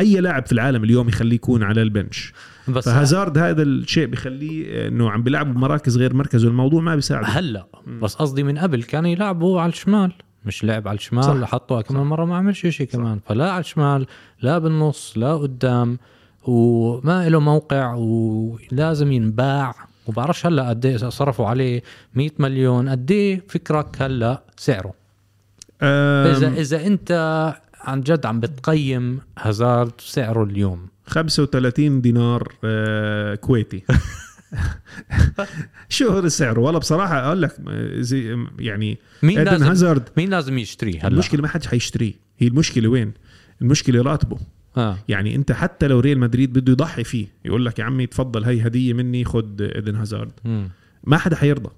أي 0.01 0.21
لاعب 0.21 0.47
في 0.47 0.53
العالم 0.53 0.85
اليوم 0.85 1.09
يخليه 1.09 1.35
يكون 1.35 1.63
على 1.63 1.83
البنش. 1.83 2.33
بس 2.69 2.85
فهازارد 2.85 3.39
هذا 3.39 3.63
الشيء 3.63 4.07
بخليه 4.07 4.89
إنه 4.89 5.11
عم 5.11 5.23
بيلعب 5.23 5.55
بمراكز 5.55 5.99
غير 5.99 6.15
مركزه 6.15 6.49
الموضوع 6.49 6.81
ما 6.81 6.95
بيساعده. 6.95 7.27
هلا 7.27 7.67
بس 8.03 8.15
قصدي 8.15 8.43
من 8.43 8.59
قبل 8.59 8.83
كان 8.83 9.07
يلعب 9.07 9.43
هو 9.43 9.59
على 9.59 9.73
الشمال 9.73 10.13
مش 10.47 10.65
لعب 10.65 10.89
على 10.89 10.97
الشمال 10.97 11.25
صح. 11.25 11.45
حطه 11.45 11.81
كمان 11.81 12.07
مرة 12.07 12.25
ما 12.25 12.37
عملش 12.37 12.67
شيء 12.67 12.87
كمان. 12.87 13.21
فلا 13.27 13.51
على 13.51 13.61
الشمال 13.61 14.07
لا 14.43 14.59
بالنص 14.59 15.13
لا 15.17 15.37
قدام 15.37 15.99
وما 16.45 17.29
له 17.29 17.41
موقع 17.41 17.95
ولازم 17.95 19.13
ينباع. 19.13 19.75
وبعرفش 20.07 20.47
هلا 20.47 20.69
قد 20.69 20.87
إيه 20.87 20.97
صرفوا 20.97 21.47
عليه 21.47 21.83
100 22.15 22.31
مليون. 22.39 22.89
قد 22.89 23.11
إيه 23.11 23.43
فكرك 23.49 24.03
هلا 24.03 24.43
سعره؟ 24.57 24.95
اذا 25.83 26.49
إذا 26.49 26.87
أنت 26.87 27.13
عن 27.85 28.01
جد 28.01 28.27
عم 28.27 28.41
بتقيم 28.41 29.21
هازارد 29.39 29.93
سعره 29.99 30.45
اليوم. 30.45 30.87
35 31.07 32.01
دينار 32.01 32.53
آه، 32.65 33.35
كويتي. 33.35 33.83
شو 35.89 36.09
هو 36.09 36.19
السعر 36.19 36.61
والله 36.61 36.81
بصراحة 36.81 37.27
أقول 37.27 37.43
لك 37.43 37.57
آه، 37.69 38.01
زي 38.01 38.47
يعني 38.59 38.99
مين 39.23 39.39
لازم 39.43 39.67
هازارد 39.67 40.09
مين 40.17 40.31
لازم 40.31 40.59
يشتريه 40.59 40.99
هلا؟ 41.01 41.09
المشكلة 41.09 41.43
ما 41.43 41.49
حدش 41.49 41.67
حيشتريه 41.67 42.13
هي 42.39 42.47
المشكلة 42.47 42.89
وين؟ 42.89 43.13
المشكلة 43.63 44.03
راتبه. 44.03 44.39
آه. 44.77 44.99
يعني 45.09 45.35
أنت 45.35 45.53
حتى 45.53 45.89
لو 45.89 46.01
ريال 46.01 46.19
مدريد 46.19 46.53
بده 46.53 46.73
يضحي 46.73 47.05
فيه 47.05 47.27
يقول 47.45 47.67
لك 47.67 47.79
يا 47.79 47.85
عمي 47.85 48.07
تفضل 48.07 48.45
هي 48.45 48.67
هدية 48.67 48.93
مني 48.93 49.25
خد 49.25 49.63
ايدن 49.63 49.97
هازارد. 49.97 50.33
ما 51.05 51.19
حدا 51.19 51.37
حيرضى. 51.37 51.71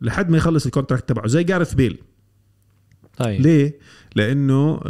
لحد 0.00 0.30
ما 0.30 0.36
يخلص 0.36 0.66
ال 0.66 0.71
contract 0.71 1.08
تبعه. 1.08 1.26
زي 1.26 1.44
جاريث 1.44 1.74
بيل 1.74 1.98
طيب 3.16 3.40
ليه 3.40 3.78
لأنه 4.16 4.80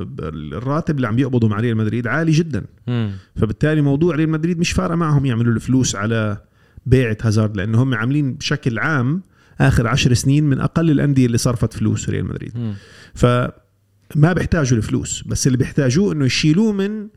الراتب 0.52 0.96
اللي 0.96 1.06
عم 1.08 1.18
يقبضه 1.18 1.48
مع 1.48 1.60
ريال 1.60 1.76
مدريد 1.76 2.06
عالي 2.06 2.32
جدا 2.32 2.64
مم. 2.86 3.10
فبالتالي 3.36 3.80
موضوع 3.80 4.14
ريال 4.14 4.28
مدريد 4.30 4.58
مش 4.58 4.72
فارقه 4.72 4.96
معهم 4.96 5.26
يعملوا 5.26 5.54
الفلوس 5.54 5.96
على 5.96 6.38
بيعة 6.86 7.16
هازارد 7.22 7.56
لأنه 7.56 7.82
هم 7.82 7.94
عاملين 7.94 8.34
بشكل 8.34 8.78
عام 8.78 9.22
آخر 9.60 9.86
عشر 9.86 10.14
سنين 10.14 10.44
من 10.44 10.60
أقل 10.60 10.90
الأندية 10.90 11.26
اللي 11.26 11.38
صرفت 11.38 11.72
فلوس 11.72 12.08
ريال 12.08 12.24
مدريد 12.26 12.52
مم. 12.58 12.74
فما 13.14 14.32
بيحتاجوا 14.32 14.78
الفلوس 14.78 15.22
بس 15.26 15.46
اللي 15.46 15.58
بيحتاجوه 15.58 16.12
إنه 16.12 16.24
يشيلوه 16.24 16.72
من 16.72 17.08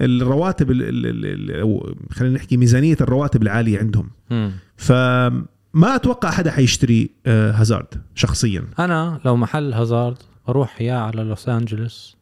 الرواتب 0.00 0.70
ال- 0.70 0.82
ال- 0.82 1.06
ال- 1.06 1.50
ال- 1.50 1.60
أو 1.60 1.94
خلينا 2.10 2.34
نحكي 2.34 2.56
ميزانية 2.56 2.96
الرواتب 3.00 3.42
العالية 3.42 3.78
عندهم 3.78 4.10
مم. 4.30 4.52
فما 4.76 5.94
أتوقع 5.94 6.30
حدا 6.30 6.50
حيشتري 6.50 7.10
آه، 7.26 7.52
هازارد 7.52 7.86
شخصيا 8.14 8.64
أنا 8.78 9.20
لو 9.24 9.36
محل 9.36 9.72
هازارد 9.72 10.16
بروح 10.48 10.80
يا 10.82 10.94
على 10.94 11.22
لوس 11.22 11.48
انجلوس 11.48 12.16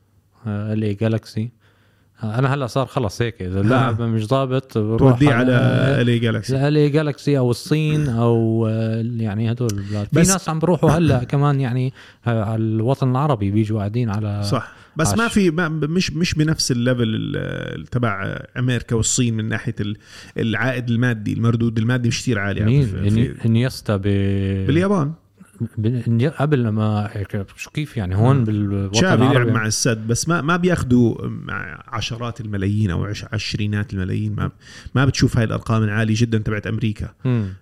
LA 0.46 0.82
Galaxy 0.82 1.50
أنا 2.22 2.54
هلأ 2.54 2.66
صار 2.66 2.86
خلص 2.86 3.22
هيك. 3.22 3.42
إذا 3.42 3.60
اللاعب 3.60 4.02
مش 4.14 4.26
ضابط 4.26 4.78
بروح 4.78 5.22
على 5.22 5.52
LA 6.00 6.18
Galaxy 6.18 6.68
LA 6.68 6.76
Galaxy 6.76 7.38
أو 7.38 7.50
الصين 7.50 8.08
أو 8.08 8.66
آه، 8.70 9.02
يعني 9.16 9.50
هدول. 9.52 9.68
البلاد 9.72 10.06
في 10.12 10.18
ناس 10.32 10.48
عم 10.48 10.58
بروحوا 10.58 10.90
هلأ 10.90 11.24
كمان 11.32 11.60
يعني 11.60 11.92
آه، 12.26 12.44
على 12.44 12.62
الوطن 12.62 13.10
العربي 13.10 13.50
بيجوا 13.50 13.78
قاعدين 13.78 14.10
على 14.10 14.42
صح. 14.42 14.72
بس 14.96 15.14
ما 15.18 15.24
عش. 15.24 15.32
في 15.32 15.50
ما 15.50 15.68
مش 15.68 16.12
مش 16.12 16.34
بنفس 16.34 16.70
ال 16.72 16.77
level 16.77 17.02
ال- 17.06 17.86
تبع 17.86 18.38
أمريكا 18.58 18.96
والصين 18.96 19.34
من 19.36 19.48
ناحية 19.48 19.74
ال- 19.80 19.96
العائد 20.38 20.90
المادي 20.90 21.32
المردود 21.32 21.78
المادي 21.78 22.08
مش 22.08 22.22
كثير 22.22 22.38
عالي 22.38 22.60
مين؟ 22.64 22.86
في- 22.86 23.10
إني- 23.10 23.40
في 23.40 23.48
إنيستا 23.48 23.96
ب... 23.96 24.02
باليابان. 24.66 25.12
قبل 26.38 26.68
ما 26.68 27.10
شو 27.56 27.70
كيف 27.70 27.96
يعني 27.96 28.16
هون 28.16 28.44
بالوطن 28.44 29.00
شافي 29.00 29.22
لعب 29.22 29.48
مع 29.48 29.66
السد 29.66 30.06
بس 30.06 30.28
ما 30.28 30.40
ما 30.40 30.56
بياخذوا 30.56 31.14
عشرات 31.88 32.40
الملايين 32.40 32.90
أو 32.90 33.04
عش- 33.04 33.24
عشرينات 33.32 33.92
الملايين 33.94 34.34
ما 34.34 34.50
ما 34.94 35.04
بتشوف 35.04 35.36
هاي 35.36 35.44
الأرقام 35.44 35.82
العالية 35.82 36.14
جدا 36.18 36.38
تبعت 36.38 36.66
أمريكا. 36.66 37.14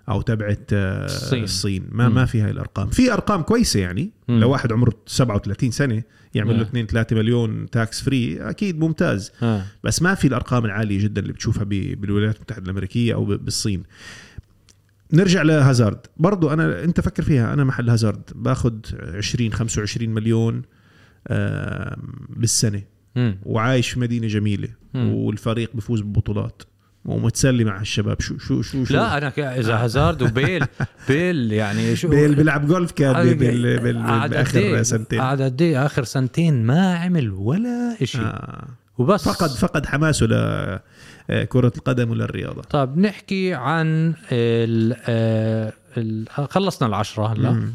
أو 0.09 0.20
تبعت 0.22 0.70
آه، 0.72 1.05
الصين. 1.05 1.44
الصين 1.44 1.86
ما 1.92 2.09
مم. 2.09 2.14
ما 2.14 2.24
في 2.24 2.40
هاي 2.40 2.51
الأرقام 2.51 2.88
في 2.90 3.12
أرقام 3.12 3.42
كويسة 3.42 3.80
يعني 3.80 4.11
مم. 4.28 4.40
لو 4.40 4.51
واحد 4.51 4.72
عمره 4.72 4.92
37 5.07 5.70
سنة 5.70 6.03
يعمل 6.34 6.55
له 6.55 6.61
آه. 6.61 6.62
2 6.62 6.86
3 6.86 7.16
مليون 7.16 7.70
tax 7.70 8.03
free 8.03 8.40
أكيد 8.51 8.78
ممتاز 8.80 9.32
آه. 9.42 9.62
بس 9.84 10.03
ما 10.03 10.14
في 10.14 10.26
الأرقام 10.28 10.64
العالية 10.64 11.03
جدا 11.03 11.20
اللي 11.22 11.32
بتشوفها 11.32 11.64
بالولايات 11.64 12.36
المتحدة 12.36 12.64
الأمريكية 12.64 13.14
أو 13.14 13.24
بالصين 13.24 13.82
نرجع 15.12 15.42
لهازارد. 15.42 15.98
برضو 16.16 16.50
أنا 16.52 16.84
أنت 16.84 17.00
فكر 17.00 17.22
فيها 17.22 17.52
أنا 17.52 17.64
محل 17.64 17.90
هازارد. 17.90 18.22
باخذ 18.34 18.72
20 19.14 19.52
25 19.52 20.11
مليون 20.11 20.62
بالسنه 22.28 22.82
مم. 23.16 23.38
وعايش 23.42 23.90
في 23.90 24.00
مدينة 24.00 24.26
جميلة. 24.26 24.68
مم. 24.94 25.12
والفريق 25.14 25.70
بفوز 25.74 26.00
ببطولات. 26.00 26.62
ومتسلي 27.04 27.64
مع 27.64 27.80
الشباب. 27.80 28.20
شو 28.20 28.38
شو 28.38 28.62
شو 28.62 28.84
شو؟ 28.84 28.94
لا 28.94 29.18
أنا 29.18 29.59
إذا 29.59 29.74
هازارد 29.76 30.22
وبيل 30.22 30.64
بيل 31.09 31.52
يعني 31.52 31.96
شو 31.96 32.09
بيل 32.09 32.34
بيلعب 32.34 32.66
جولف 32.66 32.92
كان 32.92 33.12
قاعد- 33.14 33.26
بال- 33.26 33.78
بال- 33.80 34.28
باخر 34.28 34.59
إيه؟ 34.59 34.82
سنتين. 34.82 35.20
قعد 35.20 35.42
قد 35.42 35.62
إيه؟ 35.62 35.86
آخر 35.86 36.04
سنتين 36.04 36.66
ما 36.66 36.94
عمل 36.94 37.30
ولا 37.30 37.96
شيء 38.04 38.20
آه. 38.20 38.24
آه. 38.26 38.68
وبس. 38.98 39.24
فقد 39.28 39.50
فقد 39.50 39.86
حماسه 39.86 40.26
لكرة 41.29 41.72
القدم 41.77 42.11
وللرياضة 42.11 42.62
طيب 42.62 42.99
نحكي 42.99 43.55
عن 43.55 44.14
ال 44.33 44.97
آه، 45.09 45.72
ال 45.97 46.29
خلصنا 46.51 46.89
العشرة 46.89 47.27
هلا. 47.33 47.70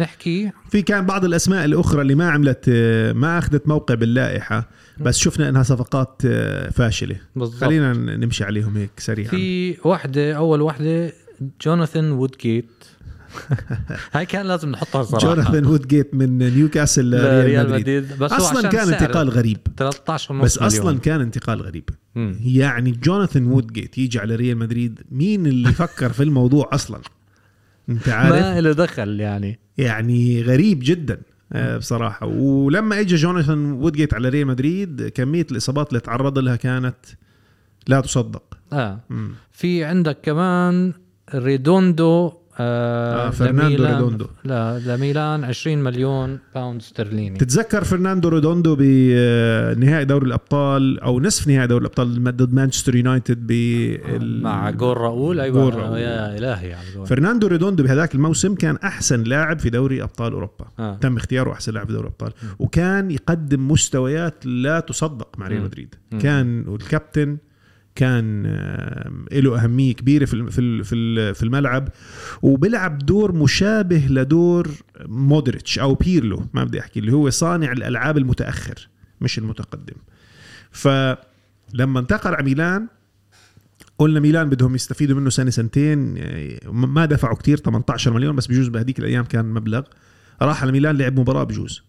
نحكي 0.00 0.50
في 0.70 0.82
كان 0.82 1.06
بعض 1.06 1.24
الأسماء 1.24 1.64
الأخرى 1.64 2.02
اللي 2.02 2.14
ما 2.14 2.30
عملت 2.30 2.68
ما 3.14 3.38
أخذت 3.38 3.68
موقع 3.68 3.94
باللائحة 3.94 4.68
بس 5.00 5.18
شفنا 5.18 5.48
إنها 5.48 5.62
صفقات 5.62 6.22
آه، 6.26 6.70
فاشلة. 6.70 7.16
بالضبط. 7.36 7.60
خلينا 7.60 7.92
نمشي 7.92 8.44
عليهم 8.44 8.76
هيك 8.76 8.90
سريعا. 8.98 9.30
في 9.30 9.76
وحدة 9.84 10.32
أول 10.32 10.60
وحدة 10.60 11.12
جوناثان 11.62 12.12
وودجيت 12.12 12.70
هاي 14.12 14.26
كان 14.26 14.46
لازم 14.46 14.68
نحطها 14.70 15.02
صراحة. 15.02 15.34
جوناثان 15.34 15.66
وودجيت 15.66 16.14
من 16.14 16.38
نيوكاسل 16.38 17.10
لريال 17.10 17.44
لريال 17.44 17.70
مدريد. 17.70 18.18
بس 18.18 18.32
أصلا 18.32 18.68
كان 18.68 18.92
انتقال 18.92 19.30
غريب. 19.30 19.58
13 19.76 20.34
ونص 20.34 20.44
بس 20.44 20.56
مليون. 20.62 20.72
أصلا 20.72 20.98
كان 20.98 21.20
انتقال 21.20 21.62
غريب. 21.62 21.88
مم. 22.14 22.36
يعني 22.44 22.90
جوناثان 22.90 23.46
وودجيت 23.46 23.98
يجي 23.98 24.18
على 24.18 24.34
ريال 24.34 24.56
مدريد 24.58 25.00
مين 25.10 25.46
اللي 25.46 25.72
فكر 25.82 26.12
في 26.12 26.22
الموضوع 26.22 26.68
أصلا؟ 26.72 27.00
أنت 27.88 28.08
عارف؟ 28.08 28.32
ما 28.32 28.60
له 28.60 28.72
دخل 28.72 29.20
يعني. 29.20 29.58
يعني 29.78 30.42
غريب 30.42 30.78
جدا 30.82 31.20
آه، 31.52 31.76
بصراحة. 31.76 32.26
ولما 32.26 33.00
اجى 33.00 33.16
جوناثان 33.16 33.72
وودجيت 33.72 34.14
على 34.14 34.28
ريال 34.28 34.46
مدريد 34.46 35.08
كمية 35.08 35.46
الإصابات 35.50 35.88
اللي 35.88 36.00
تعرض 36.00 36.38
لها 36.38 36.56
كانت 36.56 36.96
لا 37.88 38.00
تصدق. 38.00 38.42
آه. 38.72 39.00
مم. 39.10 39.30
في 39.52 39.84
عندك 39.84 40.18
كمان 40.22 40.92
ريدوندو 41.34 42.32
آه 42.58 43.26
آه، 43.26 43.30
فرناندو 43.30 43.84
ريدوندو. 43.86 44.26
لا 44.44 44.78
لميلان 44.78 45.44
20 45.44 45.78
مليون 45.78 46.38
باوند 46.54 46.80
استرليني 46.80 47.38
تتذكر 47.38 47.84
فرناندو 47.84 48.28
ريدوندو 48.28 48.76
بنهائي 48.78 50.04
دوري 50.04 50.26
الأبطال 50.26 51.00
أو 51.00 51.20
نصف 51.20 51.48
نهائي 51.48 51.66
دوري 51.66 51.80
الأبطال 51.80 52.24
ضد 52.36 52.54
مانشستر 52.54 52.96
يونايتد 52.96 53.46
بال... 53.46 54.42
مع 54.42 54.70
جول 54.70 54.96
راؤول 54.96 55.40
أيوه 55.40 55.54
جول 55.70 55.74
راؤول. 55.74 55.98
يا 55.98 56.38
إلهي 56.38 56.74
على 56.74 56.88
الجول 56.88 57.06
فرناندو 57.06 57.46
ريدوندو 57.46 57.82
بهذاك 57.82 58.14
الموسم 58.14 58.54
كان 58.54 58.76
أحسن 58.76 59.22
لاعب 59.22 59.58
في 59.58 59.70
دوري 59.70 60.02
أبطال 60.02 60.32
أوروبا 60.32 60.64
آه. 60.78 60.96
تم 61.00 61.16
اختياره 61.16 61.52
أحسن 61.52 61.72
لاعب 61.72 61.86
في 61.86 61.92
دوري 61.92 62.06
الأبطال 62.06 62.32
وكان 62.58 63.10
يقدم 63.10 63.68
مستويات 63.68 64.46
لا 64.46 64.80
تصدق 64.80 65.28
مع 65.38 65.48
ريال. 65.48 65.62
مدريد. 65.62 65.94
كان 66.20 66.68
والكابتن 66.68 67.36
كان 67.94 68.42
له 69.32 69.64
أهمية 69.64 69.94
كبيرة 69.94 70.24
في 70.24 70.50
في 70.50 70.82
في 70.84 70.94
ال- 70.94 71.34
في 71.34 71.42
الملعب 71.42 71.88
وبيلعب 72.42 72.98
دور 72.98 73.32
مشابه 73.32 74.06
لدور 74.10 74.68
مودريتش 75.06 75.78
أو 75.78 75.94
بيرلو 75.94 76.46
ما 76.54 76.64
بدي 76.64 76.80
أحكي 76.80 77.00
اللي 77.00 77.12
هو 77.12 77.30
صانع 77.30 77.72
الألعاب 77.72 78.18
المتأخر 78.18 78.88
مش 79.20 79.38
المتقدم. 79.38 79.94
فلما 80.70 82.00
انتقل 82.00 82.34
على 82.34 82.44
ميلان 82.44 82.88
قلنا 83.98 84.20
ميلان 84.20 84.48
بدهم 84.50 84.74
يستفيدوا 84.74 85.16
منه 85.20 85.30
سنة 85.30 85.50
سنتين 85.50 86.14
آه، 86.18 86.58
ما 86.70 87.04
دفعوا 87.04 87.36
كتير 87.36 87.56
18 87.56 88.12
مليون 88.12 88.36
بس 88.36 88.46
بجوز 88.46 88.68
بهديك 88.68 88.98
الأيام 88.98 89.24
كان 89.24 89.44
مبلغ. 89.44 89.82
راح 90.42 90.62
على 90.62 90.72
ميلان 90.72 90.96
لعب 90.98 91.20
مباراة 91.20 91.44
بجوز. 91.44 91.82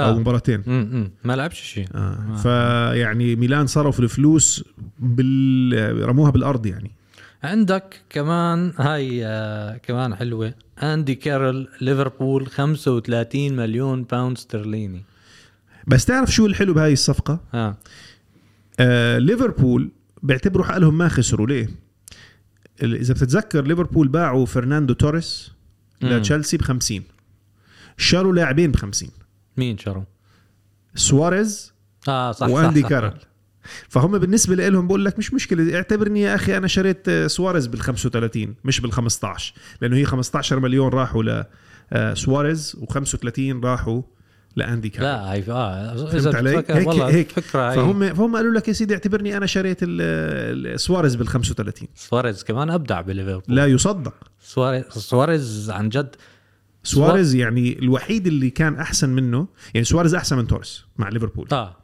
أو 0.00 0.10
آه. 0.10 0.18
مباراتين. 0.18 0.62
امم 0.66 1.10
ما 1.24 1.36
لعبش 1.36 1.60
شيء. 1.60 1.86
آه. 1.94 2.36
فيعني 2.42 3.36
ميلان 3.36 3.66
صرفوا 3.66 4.04
الفلوس 4.04 4.64
بال... 4.98 6.08
رموها 6.08 6.30
بالأرض 6.30 6.66
يعني. 6.66 6.90
عندك 7.42 8.00
كمان 8.10 8.72
هاي 8.78 9.26
آه 9.26 9.76
كمان 9.76 10.14
حلوة. 10.14 10.54
اندي 10.82 11.14
كارول 11.14 11.68
ليفربول 11.80 12.46
35 12.46 13.56
مليون 13.56 14.04
باوند 14.04 14.36
استرليني 14.36 15.02
بس 15.86 16.04
تعرف 16.04 16.30
شو 16.30 16.46
الحلو 16.46 16.74
بهاي 16.74 16.92
الصفقة؟ 16.92 17.40
آه. 17.54 17.76
آه 18.80 19.18
ليفربول 19.18 19.90
بيعتبروا 20.22 20.64
حالهم 20.64 20.98
ما 20.98 21.08
خسروا. 21.08 21.46
ليه؟ 21.46 21.68
إذا 22.82 23.14
بتتذكر 23.14 23.64
ليفربول 23.66 24.08
باعوا 24.08 24.46
فرناندو 24.46 24.94
توريس. 24.94 25.52
لتشيلسي 26.02 26.56
ب 26.56 26.62
50 26.62 27.02
شروا 27.96 28.32
لاعبين 28.32 28.70
ب 28.70 28.76
50 28.76 29.10
مين 29.58 29.78
شروا؟ 29.78 30.04
سواريز 30.94 31.72
آه 32.08 32.32
صح 32.32 32.48
وأندي 32.48 32.80
صح, 32.80 32.86
صح 32.86 32.90
كارول. 32.90 33.14
فهم 33.88 34.18
بالنسبة 34.18 34.54
لهم 34.68 34.86
بقول 34.88 35.04
لك 35.04 35.18
مش 35.18 35.34
مشكلة 35.34 35.76
اعتبرني 35.76 36.20
يا 36.20 36.34
أخي 36.34 36.56
أنا 36.56 36.66
شريت 36.68 37.08
آه، 37.08 37.26
سواريز 37.26 37.66
بال 37.66 37.80
35 37.80 38.54
مش 38.64 38.80
بال 38.80 38.92
15 38.92 39.54
لأنه 39.80 39.96
هي 39.96 40.04
15 40.04 40.60
مليون 40.60 40.88
راحوا 40.88 41.22
ل 41.22 41.44
آه، 41.92 42.14
سواريز 42.14 42.76
و35 42.80 43.64
راحوا 43.64 44.02
لأندي 44.56 44.88
كارول. 44.88 45.04
لا 45.06 45.32
هي 45.32 45.44
آه 45.48 45.96
فهمت 45.96 46.14
اذا 46.14 46.36
علي؟ 46.36 46.56
هيك 46.56 46.86
والله 46.88 47.08
هيك. 47.08 47.32
فكرة 47.32 47.70
هي 47.70 47.76
فهم 47.76 48.14
فهم 48.14 48.36
قالوا 48.36 48.52
لك 48.54 48.68
يا 48.68 48.72
سيدي 48.72 48.94
اعتبرني 48.94 49.36
أنا 49.36 49.46
شريت 49.46 49.78
سواريز 50.80 51.14
بال 51.14 51.28
35 51.28 51.88
سواريز 51.94 52.44
كمان 52.44 52.70
أبدع 52.70 53.00
بليفربول. 53.00 53.42
لا 53.56 53.66
يصدق. 53.66 54.14
سواريز 54.40 54.84
سواريز 54.84 55.70
عن 55.70 55.88
جد 55.88 56.16
سواريز 56.82 57.34
يعني 57.34 57.78
الوحيد 57.78 58.26
اللي 58.26 58.50
كان 58.50 58.74
أحسن 58.74 59.08
منه 59.08 59.46
يعني 59.74 59.84
سواريز 59.84 60.14
أحسن 60.14 60.36
من 60.36 60.46
توريس 60.46 60.84
مع 60.98 61.08
ليفربول. 61.08 61.48
آه 61.52 61.76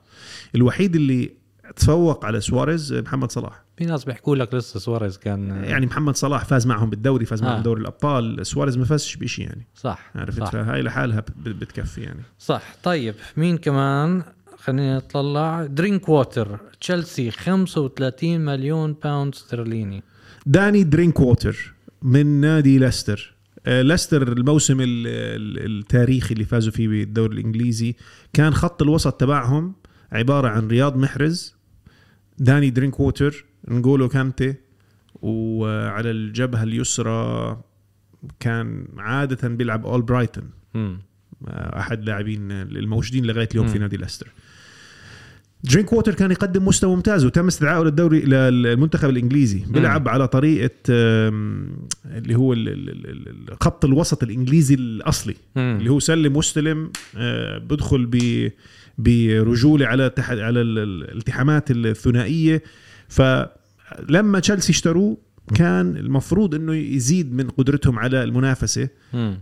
الوحيد 0.54 0.96
اللي 0.96 1.30
تفوق 1.76 2.24
على 2.24 2.40
سواريز 2.40 2.92
محمد 2.92 3.32
صلاح. 3.32 3.64
في 3.76 3.84
ناس 3.84 4.04
بيحكوا 4.04 4.36
لك 4.36 4.54
لسه 4.54 4.80
سواريز 4.80 5.18
كان 5.18 5.64
يعني 5.64 5.86
محمد 5.86 6.16
صلاح 6.16 6.44
فاز 6.44 6.66
معهم 6.66 6.90
بالدوري 6.90 7.24
فاز 7.24 7.42
معهم 7.42 7.58
آه. 7.58 7.62
دوري 7.62 7.80
الأبطال. 7.80 8.46
سواريز 8.46 8.78
ما 8.78 8.84
فازش 8.84 9.16
بشيء 9.16 9.46
يعني. 9.46 9.66
صح 9.74 10.10
عرفت؟ 10.14 10.40
صح, 10.42 10.50
فهاي 10.50 10.82
لحالها 10.82 11.24
بتكفي 11.36 12.00
يعني. 12.00 12.22
صح. 12.38 12.62
طيب 12.82 13.14
مين 13.36 13.58
كمان؟ 13.58 14.22
خلينا 14.58 14.96
نطلع 14.96 15.66
درينك 15.66 16.08
ووتر 16.08 16.58
تشيلسي 16.80 17.30
35 17.30 18.40
مليون 18.40 18.92
باوند 18.92 19.34
استرليني 19.34 20.02
داني 20.46 20.84
درينك 20.84 21.20
ووتر 21.20 21.74
من 22.02 22.26
نادي 22.26 22.78
ليستر. 22.78 23.33
ليستر 23.66 24.32
الموسم 24.32 24.80
ال- 24.80 24.86
ال- 25.06 25.78
التاريخي 25.78 26.34
اللي 26.34 26.44
فازوا 26.44 26.72
فيه 26.72 26.88
بالدوري 26.88 27.34
الإنجليزي 27.40 27.94
كان 28.32 28.54
خط 28.54 28.82
الوسط 28.82 29.12
تبعهم 29.12 29.74
عبارة 30.12 30.48
عن 30.48 30.68
رياض 30.68 30.96
محرز 30.96 31.54
داني 32.38 32.70
درينك 32.70 33.00
ووتر 33.00 33.44
نغولو 33.68 34.08
كانتي 34.08 34.54
وعلى 35.22 36.10
الجبهة 36.10 36.62
اليسرى 36.62 37.60
كان 38.40 38.86
عادة 38.98 39.48
بيلعب 39.48 39.86
اولبرايتون 39.86 40.50
مم. 40.74 40.98
أحد 41.48 42.04
لاعبين 42.04 42.50
الموجودين 42.52 43.24
لغاية 43.26 43.48
اليوم 43.52 43.66
مم. 43.66 43.72
في 43.72 43.78
نادي 43.78 43.96
ليستر 43.96 44.28
درينك 45.64 45.92
ووتر 45.92 46.14
كان 46.14 46.30
يقدم 46.30 46.64
مستوى 46.64 46.96
ممتاز 46.96 47.24
وتم 47.24 47.46
استدعائه 47.46 47.82
للدوري 47.84 48.20
للمنتخب 48.20 49.10
الإنجليزي 49.10 49.64
بيلعب 49.68 50.08
على 50.08 50.28
طريقة 50.28 50.70
اللي 50.88 52.34
هو 52.34 52.52
ال- 52.52 52.68
ال- 52.68 52.90
ال- 52.90 53.28
ال- 53.52 53.56
خط 53.60 53.84
الوسط 53.84 54.22
الإنجليزي 54.22 54.74
الأصلي 54.74 55.34
مم. 55.56 55.76
اللي 55.78 55.90
هو 55.90 55.98
سلم 56.00 56.36
واستلم 56.36 56.90
آه، 57.16 57.58
بدخل 57.58 58.06
برجوله 58.98 59.86
على. 59.86 60.12
على 60.18 60.60
ال- 60.60 60.78
ال- 60.78 61.10
الالتحامات 61.10 61.70
الثنائية 61.70 62.62
فلما 63.08 64.38
تشيلسي 64.40 64.72
اشتروه 64.72 65.16
كان 65.54 65.96
المفروض 65.96 66.54
إنه 66.54 66.74
يزيد 66.74 67.34
من 67.34 67.48
قدرتهم 67.48 67.98
على 67.98 68.22
المنافسة. 68.24 68.88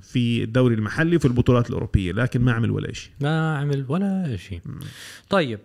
في 0.03 0.43
الدوري 0.45 0.75
المحلي 0.75 1.17
وفي 1.17 1.25
البطولات 1.25 1.69
الأوروبية 1.71 2.13
لكن 2.13 2.41
ما 2.41 2.53
عمل 2.53 2.71
ولا 2.71 2.93
شيء 2.93 3.11
ما 3.21 3.57
عمل 3.57 3.85
ولا 3.89 4.37
شيء 4.37 4.61
طيب 5.31 5.59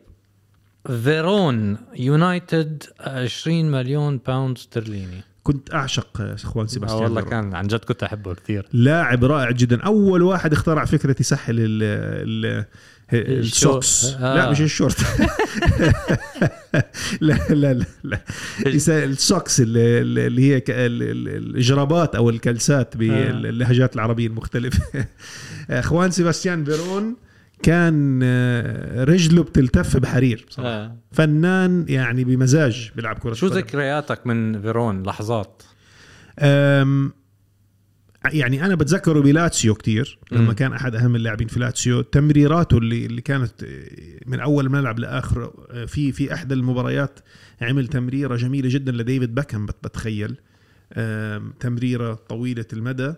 فيرون 0.87 1.77
يونايتد 1.95 2.83
20 2.99 3.71
مليون 3.71 4.19
باوند 4.27 4.57
استرليني 4.57 5.23
كنت 5.43 5.73
أعشق 5.73 6.21
خوان 6.21 6.65
آه 6.65 6.69
سيباستيان 6.69 7.03
والله. 7.03 7.21
كان 7.21 7.55
عن 7.55 7.67
جد 7.67 7.79
كنت 7.79 8.03
أحبه 8.03 8.33
كثير. 8.33 8.65
لاعب 8.73 9.23
رائع 9.25 9.51
جدا. 9.51 9.81
أول 9.81 10.21
واحد 10.21 10.53
اخترع 10.53 10.85
فكرة 10.85 11.15
يسحل 11.19 11.55
ال 11.59 11.83
ال 12.43 12.65
ال 13.39 13.50
socks 13.50 14.05
آه. 14.05 14.35
لا 14.35 14.51
مش 14.51 14.61
الشورت. 14.61 14.97
لا 17.21 17.39
لا 17.49 17.73
لا, 17.73 17.85
لا. 18.03 18.19
ال 18.89 19.01
socks 19.01 19.61
اللي, 19.61 20.01
اللي 20.27 20.53
هي 20.53 20.59
ك- 20.59 20.69
ال- 20.69 21.03
ال- 21.03 21.55
الجرابات 21.55 22.15
أو 22.15 22.29
الكلسات 22.29 22.97
باللهجات 22.97 23.95
العربية 23.95 24.27
المختلفة. 24.27 25.05
خوان 25.69 26.11
سيباستيان 26.11 26.63
فيرون 26.63 27.15
كان 27.63 28.19
آه، 28.23 29.03
رجله 29.03 29.43
بتلتف 29.43 29.97
بحرير 29.97 30.45
بصراحه 30.49 30.69
آه. 30.69 30.95
فنان 31.11 31.85
يعني 31.89 32.23
بمزاج 32.23 32.91
بيلعب 32.95 33.17
كرة 33.19 33.33
شو. 33.33 33.47
ذكرياتك 33.47 34.27
من 34.27 34.61
فيرون 34.61 35.03
لحظات 35.03 35.63
أم 36.39 37.11
يعني 38.33 38.65
أنا 38.65 38.75
بتذكره 38.75 39.19
بلاتسيو 39.19 39.73
كتير 39.75 40.19
لما 40.31 40.41
مم. 40.43 40.51
كان 40.51 40.73
أحد 40.73 40.95
أهم 40.95 41.15
اللاعبين 41.15 41.47
في 41.47 41.59
لاتسيو 41.59 42.01
تمريراته 42.01 42.77
اللي 42.77 43.05
اللي 43.05 43.21
كانت 43.21 43.65
من 44.25 44.39
أول 44.39 44.65
الملعب 44.65 44.99
لاخره 44.99 45.53
في 45.85 46.11
في 46.11 46.33
إحدى 46.33 46.53
المباريات 46.53 47.19
عمل 47.61 47.87
تمريرة 47.87 48.35
جميلة 48.35 48.69
جدا 48.69 48.91
لديفيد 48.91 49.35
بت- 49.35 49.75
بتخيل 49.83 50.35
تمريرة 51.59 52.13
طويلة 52.13 52.65
المدى. 52.73 53.13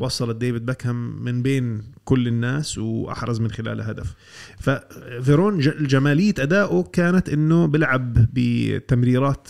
وصلت 0.00 0.36
ديفيد 0.36 0.66
بكهام 0.66 1.24
من 1.24 1.42
بين 1.42 1.82
كل 2.04 2.28
الناس 2.28 2.78
وأحرز 2.78 3.40
من 3.40 3.50
خلالها 3.50 3.90
هدف 3.90 4.14
ففيرون 4.58 5.58
جمالية 5.86 6.34
ادائه 6.38 6.82
كانت 6.92 7.28
إنه 7.28 7.66
بيلعب 7.66 8.26
بتمريرات 8.32 9.48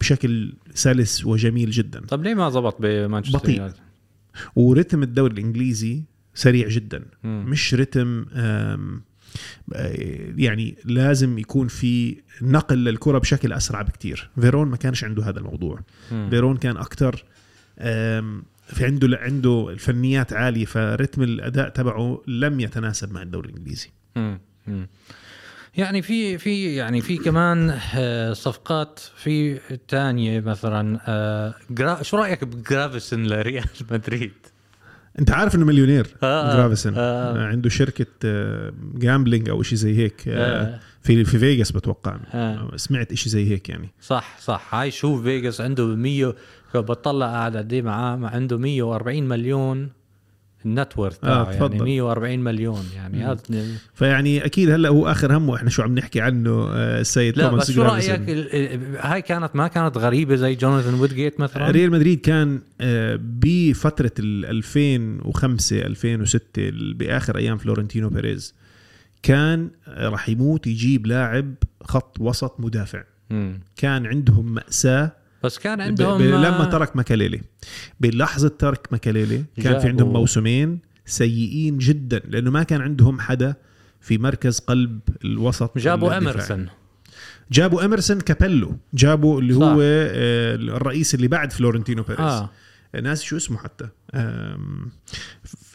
بشكل 0.00 0.52
سلس 0.74 1.24
وجميل 1.26 1.70
جدا 1.70 2.00
طب 2.00 2.22
ليه 2.22 2.34
ما 2.34 2.50
زبط 2.50 2.76
بمانشستر 2.80 3.38
بطيء. 3.38 3.70
ورتم 4.56 5.02
الدوري 5.02 5.32
الإنجليزي 5.32 6.02
سريع 6.34 6.68
جدا 6.68 7.04
مم. 7.24 7.44
مش 7.48 7.74
رتم 7.74 8.24
يعني 10.36 10.76
لازم 10.84 11.38
يكون 11.38 11.68
في 11.68 12.16
نقل 12.42 12.84
للكرة 12.84 13.18
بشكل 13.18 13.52
أسرع 13.52 13.82
بكتير 13.82 14.30
فيرون 14.40 14.68
ما 14.68 14.76
كانش 14.76 15.04
عنده 15.04 15.24
هذا 15.24 15.38
الموضوع 15.38 15.80
مم. 16.12 16.30
فيرون 16.30 16.56
كان 16.56 16.76
أكثر 16.76 17.24
في 18.66 18.84
عنده 18.84 19.18
عنده 19.18 19.68
الفنيات 19.70 20.32
عالية 20.32 20.64
فرتم 20.64 21.22
الأداء 21.22 21.68
تبعه 21.68 22.22
لم 22.26 22.60
يتناسب 22.60 23.12
مع 23.12 23.22
الدوري 23.22 23.48
الإنجليزي. 23.48 23.90
يعني 25.76 26.02
في 26.02 26.38
في 26.38 26.74
يعني 26.74 27.00
في 27.00 27.16
كمان 27.16 27.78
آه، 27.96 28.32
صفقات 28.32 29.00
في 29.16 29.58
تانية 29.88 30.40
مثلا 30.40 31.00
آه،. 31.06 32.02
شو 32.02 32.16
رأيك 32.16 32.44
بجرافيسن 32.44 33.26
لريال 33.26 33.68
مدريد؟ 33.90 34.32
انت 35.18 35.30
عارف 35.30 35.54
انه 35.54 35.64
مليونير 35.64 36.06
آه، 36.22 36.56
جرافيسن 36.56 36.94
آه. 36.96 37.46
عنده 37.46 37.68
شركة 37.68 38.06
gambling 38.94 39.48
أو 39.48 39.62
شيء 39.62 39.78
زي 39.78 39.98
هيك 39.98 40.28
آه، 40.28 40.62
آه. 40.62 40.80
في 41.02 41.24
في 41.24 41.38
فيغاس 41.38 41.72
بتوقع 41.72 42.16
آه. 42.34 42.76
سمعت 42.76 43.14
شيء 43.14 43.32
زي 43.32 43.50
هيك 43.50 43.68
يعني 43.68 43.88
صح 44.00 44.36
صح 44.40 44.74
هاي 44.74 44.90
شوف 44.90 45.22
فيجاس 45.22 45.60
عنده 45.60 45.86
100 45.86 46.34
بطلع 46.74 47.26
قاعد 47.26 47.56
قد 47.56 47.72
إيه 47.72 47.82
معاه 47.82 48.16
مع 48.16 48.30
عنده 48.30 48.58
140 48.58 49.22
مليون 49.22 49.90
ال 50.66 50.74
net 50.74 50.98
worth 50.98 51.24
آه، 51.24 51.44
يعني 51.44 51.56
تفضل. 51.56 51.84
140 51.84 52.38
مليون 52.38 52.84
يعني 52.96 53.24
هذا 53.24 53.38
فيعني 53.94 54.44
أكيد 54.44 54.70
هلا 54.70 54.88
هو 54.88 55.10
آخر 55.10 55.36
همه 55.36 55.56
إحنا 55.56 55.70
شو 55.70 55.82
عم 55.82 55.94
نحكي 55.98 56.20
عنه 56.20 56.50
آه، 56.70 57.00
السيد 57.00 57.38
لا 57.38 57.48
بس 57.48 57.70
شو. 57.70 57.82
رأيك 57.82 58.20
هاي 59.00 59.22
كانت 59.22 59.56
ما 59.56 59.68
كانت 59.68 59.98
غريبة 59.98 60.34
زي 60.36 60.54
جوناثان 60.54 60.94
وودجيت 60.94 61.40
مثلا 61.40 61.70
ريال 61.70 61.90
مدريد 61.90 62.20
كان 62.20 62.60
آه، 62.80 63.18
بفترة 63.22 64.12
ال 64.18 64.44
2005 64.46 65.76
2006 65.86 66.42
ال- 66.58 66.94
بآخر 66.94 67.36
أيام 67.36 67.58
فلورنتينو 67.58 68.08
بيريز 68.08 68.54
كان 69.22 69.70
آه، 69.88 70.08
راح 70.08 70.28
يموت 70.28 70.66
يجيب 70.66 71.06
لاعب 71.06 71.54
خط 71.82 72.16
وسط 72.20 72.60
مدافع 72.60 73.02
مم. 73.30 73.60
كان 73.76 74.06
عندهم 74.06 74.54
مأساة 74.54 75.12
بس 75.44 75.58
كان 75.58 75.78
ب- 75.78 75.80
عندهم 75.80 76.18
ب- 76.18 76.22
لما 76.22 76.64
ترك 76.64 76.96
ماكاليلي. 76.96 77.40
بلحظة 78.00 78.48
ترك 78.48 78.88
ماكاليلي 78.92 79.44
كان 79.62 79.78
في 79.78 79.88
عندهم 79.88 80.12
موسمين 80.12 80.78
سيئين 81.06 81.78
جدا 81.78 82.18
لأنه 82.28 82.50
ما 82.50 82.62
كان 82.62 82.80
عندهم 82.80 83.20
حدا 83.20 83.54
في 84.00 84.18
مركز 84.18 84.58
قلب 84.58 85.00
الوسط 85.24 85.78
جابوا. 85.78 86.16
إميرسون. 86.18 86.66
جابوا 87.52 87.84
إميرسون 87.84 88.20
كابيلو. 88.20 88.76
جابوا 88.94 89.40
اللي 89.40 89.54
صح. 89.54 89.60
هو 89.62 89.80
آه، 89.80 90.54
الرئيس 90.54 91.14
اللي 91.14 91.28
بعد 91.28 91.52
فلورنتينو 91.52 92.02
بيريز. 92.02 92.20
آه. 92.20 92.50
ناس 93.02 93.22
شو 93.22 93.36
اسمه 93.36 93.58
حتى؟ 93.58 93.88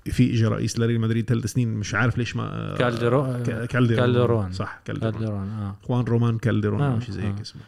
في 0.05 0.33
اجى 0.33 0.45
رئيس 0.47 0.79
لريال 0.79 1.01
مدريد 1.01 1.29
ثلاث 1.29 1.45
سنين 1.45 1.67
مش 1.73 1.95
عارف 1.95 2.17
ليش 2.17 2.35
ما 2.35 2.75
كالديرون. 2.79 3.43
كالديرون. 3.43 4.51
صح 4.51 4.81
كالديرون. 4.85 5.11
كالديرون 5.13 5.49
آه. 5.49 5.75
خوان 5.83 6.05
رومان 6.05 6.37
كالديرون 6.37 6.81
آه، 6.81 6.93
أو 6.93 6.99
شيء 6.99 7.11
زي 7.11 7.21
هيك 7.21 7.37
آه. 7.37 7.41
اسمه. 7.41 7.61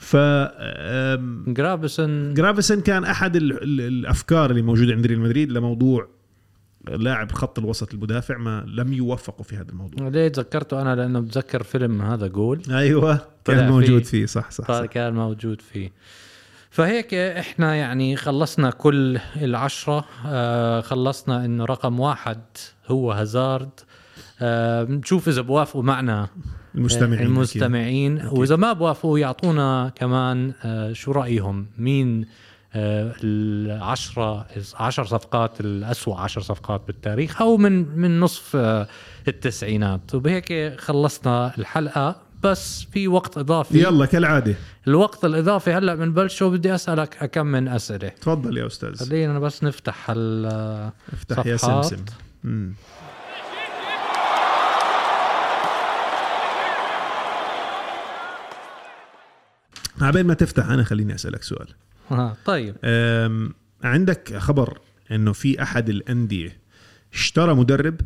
ف 0.00 0.16
آم، 0.16 1.44
جرافيسون 1.48 2.34
جرافيسن 2.34 2.80
كان 2.80 3.04
أحد 3.04 3.36
ال- 3.36 3.62
ال- 3.62 3.80
الأفكار 3.80 4.50
اللي 4.50 4.62
موجودة 4.62 4.92
عند 4.94 5.06
ريال 5.06 5.20
مدريد 5.20 5.52
لموضوع 5.52 6.08
لاعب 6.88 7.32
خط 7.32 7.58
الوسط 7.58 7.94
المدافع 7.94 8.36
ما 8.38 8.64
لم 8.68 8.92
يوفقوا 8.92 9.44
في 9.44 9.56
هذا 9.56 9.70
الموضوع. 9.70 10.08
ليه 10.08 10.28
تذكرته؟ 10.28 10.82
أنا 10.82 10.94
لأنه 10.96 11.20
بتذكر 11.20 11.62
فيلم 11.62 12.02
هذا 12.02 12.26
جول. 12.26 12.62
أيوه 12.70 13.20
كان 13.44 13.68
موجود 13.70 14.04
فيه. 14.04 14.18
فيه 14.20 14.26
صح 14.26 14.50
صح, 14.50 14.68
صح. 14.68 14.84
كان 14.84 15.14
موجود 15.14 15.60
فيه. 15.60 15.92
فهيك 16.70 17.14
إحنا 17.14 17.74
يعني 17.74 18.16
خلصنا 18.16 18.70
كل 18.70 19.18
العشرة. 19.36 20.04
آه 20.26 20.80
خلصنا 20.80 21.44
إنه 21.44 21.64
رقم 21.64 22.00
واحد 22.00 22.40
هو 22.88 23.12
هازارد. 23.12 23.70
آه 24.40 24.84
نشوف 24.84 25.28
إذا 25.28 25.40
بوافقوا 25.40 25.82
معنا. 25.82 26.28
المستمعين 26.74 27.26
المستمعين. 27.26 28.18
أكيد. 28.18 28.38
وإذا 28.38 28.56
ما 28.56 28.72
بوافقوا 28.72 29.18
يعطونا 29.18 29.92
كمان 29.94 30.52
آه 30.64 30.92
شو 30.92 31.12
رأيهم؟ 31.12 31.66
مين 31.78 32.26
آه 32.74 33.14
العشرة 33.24 34.46
عشر 34.74 35.04
صفقات 35.04 35.60
الأسوأ 35.60 36.16
عشر 36.16 36.40
صفقات 36.40 36.82
بالتاريخ 36.86 37.42
أو 37.42 37.56
من 37.56 37.98
من 37.98 38.20
نصف 38.20 38.56
آه 38.56 38.88
التسعينات. 39.28 40.14
وبهيك 40.14 40.74
خلصنا 40.80 41.52
الحلقة. 41.58 42.16
بس 42.42 42.86
في 42.92 43.08
وقت 43.08 43.38
إضافي. 43.38 43.78
يلا 43.82 44.06
كالعادة. 44.06 44.54
الوقت 44.88 45.24
الإضافي 45.24 45.72
هلأ 45.72 45.94
بنبلشه 45.94 46.46
بدي 46.48 46.74
أسألك 46.74 47.30
كم 47.30 47.46
من 47.46 47.68
أسئلة. 47.68 48.08
تفضل 48.08 48.58
يا 48.58 48.66
أستاذ. 48.66 48.94
خلينا 49.08 49.38
بس 49.38 49.64
نفتح 49.64 50.06
ال- 50.10 50.90
افتح 51.12 51.46
يا. 51.46 51.56
سمسم. 51.56 51.96
مم. 52.44 52.74
عبين 60.02 60.26
ما 60.26 60.34
تفتح 60.34 60.68
أنا 60.68 60.84
خليني 60.84 61.14
أسألك 61.14 61.42
سؤال. 61.42 61.66
آه 62.10 62.36
طيب. 62.44 62.76
عندك 63.84 64.36
خبر 64.36 64.78
إنه 65.10 65.32
في 65.32 65.62
أحد 65.62 65.88
الأندية 65.88 66.60
اشترى 67.12 67.54
مدرب 67.54 68.00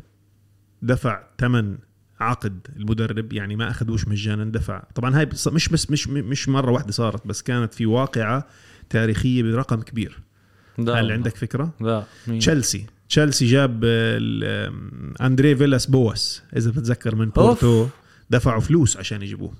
دفع 0.83 1.23
ثمن 1.39 1.79
عقد 2.21 2.67
المدرب 2.77 3.33
يعني 3.33 3.57
ما 3.57 3.71
اخذوش 3.71 4.09
مجانا 4.09 4.45
دفع. 4.45 4.83
طبعا 4.95 5.19
هاي 5.19 5.29
مش 5.47 5.69
بس 5.69 5.91
مش 5.91 6.09
مش 6.09 6.49
مرة 6.49 6.71
واحدة 6.71 6.93
صارت 6.93 7.27
بس 7.27 7.43
كانت 7.43 7.75
في 7.75 7.87
واقعة 7.87 8.47
تاريخية 8.91 9.43
برقم 9.43 9.83
كبير. 9.83 10.19
هل 10.79 11.13
عندك 11.13 11.37
فكرة؟ 11.37 11.75
لا؟ 11.81 12.05
تشيلسي. 12.39 12.87
تشيلسي 13.09 13.47
جاب 13.47 13.85
أندري 15.21 15.57
فيلاس 15.57 15.87
بواش 15.87 16.43
إذا 16.57 16.71
بتتذكر 16.71 17.15
من 17.15 17.31
بورتو. 17.31 17.87
دفعوا 18.31 18.61
فلوس 18.61 18.97
عشان 18.97 19.23
يجيبوه. 19.23 19.53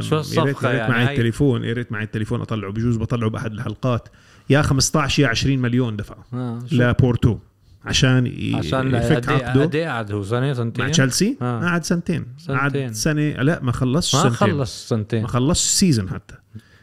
شو 0.00 0.18
الصفقة 0.18 0.40
يا 0.40 0.44
ريت 0.44 0.62
يعني؟ 0.62 0.92
معي 0.92 1.04
هاي؟ 1.06 1.12
التليفون 1.12 1.64
يا 1.64 1.72
ريت 1.72 1.92
معي 1.92 2.04
التليفون 2.04 2.40
أطلعه. 2.40 2.72
بجوز 2.72 2.96
بطلعه 2.96 3.30
بأحد 3.30 3.52
الحلقات. 3.52 4.08
يا 4.50 4.62
15 4.62 5.22
يا 5.22 5.28
20 5.28 5.58
مليون 5.58 5.96
دفعوا 5.96 6.22
آه 6.34 6.58
لبورتو 6.72 7.38
عشان 7.84 8.32
عشان 8.54 8.94
يفك 8.94 9.16
قد 9.16 9.30
عقده. 9.30 9.62
قد 9.62 9.74
إيه 9.74 9.88
قعد 9.88 10.12
هو 10.12 10.22
سنة 10.22 10.52
سنتين؟ 10.52 10.84
مع 10.84 10.90
تشيلسي؟ 10.90 11.36
آه. 11.42 11.60
قعد 11.60 11.84
سنتين. 11.84 12.26
قعد 12.48 12.90
سنة. 12.92 13.30
لا 13.30 13.62
ما 13.62 13.72
خلصش 13.72 14.14
ما 14.14 14.20
سنتين. 14.20 14.36
خلص 14.36 14.88
سنتين. 14.88 15.22
ما 15.22 15.28
خلصش 15.28 15.64
season 15.64 16.08
حتى. 16.08 16.34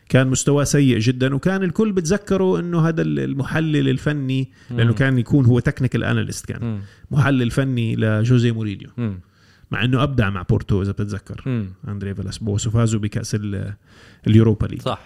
كان 0.09 0.27
مستواه 0.27 0.63
سيء 0.63 0.99
جدا 0.99 1.35
وكان 1.35 1.63
الكل 1.63 1.91
بتذكره 1.91 2.59
إنه 2.59 2.87
هذا 2.87 3.01
المحلل 3.01 3.89
الفني 3.89 4.51
لأنه. 4.71 4.93
كان 4.93 5.17
يكون 5.17 5.45
هو 5.45 5.59
technical 5.59 6.03
analyst 6.03 6.45
كان. 6.45 6.79
محلل 7.11 7.51
فني 7.51 7.95
لجوزيه 7.95 8.51
مورينيو. 8.51 8.89
مع 9.71 9.83
إنه 9.83 10.03
أبدع 10.03 10.29
مع 10.29 10.41
بورتو 10.41 10.81
إذا 10.81 10.91
بتتذكر. 10.91 11.41
مم. 11.45 11.69
أندري 11.87 12.15
فيلاس 12.15 12.37
بواش 12.37 12.67
وفازوا 12.67 12.99
بكأس 12.99 13.35
ال- 13.35 13.73
اليوروبا 14.27 14.65
ليج. 14.67 14.81
صح. 14.81 15.01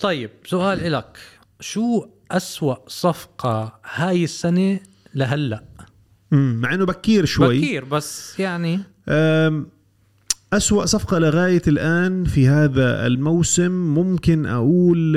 طيب 0.00 0.30
سؤال 0.46 0.80
إلك. 0.80 1.18
شو 1.60 2.06
أسوأ 2.30 2.76
صفقة 2.88 3.80
هاي 3.94 4.24
السنة 4.24 4.80
لهلأ؟ 5.14 5.64
مم، 6.30 6.60
مع 6.60 6.74
إنه 6.74 6.86
بكير 6.86 7.24
شوي. 7.24 7.58
بكير 7.58 7.84
بس 7.84 8.40
يعني. 8.40 8.80
أسوأ 10.52 10.86
صفقة 10.86 11.18
لغاية 11.18 11.62
الآن 11.68 12.24
في 12.24 12.48
هذا 12.48 13.06
الموسم 13.06 13.70
ممكن 13.70 14.46
أقول 14.46 15.16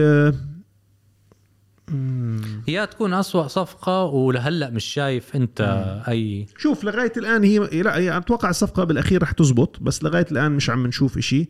مم، 1.92 2.42
يا 2.68 2.86
تكون 2.86 3.14
أسوأ 3.14 3.48
صفقة 3.48 4.04
ولهلأ 4.04 4.70
مش 4.70 4.86
شايف 4.86 5.36
أنت 5.36 5.62
أي 6.08 6.46
شوف 6.58 6.84
لغاية 6.84 7.14
الآن 7.18 7.44
هي 7.44 7.60
لا 7.60 7.98
هي 7.98 8.18
أتوقع 8.18 8.50
الصفقة 8.50 8.84
بالأخير 8.84 9.24
رح 9.24 9.32
تزبط 9.32 9.78
بس 9.82 10.04
لغاية 10.04 10.26
الآن 10.32 10.52
مش 10.52 10.70
عم 10.70 10.88
نشوف 10.88 11.18
إشي. 11.18 11.50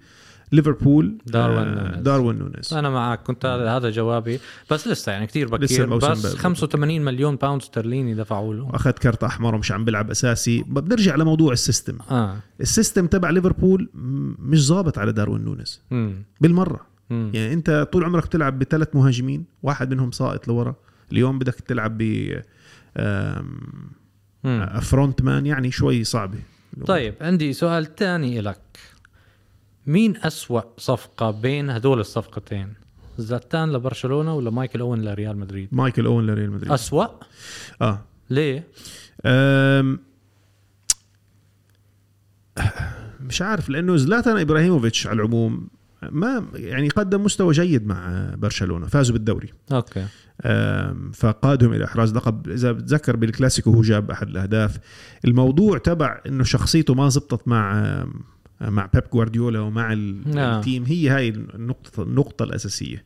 ليفربول 0.52 1.18
داروين 1.26 1.68
آه، 1.68 1.84
نونيز. 1.84 2.02
داروين 2.02 2.38
نونيز. 2.40 2.74
أنا 2.74 2.90
معك 2.90 3.24
كنت 3.24 3.46
هذا 3.46 3.90
جوابي. 3.90 4.40
بس 4.72 4.88
لسه 4.88 5.12
يعني 5.12 5.26
لسه 5.26 5.46
بكير 5.46 5.96
بس 5.96 6.26
ب- 6.36 6.38
85 6.38 7.02
مليون 7.02 7.36
pound 7.36 7.62
استرليني 7.62 8.14
دفعوا 8.16 8.54
له. 8.54 8.70
أخذ 8.74 8.92
كرت 8.92 9.24
أحمر 9.24 9.56
ومش 9.56 9.72
عم 9.72 9.86
بيلعب 9.86 10.12
أساسي. 10.12 10.64
بنرجع 10.68 11.16
لموضوع 11.16 11.54
ال 11.54 11.59
system. 11.59 11.98
آه. 12.12 12.36
ال 12.62 12.68
system 12.68 13.08
تبع 13.08 13.30
ليفربول 13.30 13.90
مش 14.40 14.66
ظابط 14.68 14.98
على 14.98 15.12
داروين 15.12 15.42
نونيز. 15.46 15.82
امم 15.92 16.24
امم 17.12 17.32
يعني 17.34 17.54
انت 17.54 17.90
طول 17.92 18.04
عمرك 18.04 18.26
بتلعب 18.26 18.60
بثلاث 18.60 18.96
مهاجمين 18.96 19.46
واحد 19.64 19.94
منهم 19.94 20.12
ساقط 20.12 20.48
لورا. 20.48 20.76
اليوم 21.12 21.40
بدك 21.40 21.54
تلعب 21.54 21.98
ب. 21.98 22.42
front 24.82 25.22
man 25.22 25.46
يعني 25.46 25.72
شوي 25.72 26.04
صعبة. 26.04 26.40
طيب 26.86 27.16
عندي 27.22 27.54
سؤال 27.54 27.96
تاني 27.96 28.42
لك 28.42 28.62
مين 29.88 30.18
أسوأ 30.18 30.62
صفقة 30.78 31.32
بين 31.32 31.70
هدول 31.70 32.00
الصفقتين؟ 32.00 32.74
زلاتان 33.18 33.72
لبرشلونة 33.72 34.34
ولا 34.36 34.50
مايكل 34.50 34.80
أوين 34.80 35.02
لريال 35.02 35.38
مدريد؟ 35.38 35.70
مايكل 35.72 36.06
أوين 36.06 36.28
لريال 36.28 36.52
مدريد. 36.52 36.72
أسوأ؟ 36.72 37.08
آه. 37.82 38.02
ليه؟ 38.30 38.68
أم... 39.26 40.00
مش 43.20 43.42
عارف 43.42 43.70
لأنه 43.70 43.98
زلاتان 43.98 44.38
إبراهيموفيتش 44.38 45.08
على 45.08 45.16
العموم 45.16 45.68
ما 46.12 46.46
يعني 46.54 46.90
قدم 46.90 47.24
مستوى 47.24 47.54
جيد 47.54 47.88
مع 47.88 48.30
برشلونة 48.38 48.88
فازوا 48.88 49.14
بالدوري. 49.14 49.50
أوكي. 49.72 50.06
فقادهم 51.14 51.74
إلى 51.74 51.86
إحراز 51.86 52.16
لقب. 52.16 52.50
إذا 52.50 52.72
بتذكر 52.72 53.16
بالكلاسيكو 53.16 53.72
هو 53.72 53.82
جاب 53.82 54.12
أحد 54.12 54.30
الأهداف. 54.30 54.80
الموضوع 55.26 55.78
تبع 55.78 56.22
إنه 56.28 56.44
شخصيته 56.44 56.94
ما 56.94 57.10
زبطت 57.10 57.48
مع 57.48 58.06
مع 58.62 58.90
بيب 58.94 59.04
جوارديولا 59.14 59.60
ومع 59.60 59.94
نعم. 59.94 60.60
التيم. 60.60 60.84
هي 60.84 61.10
هاي 61.10 61.30
النقطة 61.30 62.04
النقطة 62.04 62.44
الأساسية. 62.44 63.06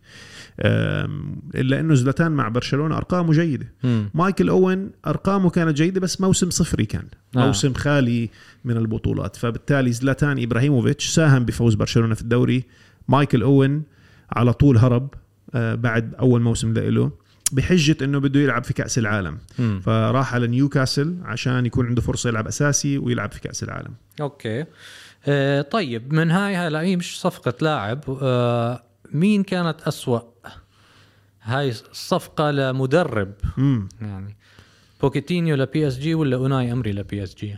إلا 1.55 1.79
أنه 1.79 1.93
زلاتان 1.93 2.31
مع 2.31 2.47
برشلونة 2.47 2.97
أرقامه 2.97 3.33
جيدة. 3.33 3.73
مم. 3.83 4.09
مايكل 4.13 4.49
أوين 4.49 4.89
أرقامه 5.07 5.49
كانت 5.49 5.77
جيدة 5.77 5.99
بس 5.99 6.21
موسم 6.21 6.49
صفري 6.49 6.85
كان. 6.85 7.05
آه. 7.35 7.45
موسم 7.45 7.73
خالي 7.73 8.29
من 8.65 8.77
البطولات. 8.77 9.35
فبالتالي 9.35 9.91
زلاتان 9.91 10.43
إبراهيموفيتش 10.43 11.07
ساهم 11.07 11.45
بفوز 11.45 11.75
برشلونة 11.75 12.15
في 12.15 12.21
الدوري. 12.21 12.63
مايكل 13.07 13.41
أوين 13.41 13.83
على 14.31 14.53
طول 14.53 14.77
هرب 14.77 15.13
آه، 15.55 15.75
بعد 15.75 16.15
أول 16.15 16.41
موسم 16.41 16.73
له 16.73 17.11
بحجة 17.51 17.97
أنه 18.01 18.19
بده 18.19 18.39
يلعب 18.39 18.63
في 18.63 18.73
كأس 18.73 18.97
العالم. 18.97 19.37
مم. 19.59 19.79
فراح 19.85 20.33
على 20.33 20.47
نيوكاسل 20.47 21.17
عشان 21.23 21.65
يكون 21.65 21.85
عنده 21.85 22.01
فرصة 22.01 22.29
يلعب 22.29 22.47
أساسي 22.47 22.97
ويلعب 22.97 23.31
في 23.31 23.39
كأس 23.39 23.63
العالم. 23.63 23.93
أوكي. 24.21 24.65
آه 25.25 25.61
طيب 25.61 26.13
من 26.13 26.31
هاي 26.31 26.55
هلا 26.55 26.81
هي 26.81 26.95
مش 26.95 27.21
صفقة 27.21 27.53
لاعب 27.61 28.03
آه 28.21 28.83
مين 29.11 29.43
كانت 29.43 29.81
أسوأ؟ 29.81 30.19
هاي 31.41 31.69
الصفقة 31.69 32.51
لمدرب. 32.51 33.33
مم. 33.57 33.89
يعني 34.01 34.37
بوكيتينو 35.01 35.55
ل 35.55 35.87
PSG 35.87 36.15
ولا 36.15 36.35
أوناي 36.35 36.71
إمري 36.71 36.86
ل 36.86 36.91
PSG؟ 36.91 37.57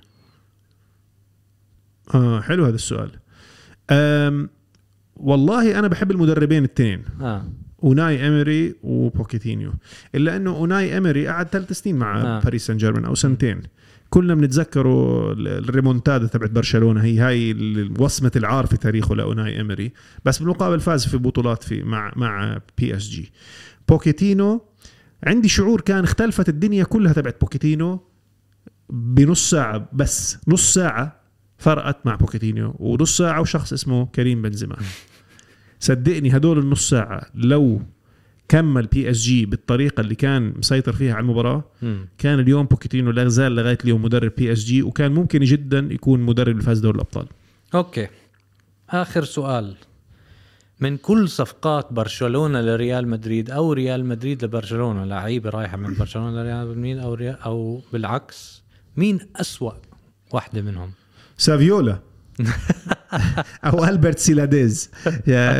آه 2.16 2.42
حلو 2.42 2.66
هذا 2.66 2.76
السؤال. 2.76 3.12
والله 5.16 5.80
أنا 5.80 5.88
بحب 5.88 6.12
المدربين 6.12 6.58
الاثنين. 6.58 7.04
آه. 7.22 7.46
أوناي 7.84 8.28
إمري 8.28 8.76
وبوكيتينو. 8.84 9.74
إلا 10.16 10.36
إنه 10.36 10.52
أوناي 10.52 10.98
إمري 10.98 11.28
قعد 11.28 11.48
ثلاث 11.48 11.72
سنين 11.72 11.96
مع 11.96 12.22
آه. 12.22 12.38
آه. 12.38 12.40
باريس 12.40 12.66
سان 12.68 12.78
جيرمان 12.78 13.06
أو 13.06 13.16
سنتين. 13.16 13.62
كلنا 14.10 14.36
بنتذكروا 14.36 15.34
ال- 15.34 15.48
الريمونتادا 15.70 16.28
تبعت 16.28 16.50
برشلونة. 16.50 17.04
هي 17.04 17.20
هاي 17.20 17.56
وصمه 18.00 18.32
العار 18.36 18.66
في 18.66 18.78
تاريخه 18.78 19.16
لأوناي 19.16 19.62
إمري. 19.62 19.92
بس 20.26 20.40
بالمقابل 20.40 20.80
فاز 20.80 21.06
في 21.08 21.18
بطولات 21.18 21.64
في 21.64 21.84
مع 21.84 22.14
مع 22.16 22.60
PSG. 22.78 23.32
بوكيتينو 23.90 24.62
عندي 25.24 25.48
شعور 25.48 25.82
كان 25.82 26.04
اختلفت 26.04 26.50
الدنيا 26.50 26.84
كلها 26.84 27.14
تبعت 27.14 27.42
بوكيتينو 27.42 28.00
بنص 28.90 29.50
ساعة 29.50 29.90
بس. 29.94 30.38
نص 30.48 30.74
ساعة 30.74 31.23
فرقت 31.64 32.06
مع 32.06 32.16
بوكيتينو 32.16 32.76
ونص 32.80 33.18
ساعة 33.18 33.42
وشخص 33.42 33.74
اسمه 33.74 34.06
كريم 34.06 34.42
بنزيما. 34.42 34.76
صدقني 35.80 36.38
هدول 36.38 36.60
النص 36.60 36.90
ساعة 36.90 37.22
لو 37.36 37.82
كمل 38.50 38.88
PSG 38.88 39.46
بالطريقة 39.46 40.02
اللي 40.02 40.16
كان 40.16 40.54
مسيطر 40.58 40.94
فيها 40.94 41.14
على 41.14 41.22
المباراة 41.22 41.64
مم. 41.82 42.08
كان 42.18 42.40
اليوم 42.40 42.66
بوكيتينو 42.66 43.12
لا 43.12 43.28
زال 43.28 43.56
لغاية 43.56 43.78
اليوم 43.84 44.02
مدرب 44.02 44.32
PSG 44.38 44.84
وكان 44.84 45.12
ممكن 45.12 45.40
جدا 45.40 45.88
يكون 45.92 46.20
مدرب 46.20 46.52
اللي 46.52 46.62
فاز 46.62 46.80
دوري 46.80 46.96
الأبطال. 46.96 47.28
أوكي. 47.76 48.08
آخر 48.90 49.24
سؤال. 49.24 49.76
من 50.80 50.98
كل 50.98 51.30
صفقات 51.30 51.94
برشلونة 51.94 52.62
لريال 52.62 53.08
مدريد 53.08 53.52
أو 53.52 53.74
ريال 53.74 54.06
مدريد 54.06 54.46
لبرشلونة 54.46 55.06
لعيبة 55.06 55.50
رايحة 55.50 55.78
من 55.78 55.94
برشلونة 55.94 56.42
لريال 56.42 56.68
مدريد 56.68 56.98
أو 56.98 57.14
ريال 57.14 57.38
أو 57.46 57.82
بالعكس 57.94 58.64
مين 58.98 59.20
أسوأ 59.36 59.72
واحدة 60.32 60.62
منهم؟ 60.62 60.92
سافيولا. 61.44 62.00
أو 63.66 63.86
ألبرت 63.86 64.20
سيلاديز. 64.20 64.92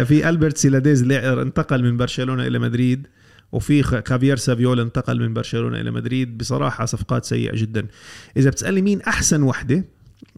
في 0.06 0.30
ألبرت 0.30 0.58
سيلاديز 0.58 1.02
اللي 1.02 1.42
انتقل 1.42 1.84
من 1.84 1.98
برشلونة 1.98 2.48
إلى 2.48 2.60
مدريد 2.60 3.08
وفي 3.52 3.84
خافيير 3.84 4.38
سافيولا 4.38 4.82
انتقل 4.82 5.20
من 5.20 5.34
برشلونة 5.34 5.82
إلى 5.82 5.92
مدريد. 5.92 6.38
بصراحة 6.38 6.86
صفقات 6.86 7.26
سيئة 7.26 7.56
جدا. 7.56 7.88
إذا 8.38 8.50
بتسألني 8.50 8.82
مين 8.82 9.02
أحسن 9.02 9.44
وحدة 9.44 9.86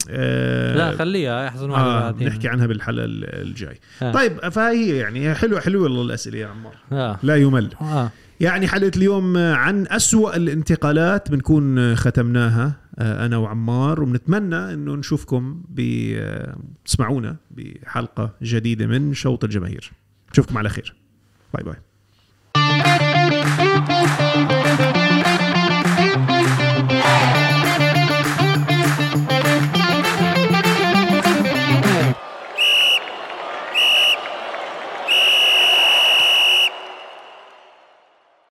آه 0.10 0.76
لا 0.76 0.98
خليها 0.98 1.48
أحسن 1.48 1.70
واحدة 1.70 2.10
آه 2.10 2.12
نحكي 2.24 2.48
عنها 2.48 2.66
بالحلقة 2.66 3.06
الجاي. 3.08 3.80
آه. 4.02 4.12
طيب 4.12 4.50
فهي 4.50 4.98
يعني 4.98 5.36
حلوة 5.36 5.60
حلوة 5.60 5.84
والله 5.84 6.02
الاسئله 6.02 6.38
يا 6.38 6.48
عمار. 6.48 6.76
آه. 6.92 7.20
لا 7.24 7.36
يمل. 7.36 7.70
آه. 7.82 8.12
يعني 8.40 8.68
حلقة 8.68 8.92
اليوم 8.98 9.38
عن 9.38 9.88
أسوأ 9.88 10.36
الانتقالات 10.36 11.32
بنكون 11.32 11.96
ختمناها. 11.96 12.74
آه، 13.00 13.26
أنا 13.26 13.38
وعمار 13.38 14.02
وبنتمنى 14.02 14.74
إنه 14.74 14.96
نشوفكم 14.96 15.64
آه، 16.18 16.58
تسمعونا 16.86 17.36
بحلقة 17.52 18.32
جديدة 18.42 18.88
من 18.88 19.14
شوط 19.14 19.44
الجماهير. 19.44 19.92
نشوفكم 20.32 20.58
على 20.58 20.70
خير. 20.70 20.96
باي 21.54 21.64
باي. 21.64 23.15